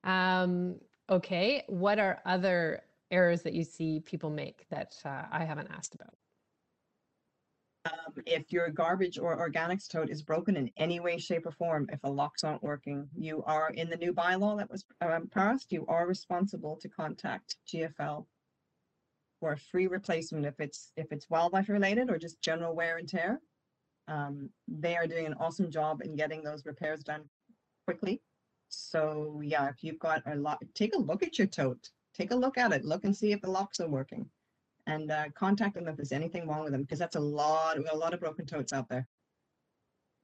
Um, 0.02 0.80
okay. 1.08 1.62
What 1.68 2.00
are 2.00 2.20
other 2.26 2.82
errors 3.12 3.42
that 3.42 3.54
you 3.54 3.62
see 3.62 4.00
people 4.00 4.30
make 4.30 4.66
that 4.70 4.96
uh, 5.04 5.26
I 5.30 5.44
haven't 5.44 5.70
asked 5.70 5.94
about? 5.94 6.14
Um, 7.86 8.22
if 8.26 8.52
your 8.52 8.68
garbage 8.68 9.18
or 9.18 9.38
organics 9.38 9.88
tote 9.88 10.10
is 10.10 10.22
broken 10.22 10.56
in 10.56 10.70
any 10.76 11.00
way, 11.00 11.16
shape, 11.16 11.46
or 11.46 11.52
form, 11.52 11.88
if 11.90 12.00
the 12.02 12.10
locks 12.10 12.44
aren't 12.44 12.62
working, 12.62 13.08
you 13.16 13.42
are 13.46 13.70
in 13.70 13.88
the 13.88 13.96
new 13.96 14.12
bylaw 14.12 14.58
that 14.58 14.70
was 14.70 14.84
um, 15.00 15.28
passed, 15.28 15.72
you 15.72 15.86
are 15.86 16.06
responsible 16.06 16.76
to 16.76 16.88
contact 16.88 17.56
GFL 17.66 18.26
for 19.38 19.52
a 19.52 19.56
free 19.56 19.86
replacement 19.86 20.44
if 20.44 20.60
it's 20.60 20.92
if 20.96 21.10
it's 21.10 21.30
wildlife 21.30 21.70
related 21.70 22.10
or 22.10 22.18
just 22.18 22.42
general 22.42 22.74
wear 22.74 22.98
and 22.98 23.08
tear. 23.08 23.40
Um, 24.08 24.50
they 24.68 24.96
are 24.96 25.06
doing 25.06 25.24
an 25.24 25.34
awesome 25.40 25.70
job 25.70 26.02
in 26.02 26.16
getting 26.16 26.42
those 26.42 26.66
repairs 26.66 27.02
done 27.02 27.24
quickly. 27.86 28.20
So 28.68 29.40
yeah, 29.42 29.68
if 29.68 29.82
you've 29.82 29.98
got 29.98 30.22
a 30.26 30.34
lot, 30.34 30.62
take 30.74 30.94
a 30.94 30.98
look 30.98 31.22
at 31.22 31.38
your 31.38 31.46
tote. 31.46 31.88
Take 32.14 32.32
a 32.32 32.36
look 32.36 32.58
at 32.58 32.72
it. 32.72 32.84
Look 32.84 33.04
and 33.04 33.16
see 33.16 33.32
if 33.32 33.40
the 33.40 33.50
locks 33.50 33.80
are 33.80 33.88
working 33.88 34.28
and 34.86 35.10
uh, 35.10 35.24
contact 35.34 35.74
them 35.74 35.88
if 35.88 35.96
there's 35.96 36.12
anything 36.12 36.46
wrong 36.48 36.62
with 36.62 36.72
them 36.72 36.82
because 36.82 36.98
that's 36.98 37.16
a 37.16 37.20
lot 37.20 37.76
a 37.78 37.96
lot 37.96 38.14
of 38.14 38.20
broken 38.20 38.46
totes 38.46 38.72
out 38.72 38.88
there 38.88 39.06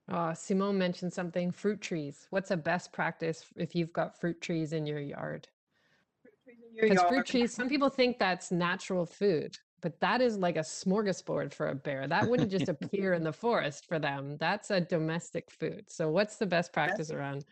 Uh, 0.08 0.32
Simon 0.34 0.78
mentioned 0.78 1.12
something 1.12 1.50
fruit 1.50 1.80
trees. 1.80 2.26
What's 2.30 2.50
a 2.52 2.56
best 2.56 2.92
practice 2.92 3.44
if 3.56 3.74
you've 3.74 3.92
got 3.92 4.18
fruit 4.20 4.40
trees 4.40 4.72
in 4.72 4.86
your 4.86 5.00
yard? 5.00 5.48
Fruit 6.22 6.34
trees 6.44 6.90
Because 6.90 7.08
fruit 7.08 7.26
trees, 7.26 7.52
some 7.52 7.68
people 7.68 7.88
think 7.90 8.18
that's 8.18 8.50
natural 8.52 9.04
food. 9.04 9.58
but 9.82 9.98
that 10.00 10.20
is 10.20 10.36
like 10.38 10.56
a 10.56 10.60
smorgasbord 10.60 11.52
for 11.52 11.68
a 11.68 11.74
bear. 11.74 12.06
That 12.08 12.28
wouldn't 12.28 12.50
just 12.50 12.68
appear 12.74 13.14
in 13.14 13.22
the 13.24 13.32
forest 13.32 13.86
for 13.86 13.98
them. 13.98 14.36
That's 14.38 14.70
a 14.70 14.80
domestic 14.80 15.50
food. 15.50 15.84
So 15.88 16.08
what's 16.10 16.36
the 16.36 16.46
best 16.46 16.72
practice 16.72 17.10
around? 17.10 17.44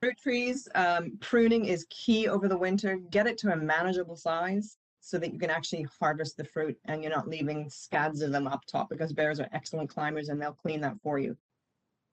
Fruit 0.00 0.16
trees, 0.18 0.66
um, 0.74 1.18
pruning 1.20 1.66
is 1.66 1.84
key 1.90 2.26
over 2.28 2.48
the 2.48 2.56
winter. 2.56 2.96
Get 3.10 3.26
it 3.26 3.36
to 3.38 3.52
a 3.52 3.56
manageable 3.56 4.16
size 4.16 4.78
so 5.00 5.18
that 5.18 5.32
you 5.32 5.38
can 5.38 5.50
actually 5.50 5.86
harvest 5.98 6.36
the 6.36 6.44
fruit 6.44 6.78
and 6.84 7.02
you're 7.02 7.12
not 7.12 7.28
leaving 7.28 7.68
scads 7.68 8.20
of 8.20 8.32
them 8.32 8.46
up 8.46 8.64
top 8.66 8.88
because 8.90 9.12
bears 9.12 9.40
are 9.40 9.48
excellent 9.52 9.88
climbers 9.88 10.28
and 10.28 10.40
they'll 10.40 10.52
clean 10.52 10.80
that 10.80 11.00
for 11.02 11.18
you. 11.18 11.36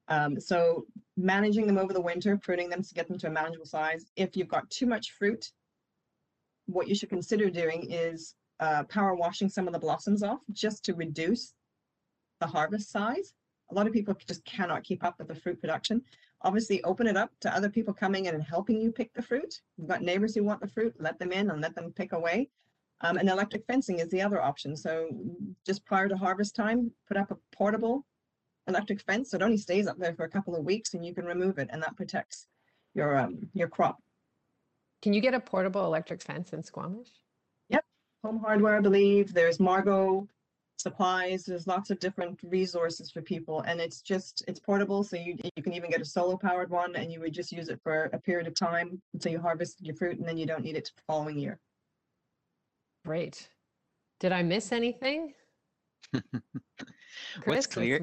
Um, 0.07 0.39
so 0.39 0.85
managing 1.17 1.67
them 1.67 1.77
over 1.77 1.91
the 1.91 2.01
winter, 2.01 2.37
pruning 2.37 2.69
them 2.69 2.81
to 2.81 2.93
get 2.93 3.07
them 3.07 3.17
to 3.19 3.27
a 3.27 3.31
manageable 3.31 3.65
size. 3.65 4.05
If 4.15 4.37
you've 4.37 4.47
got 4.47 4.69
too 4.69 4.85
much 4.85 5.11
fruit, 5.11 5.51
what 6.65 6.87
you 6.87 6.95
should 6.95 7.09
consider 7.09 7.49
doing 7.49 7.91
is 7.91 8.35
uh, 8.59 8.83
power 8.83 9.15
washing 9.15 9.49
some 9.49 9.67
of 9.67 9.73
the 9.73 9.79
blossoms 9.79 10.23
off 10.23 10.39
just 10.51 10.83
to 10.85 10.93
reduce 10.93 11.53
the 12.39 12.47
harvest 12.47 12.91
size. 12.91 13.33
A 13.69 13.73
lot 13.75 13.87
of 13.87 13.93
people 13.93 14.15
just 14.27 14.45
cannot 14.45 14.83
keep 14.83 15.03
up 15.03 15.15
with 15.17 15.27
the 15.27 15.35
fruit 15.35 15.59
production. 15.59 16.01
Obviously, 16.41 16.83
open 16.83 17.07
it 17.07 17.17
up 17.17 17.31
to 17.41 17.53
other 17.53 17.69
people 17.69 17.93
coming 17.93 18.25
in 18.25 18.35
and 18.35 18.43
helping 18.43 18.79
you 18.79 18.91
pick 18.91 19.13
the 19.13 19.21
fruit. 19.21 19.61
You've 19.77 19.89
got 19.89 20.03
neighbors 20.03 20.35
who 20.35 20.43
want 20.43 20.61
the 20.61 20.67
fruit, 20.67 20.93
let 20.99 21.19
them 21.19 21.31
in 21.31 21.49
and 21.49 21.61
let 21.61 21.75
them 21.75 21.91
pick 21.91 22.13
away. 22.13 22.49
Um, 23.01 23.17
and 23.17 23.29
electric 23.29 23.65
fencing 23.65 23.99
is 23.99 24.09
the 24.09 24.21
other 24.21 24.41
option. 24.41 24.75
So 24.75 25.09
just 25.65 25.85
prior 25.85 26.07
to 26.07 26.17
harvest 26.17 26.55
time, 26.55 26.91
put 27.07 27.17
up 27.17 27.31
a 27.31 27.37
portable 27.55 28.05
electric 28.67 29.01
fence. 29.01 29.31
So 29.31 29.37
it 29.37 29.43
only 29.43 29.57
stays 29.57 29.87
up 29.87 29.97
there 29.97 30.13
for 30.13 30.25
a 30.25 30.29
couple 30.29 30.55
of 30.55 30.65
weeks 30.65 30.93
and 30.93 31.05
you 31.05 31.13
can 31.13 31.25
remove 31.25 31.57
it 31.59 31.69
and 31.71 31.81
that 31.81 31.95
protects 31.95 32.47
your 32.93 33.17
um, 33.17 33.49
your 33.53 33.67
crop. 33.67 33.97
Can 35.01 35.13
you 35.13 35.21
get 35.21 35.33
a 35.33 35.39
portable 35.39 35.85
electric 35.85 36.21
fence 36.21 36.53
in 36.53 36.63
Squamish? 36.63 37.09
Yep. 37.69 37.85
Home 38.23 38.39
hardware, 38.39 38.77
I 38.77 38.81
believe. 38.81 39.33
There's 39.33 39.59
Margot 39.59 40.27
supplies. 40.77 41.45
There's 41.45 41.67
lots 41.67 41.89
of 41.89 41.99
different 41.99 42.39
resources 42.43 43.11
for 43.11 43.21
people 43.21 43.61
and 43.61 43.79
it's 43.79 44.01
just, 44.01 44.43
it's 44.47 44.59
portable. 44.59 45.03
So 45.03 45.17
you, 45.17 45.37
you 45.55 45.63
can 45.63 45.73
even 45.73 45.89
get 45.89 46.01
a 46.01 46.05
solar 46.05 46.37
powered 46.37 46.69
one 46.69 46.95
and 46.95 47.11
you 47.11 47.19
would 47.19 47.33
just 47.33 47.51
use 47.51 47.69
it 47.69 47.79
for 47.81 48.05
a 48.13 48.19
period 48.19 48.47
of 48.47 48.55
time 48.55 49.01
until 49.13 49.31
you 49.31 49.39
harvest 49.39 49.85
your 49.85 49.95
fruit 49.95 50.17
and 50.17 50.27
then 50.27 50.37
you 50.37 50.45
don't 50.45 50.63
need 50.63 50.75
it 50.75 50.91
the 50.95 51.01
following 51.07 51.37
year. 51.37 51.59
Great. 53.07 53.47
Did 54.19 54.33
I 54.33 54.43
miss 54.43 54.73
anything? 54.73 55.33
Chris 56.11 56.33
What's 57.45 57.65
clear? 57.67 57.99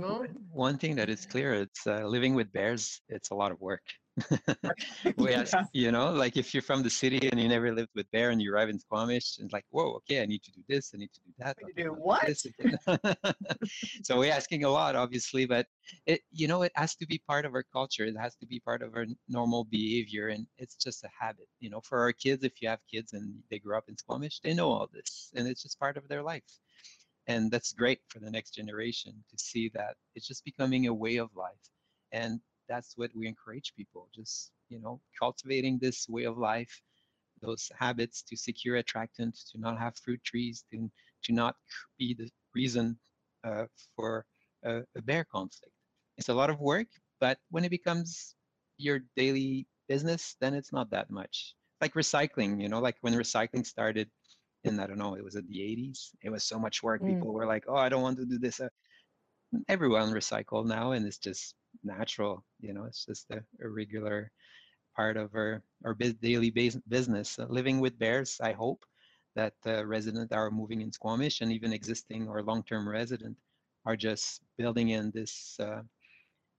One 0.50 0.78
thing 0.78 0.96
that 0.96 1.10
is 1.10 1.26
clear, 1.26 1.52
it's 1.52 1.86
uh, 1.86 2.06
living 2.06 2.34
with 2.34 2.50
bears. 2.54 3.02
It's 3.10 3.28
a 3.28 3.34
lot 3.34 3.52
of 3.52 3.60
work. 3.60 3.82
Whereas, 5.16 5.52
Yeah. 5.52 5.64
you 5.72 5.90
know, 5.90 6.12
like 6.12 6.36
if 6.36 6.54
you're 6.54 6.62
from 6.62 6.82
the 6.82 6.90
city 6.90 7.28
and 7.30 7.40
you 7.40 7.48
never 7.48 7.74
lived 7.74 7.90
with 7.94 8.10
bear 8.12 8.30
and 8.30 8.40
you 8.40 8.52
arrive 8.52 8.68
in 8.68 8.78
Squamish 8.78 9.38
and 9.38 9.52
like, 9.52 9.64
whoa, 9.70 9.94
okay, 9.96 10.22
I 10.22 10.26
need 10.26 10.42
to 10.44 10.52
do 10.52 10.62
this, 10.68 10.92
I 10.94 10.98
need 10.98 11.12
to 11.12 11.20
do 11.20 11.32
that. 11.38 11.56
I 11.58 11.66
to 11.68 11.82
do 11.82 11.90
what? 11.90 12.28
so 14.02 14.18
we're 14.18 14.32
asking 14.32 14.64
a 14.64 14.70
lot, 14.70 14.94
obviously, 14.94 15.46
but 15.46 15.66
it, 16.06 16.20
you 16.30 16.46
know, 16.46 16.62
it 16.62 16.72
has 16.76 16.94
to 16.96 17.06
be 17.06 17.18
part 17.26 17.44
of 17.44 17.54
our 17.54 17.64
culture. 17.64 18.04
It 18.04 18.16
has 18.16 18.36
to 18.36 18.46
be 18.46 18.60
part 18.60 18.82
of 18.82 18.94
our 18.94 19.06
normal 19.28 19.64
behavior, 19.64 20.28
and 20.28 20.46
it's 20.58 20.76
just 20.76 21.04
a 21.04 21.10
habit. 21.18 21.48
You 21.60 21.70
know, 21.70 21.80
for 21.80 21.98
our 21.98 22.12
kids, 22.12 22.44
if 22.44 22.62
you 22.62 22.68
have 22.68 22.80
kids 22.90 23.12
and 23.12 23.34
they 23.50 23.58
grew 23.58 23.76
up 23.76 23.88
in 23.88 23.96
Squamish, 23.96 24.40
they 24.40 24.54
know 24.54 24.70
all 24.70 24.88
this, 24.92 25.32
and 25.34 25.48
it's 25.48 25.62
just 25.62 25.80
part 25.80 25.96
of 25.96 26.08
their 26.08 26.22
life 26.22 26.42
and 27.26 27.50
that's 27.50 27.72
great 27.72 28.00
for 28.08 28.18
the 28.18 28.30
next 28.30 28.50
generation 28.50 29.12
to 29.30 29.38
see 29.38 29.70
that 29.70 29.96
it's 30.14 30.26
just 30.26 30.44
becoming 30.44 30.86
a 30.86 30.92
way 30.92 31.16
of 31.16 31.34
life 31.34 31.70
and 32.12 32.40
that's 32.68 32.94
what 32.96 33.10
we 33.14 33.26
encourage 33.26 33.72
people 33.76 34.08
just 34.14 34.52
you 34.68 34.80
know 34.80 35.00
cultivating 35.18 35.78
this 35.78 36.08
way 36.08 36.24
of 36.24 36.38
life 36.38 36.82
those 37.42 37.70
habits 37.78 38.22
to 38.22 38.36
secure 38.36 38.82
attractants 38.82 39.50
to 39.50 39.58
not 39.58 39.78
have 39.78 39.96
fruit 39.96 40.22
trees 40.24 40.64
to, 40.70 40.90
to 41.22 41.32
not 41.32 41.56
be 41.98 42.14
the 42.14 42.28
reason 42.54 42.96
uh, 43.44 43.64
for 43.96 44.24
a, 44.64 44.78
a 44.96 45.02
bear 45.02 45.24
conflict 45.24 45.74
it's 46.16 46.28
a 46.28 46.34
lot 46.34 46.50
of 46.50 46.60
work 46.60 46.86
but 47.20 47.38
when 47.50 47.64
it 47.64 47.70
becomes 47.70 48.34
your 48.78 49.00
daily 49.16 49.66
business 49.88 50.36
then 50.40 50.54
it's 50.54 50.72
not 50.72 50.90
that 50.90 51.10
much 51.10 51.54
like 51.80 51.94
recycling 51.94 52.60
you 52.60 52.68
know 52.68 52.80
like 52.80 52.96
when 53.02 53.14
recycling 53.14 53.66
started 53.66 54.08
in 54.64 54.80
I 54.80 54.86
don't 54.86 54.98
know, 54.98 55.14
it 55.14 55.22
was 55.24 55.36
in 55.36 55.46
the 55.46 55.60
80s. 55.60 56.10
It 56.22 56.30
was 56.30 56.42
so 56.42 56.58
much 56.58 56.82
work. 56.82 57.02
Mm. 57.02 57.06
People 57.08 57.32
were 57.32 57.46
like, 57.46 57.64
"Oh, 57.68 57.76
I 57.76 57.88
don't 57.88 58.02
want 58.02 58.18
to 58.18 58.26
do 58.26 58.38
this." 58.38 58.60
Uh, 58.60 58.68
everyone 59.68 60.10
recycle 60.10 60.64
now, 60.66 60.92
and 60.92 61.06
it's 61.06 61.18
just 61.18 61.54
natural. 61.82 62.44
You 62.60 62.74
know, 62.74 62.84
it's 62.84 63.04
just 63.04 63.30
a, 63.30 63.42
a 63.62 63.68
regular 63.68 64.30
part 64.96 65.16
of 65.16 65.34
our 65.34 65.62
our 65.84 65.94
bus- 65.94 66.14
daily 66.22 66.50
bas- 66.50 66.80
business. 66.88 67.38
Uh, 67.38 67.46
living 67.48 67.80
with 67.80 67.98
bears, 67.98 68.38
I 68.40 68.52
hope 68.52 68.84
that 69.34 69.54
uh, 69.66 69.84
residents 69.84 70.32
are 70.32 70.50
moving 70.50 70.80
in 70.80 70.92
Squamish 70.92 71.40
and 71.40 71.50
even 71.50 71.72
existing 71.72 72.28
or 72.28 72.42
long-term 72.42 72.88
resident 72.88 73.36
are 73.84 73.96
just 73.96 74.42
building 74.56 74.90
in 74.90 75.10
this 75.10 75.56
uh, 75.60 75.82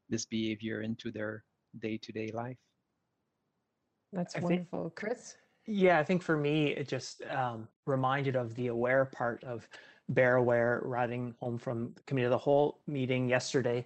this 0.10 0.26
behavior 0.26 0.82
into 0.82 1.12
their 1.12 1.44
day-to-day 1.80 2.32
life. 2.34 2.58
That's 4.14 4.36
I 4.36 4.40
think- 4.40 4.50
wonderful. 4.50 4.92
Chris? 4.96 5.38
Yeah, 5.68 5.98
I 5.98 6.04
think 6.04 6.22
for 6.22 6.38
me, 6.38 6.68
it 6.68 6.88
just 6.88 7.24
um, 7.24 7.68
reminded 7.88 8.36
of 8.36 8.54
the 8.54 8.68
aware 8.68 9.06
part 9.06 9.44
of 9.44 9.68
Bear 10.10 10.36
Aware 10.36 10.82
riding 10.86 11.34
home 11.40 11.58
from 11.58 11.92
the 11.96 12.02
committee 12.04 12.26
of 12.26 12.32
the 12.32 12.38
whole 12.38 12.82
meeting 12.86 13.28
yesterday 13.28 13.84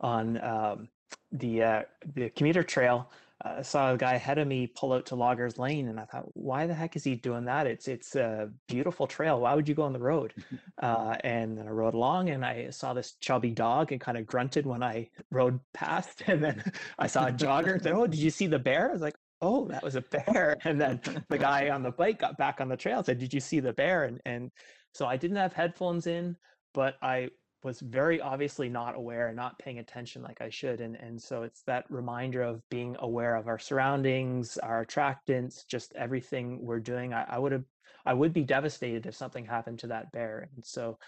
on 0.00 0.42
um, 0.42 0.88
the 1.32 1.62
uh, 1.62 1.82
the 2.14 2.30
commuter 2.30 2.62
trail. 2.62 3.10
Uh, 3.42 3.56
I 3.58 3.62
saw 3.62 3.92
a 3.92 3.96
guy 3.96 4.14
ahead 4.14 4.38
of 4.38 4.46
me 4.46 4.66
pull 4.66 4.92
out 4.92 5.06
to 5.06 5.14
Loggers 5.14 5.58
Lane, 5.58 5.88
and 5.88 5.98
I 5.98 6.04
thought, 6.04 6.26
why 6.34 6.66
the 6.66 6.74
heck 6.74 6.94
is 6.94 7.04
he 7.04 7.14
doing 7.14 7.44
that? 7.46 7.66
It's 7.66 7.88
it's 7.88 8.14
a 8.14 8.50
beautiful 8.68 9.06
trail. 9.06 9.40
Why 9.40 9.54
would 9.54 9.68
you 9.68 9.74
go 9.74 9.82
on 9.82 9.92
the 9.92 10.00
road? 10.00 10.34
Uh, 10.82 11.14
and 11.24 11.58
then 11.58 11.68
I 11.68 11.70
rode 11.70 11.92
along, 11.92 12.30
and 12.30 12.42
I 12.42 12.70
saw 12.70 12.94
this 12.94 13.12
chubby 13.20 13.50
dog, 13.50 13.92
and 13.92 14.00
kind 14.00 14.16
of 14.16 14.24
grunted 14.24 14.64
when 14.64 14.82
I 14.82 15.10
rode 15.30 15.60
past. 15.74 16.22
And 16.26 16.42
then 16.42 16.62
I 16.98 17.06
saw 17.06 17.26
a 17.26 17.32
jogger. 17.32 17.74
and 17.74 17.82
said, 17.82 17.92
"Oh, 17.92 18.06
did 18.06 18.18
you 18.18 18.30
see 18.30 18.46
the 18.46 18.58
bear?" 18.58 18.88
I 18.88 18.92
was 18.92 19.02
like, 19.02 19.16
"Oh, 19.42 19.68
that 19.68 19.82
was 19.82 19.94
a 19.94 20.00
bear." 20.00 20.56
And 20.64 20.80
then 20.80 21.00
the 21.28 21.36
guy 21.36 21.68
on 21.68 21.82
the 21.82 21.90
bike 21.90 22.18
got 22.18 22.38
back 22.38 22.62
on 22.62 22.68
the 22.68 22.78
trail 22.78 22.98
and 22.98 23.06
said, 23.06 23.18
Did 23.18 23.34
you 23.34 23.40
see 23.40 23.60
the 23.60 23.74
bear? 23.74 24.04
And 24.04 24.20
and 24.24 24.50
so 24.94 25.04
I 25.06 25.18
didn't 25.18 25.36
have 25.36 25.52
headphones 25.52 26.06
in, 26.06 26.36
but 26.72 26.94
I 27.02 27.28
was 27.62 27.80
very 27.80 28.20
obviously 28.20 28.68
not 28.68 28.96
aware 28.96 29.28
and 29.28 29.36
not 29.36 29.58
paying 29.58 29.78
attention 29.78 30.22
like 30.22 30.40
I 30.40 30.48
should. 30.50 30.80
And 30.80 30.96
and 30.96 31.20
so 31.20 31.42
it's 31.42 31.62
that 31.62 31.84
reminder 31.90 32.42
of 32.42 32.62
being 32.70 32.96
aware 33.00 33.36
of 33.36 33.48
our 33.48 33.58
surroundings, 33.58 34.56
our 34.58 34.84
attractants, 34.84 35.66
just 35.66 35.92
everything 35.94 36.64
we're 36.64 36.80
doing. 36.80 37.12
I, 37.12 37.24
I 37.28 37.38
would 37.38 37.52
have 37.52 37.64
I 38.06 38.14
would 38.14 38.32
be 38.32 38.44
devastated 38.44 39.06
if 39.06 39.14
something 39.14 39.44
happened 39.44 39.78
to 39.80 39.88
that 39.88 40.10
bear. 40.12 40.48
And 40.54 40.64
so 40.64 40.98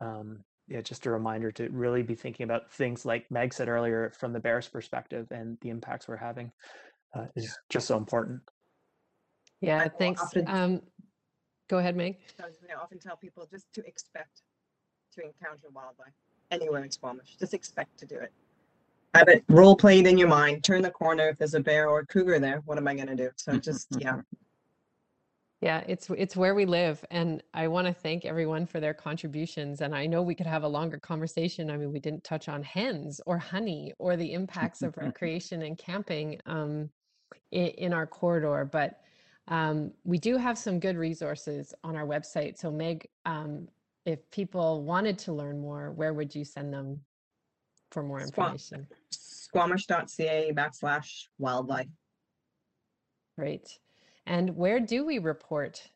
um 0.00 0.44
yeah, 0.66 0.80
just 0.80 1.04
a 1.06 1.10
reminder 1.10 1.52
to 1.52 1.68
really 1.68 2.02
be 2.02 2.14
thinking 2.14 2.44
about 2.44 2.70
things 2.72 3.04
like 3.04 3.30
Meg 3.30 3.52
said 3.52 3.68
earlier 3.68 4.12
from 4.18 4.32
the 4.32 4.40
bear's 4.40 4.66
perspective 4.68 5.26
and 5.30 5.58
the 5.60 5.68
impacts 5.68 6.08
we're 6.08 6.16
having 6.16 6.52
uh, 7.14 7.26
is 7.36 7.58
just 7.68 7.86
so 7.86 7.98
important. 7.98 8.40
Yeah, 9.60 9.88
thanks. 9.98 10.22
often- 10.22 10.48
Um, 10.48 10.80
go 11.68 11.78
ahead, 11.78 11.96
Meg. 11.96 12.16
I 12.42 12.46
was 12.46 12.56
gonna 12.58 12.80
often 12.80 12.98
tell 12.98 13.16
people 13.16 13.46
just 13.46 13.72
to 13.74 13.86
expect 13.86 14.40
to 15.14 15.22
encounter 15.22 15.68
wildlife 15.72 16.12
anywhere 16.50 16.84
in 16.84 16.90
Squamish. 16.90 17.36
Just 17.38 17.54
expect 17.54 17.98
to 17.98 18.06
do 18.06 18.16
it. 18.16 18.32
Have 19.14 19.28
it 19.28 19.44
role 19.48 19.76
played 19.76 20.06
in 20.06 20.18
your 20.18 20.28
mind. 20.28 20.64
Turn 20.64 20.82
the 20.82 20.90
corner 20.90 21.28
if 21.28 21.38
there's 21.38 21.54
a 21.54 21.60
bear 21.60 21.88
or 21.88 22.00
a 22.00 22.06
cougar 22.06 22.38
there. 22.38 22.62
What 22.66 22.78
am 22.78 22.88
I 22.88 22.94
gonna 22.94 23.14
do? 23.14 23.30
So 23.36 23.56
just 23.58 23.88
yeah, 23.98 24.20
Yeah, 25.60 25.84
it's 25.86 26.10
it's 26.10 26.36
where 26.36 26.54
we 26.56 26.66
live, 26.66 27.04
and 27.12 27.40
I 27.54 27.68
want 27.68 27.86
to 27.86 27.94
thank 27.94 28.24
everyone 28.24 28.66
for 28.66 28.80
their 28.80 28.94
contributions. 28.94 29.82
And 29.82 29.94
I 29.94 30.06
know 30.06 30.20
we 30.20 30.34
could 30.34 30.48
have 30.48 30.64
a 30.64 30.68
longer 30.68 30.98
conversation. 30.98 31.70
I 31.70 31.76
mean, 31.76 31.92
we 31.92 32.00
didn't 32.00 32.24
touch 32.24 32.48
on 32.48 32.62
hens 32.64 33.20
or 33.24 33.38
honey 33.38 33.92
or 33.98 34.16
the 34.16 34.32
impacts 34.32 34.82
of 34.82 34.96
recreation 34.96 35.62
and 35.62 35.78
camping 35.78 36.40
um, 36.46 36.90
in, 37.52 37.66
in 37.68 37.92
our 37.92 38.08
corridor, 38.08 38.68
but 38.70 39.00
um, 39.48 39.92
we 40.04 40.18
do 40.18 40.36
have 40.36 40.56
some 40.58 40.80
good 40.80 40.96
resources 40.96 41.74
on 41.84 41.96
our 41.96 42.06
website. 42.06 42.58
So, 42.58 42.70
Meg, 42.70 43.06
um, 43.26 43.68
if 44.04 44.30
people 44.30 44.82
wanted 44.84 45.18
to 45.20 45.32
learn 45.32 45.60
more, 45.60 45.92
where 45.92 46.12
would 46.12 46.34
you 46.34 46.44
send 46.44 46.72
them 46.72 47.00
for 47.90 48.02
more 48.02 48.20
information? 48.20 48.86
squamish.ca 49.10 50.52
backslash 50.54 51.26
wildlife. 51.38 51.86
Great. 53.38 53.78
And 54.26 54.56
where 54.56 54.80
do 54.80 55.04
we 55.04 55.18
report 55.18 55.90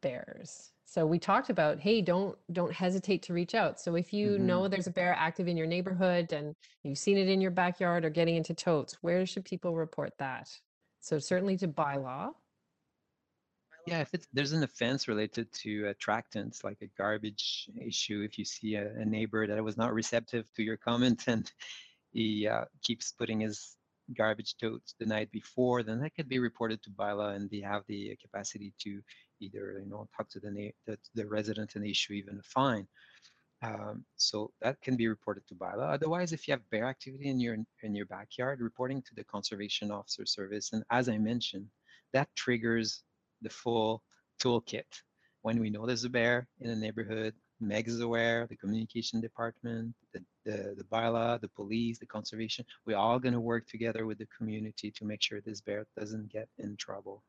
bears? 0.00 0.72
So 0.84 1.06
we 1.06 1.18
talked 1.18 1.48
about, 1.48 1.80
hey, 1.80 2.02
don't 2.02 2.36
don't 2.52 2.72
hesitate 2.72 3.22
to 3.22 3.32
reach 3.32 3.54
out. 3.54 3.80
So 3.80 3.94
if 3.96 4.12
you 4.12 4.36
Mhm. 4.36 4.40
know 4.40 4.68
there's 4.68 4.86
a 4.86 4.90
bear 4.92 5.14
active 5.14 5.48
in 5.48 5.56
your 5.56 5.66
neighborhood 5.66 6.32
and 6.32 6.54
you've 6.82 6.98
seen 6.98 7.16
it 7.16 7.28
in 7.28 7.40
your 7.40 7.50
backyard 7.50 8.04
or 8.04 8.10
getting 8.10 8.36
into 8.36 8.52
totes, 8.52 9.02
where 9.02 9.24
should 9.24 9.44
people 9.44 9.74
report 9.74 10.12
that? 10.18 10.50
So 11.00 11.18
certainly 11.18 11.56
to 11.58 11.68
bylaw. 11.68 12.34
Yeah, 13.86 14.00
if 14.00 14.14
it's 14.14 14.28
there's 14.32 14.52
an 14.52 14.62
offense 14.62 15.08
related 15.08 15.52
to 15.62 15.92
attractants, 15.92 16.62
like 16.62 16.78
a 16.82 16.90
garbage 16.96 17.68
issue, 17.80 18.22
if 18.22 18.38
you 18.38 18.44
see 18.44 18.76
a, 18.76 18.92
a 18.94 19.04
neighbor 19.04 19.46
that 19.46 19.62
was 19.62 19.76
not 19.76 19.92
receptive 19.92 20.46
to 20.54 20.62
your 20.62 20.76
comment 20.76 21.24
and 21.26 21.50
he 22.12 22.46
uh, 22.46 22.64
keeps 22.82 23.12
putting 23.12 23.40
his 23.40 23.76
garbage 24.16 24.56
totes 24.56 24.94
the 24.98 25.06
night 25.06 25.30
before, 25.32 25.82
then 25.82 26.00
that 26.00 26.14
could 26.14 26.28
be 26.28 26.38
reported 26.38 26.82
to 26.82 26.90
Bylaw 26.90 27.34
and 27.34 27.50
they 27.50 27.60
have 27.60 27.82
the 27.88 28.16
capacity 28.20 28.72
to 28.78 29.00
either, 29.40 29.80
you 29.82 29.90
know, 29.90 30.06
talk 30.16 30.28
to 30.30 30.40
the, 30.40 30.50
na- 30.50 30.70
the, 30.86 30.98
the 31.14 31.26
resident 31.26 31.74
and 31.74 31.86
issue 31.86 32.12
even 32.12 32.38
a 32.38 32.42
fine. 32.42 32.86
Um, 33.62 34.04
so 34.16 34.50
that 34.60 34.80
can 34.82 34.96
be 34.96 35.06
reported 35.06 35.46
to 35.46 35.54
bylaw. 35.54 35.94
Otherwise, 35.94 36.32
if 36.32 36.48
you 36.48 36.52
have 36.52 36.68
bear 36.70 36.86
activity 36.86 37.28
in 37.28 37.38
your 37.38 37.56
in 37.84 37.94
your 37.94 38.06
backyard, 38.06 38.60
reporting 38.60 39.00
to 39.02 39.14
the 39.14 39.22
conservation 39.22 39.92
officer 39.92 40.26
service. 40.26 40.72
And 40.72 40.82
as 40.90 41.08
I 41.08 41.16
mentioned, 41.18 41.68
that 42.12 42.28
triggers 42.34 43.04
the 43.42 43.50
full 43.50 44.02
toolkit. 44.40 44.84
When 45.42 45.58
we 45.60 45.70
know 45.70 45.86
there's 45.86 46.04
a 46.04 46.10
bear 46.10 46.46
in 46.60 46.70
a 46.70 46.76
neighborhood, 46.76 47.34
Meg 47.60 47.88
is 47.88 48.00
aware, 48.00 48.46
the 48.48 48.56
communication 48.56 49.20
department, 49.20 49.94
the, 50.12 50.20
the, 50.44 50.74
the 50.76 50.84
bylaw, 50.84 51.40
the 51.40 51.48
police, 51.48 51.98
the 51.98 52.06
conservation, 52.06 52.64
we're 52.86 52.96
all 52.96 53.18
going 53.18 53.34
to 53.34 53.40
work 53.40 53.66
together 53.68 54.04
with 54.04 54.18
the 54.18 54.28
community 54.36 54.90
to 54.90 55.04
make 55.04 55.22
sure 55.22 55.40
this 55.40 55.60
bear 55.60 55.86
doesn't 55.96 56.32
get 56.32 56.48
in 56.58 56.76
trouble. 56.76 57.22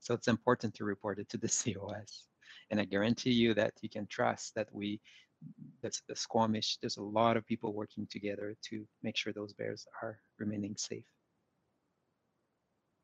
So 0.00 0.14
it's 0.14 0.28
important 0.28 0.74
to 0.74 0.84
report 0.84 1.18
it 1.18 1.28
to 1.30 1.38
the 1.38 1.48
COS. 1.74 2.28
And 2.70 2.80
I 2.80 2.84
guarantee 2.84 3.32
you 3.32 3.54
that 3.54 3.72
you 3.80 3.88
can 3.88 4.06
trust 4.06 4.54
that 4.54 4.68
we 4.72 5.00
that's 5.82 6.02
the 6.08 6.16
Squamish. 6.16 6.78
There's 6.80 6.96
a 6.96 7.02
lot 7.02 7.36
of 7.36 7.46
people 7.46 7.74
working 7.74 8.06
together 8.10 8.56
to 8.70 8.86
make 9.02 9.16
sure 9.16 9.32
those 9.32 9.52
bears 9.52 9.86
are 10.02 10.18
remaining 10.38 10.74
safe. 10.76 11.04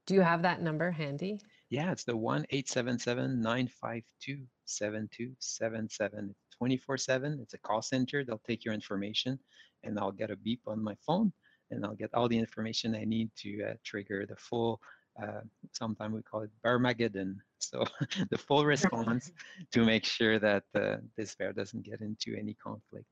Do 0.07 0.15
you 0.15 0.23
have 0.23 0.43
that 0.43 0.63
number 0.63 0.91
handy? 0.91 1.41
Yeah, 1.73 1.91
it's 1.91 2.05
the 2.05 2.15
one 2.15 2.45
eight 2.51 2.69
seven 2.69 2.99
seven 2.99 3.41
nine 3.41 3.67
five 3.67 4.03
two 4.21 4.41
seven 4.67 5.09
two 5.11 5.33
seven 5.39 5.89
seven. 5.89 6.35
24 6.59 6.99
7. 6.99 7.39
It's 7.41 7.55
a 7.55 7.59
call 7.59 7.81
center. 7.81 8.23
They'll 8.23 8.43
take 8.47 8.63
your 8.63 8.75
information 8.75 9.39
and 9.83 9.99
I'll 9.99 10.13
get 10.13 10.31
a 10.31 10.37
beep 10.37 10.61
on 10.67 10.85
my 10.85 10.95
phone 11.07 11.33
and 11.71 11.83
I'll 11.83 11.95
get 11.95 12.11
all 12.13 12.29
the 12.29 12.39
information 12.39 12.95
I 12.95 13.05
need 13.05 13.31
to 13.39 13.71
uh, 13.71 13.73
trigger 13.85 14.27
the 14.29 14.37
full, 14.37 14.83
uh, 15.21 15.41
sometimes 15.73 16.15
we 16.15 16.21
call 16.21 16.43
it 16.43 16.51
Barmageddon. 16.63 17.37
So 17.59 17.85
the 18.31 18.37
full 18.37 18.67
response 18.67 19.33
to 19.73 19.83
make 19.83 20.05
sure 20.05 20.39
that 20.41 20.65
uh, 20.75 20.97
this 21.17 21.35
bear 21.35 21.55
doesn't 21.55 21.85
get 21.85 22.03
into 22.03 22.37
any 22.39 22.53
conflict. 22.53 23.07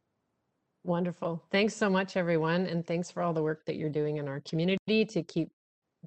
Wonderful. 0.85 1.43
Thanks 1.51 1.75
so 1.75 1.89
much, 1.89 2.19
everyone. 2.19 2.67
And 2.67 2.87
thanks 2.87 3.11
for 3.11 3.23
all 3.23 3.33
the 3.33 3.43
work 3.43 3.65
that 3.65 3.77
you're 3.77 3.89
doing 3.89 4.19
in 4.19 4.29
our 4.29 4.41
community 4.41 5.07
to 5.07 5.23
keep 5.23 5.51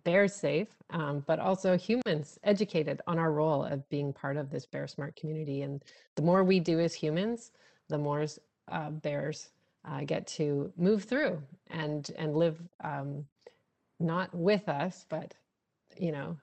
bears 0.03 0.33
safe, 0.33 0.69
um, 0.89 1.23
but 1.27 1.39
also 1.39 1.77
humans 1.77 2.39
educated 2.43 3.01
on 3.07 3.19
our 3.19 3.31
role 3.31 3.63
of 3.63 3.87
being 3.89 4.11
part 4.11 4.37
of 4.37 4.49
this 4.49 4.65
bear 4.65 4.87
smart 4.87 5.15
community. 5.15 5.61
And 5.61 5.83
the 6.15 6.21
more 6.21 6.43
we 6.43 6.59
do 6.59 6.79
as 6.79 6.93
humans, 6.93 7.51
the 7.89 7.97
more 7.97 8.25
uh, 8.71 8.89
bears 8.89 9.49
uh, 9.85 10.01
get 10.01 10.25
to 10.25 10.71
move 10.77 11.03
through 11.03 11.41
and 11.69 12.09
and 12.17 12.35
live 12.35 12.61
um, 12.83 13.25
not 13.99 14.33
with 14.33 14.67
us, 14.69 15.05
but 15.09 15.33
you 15.97 16.11
know 16.11 16.37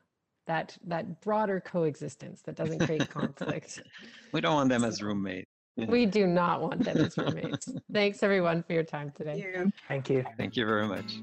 that 0.46 0.76
that 0.84 1.20
broader 1.20 1.60
coexistence 1.60 2.42
that 2.42 2.56
doesn't 2.56 2.80
create 2.80 3.08
conflict. 3.08 3.82
we 4.32 4.40
don't 4.40 4.54
want 4.54 4.68
them 4.68 4.84
as 4.84 5.02
roommates. 5.02 5.46
We 5.76 6.06
do 6.06 6.26
not 6.26 6.60
want 6.60 6.84
them 6.84 6.98
as 6.98 7.16
roommates. 7.18 7.68
Thanks 7.92 8.22
everyone 8.22 8.62
for 8.62 8.74
your 8.74 8.82
time 8.82 9.12
today. 9.16 9.32
Thank 9.42 9.54
you. 9.54 9.72
Thank 9.88 10.10
you. 10.10 10.24
Thank 10.36 10.56
you 10.56 10.66
very 10.66 10.86
much. 10.86 11.20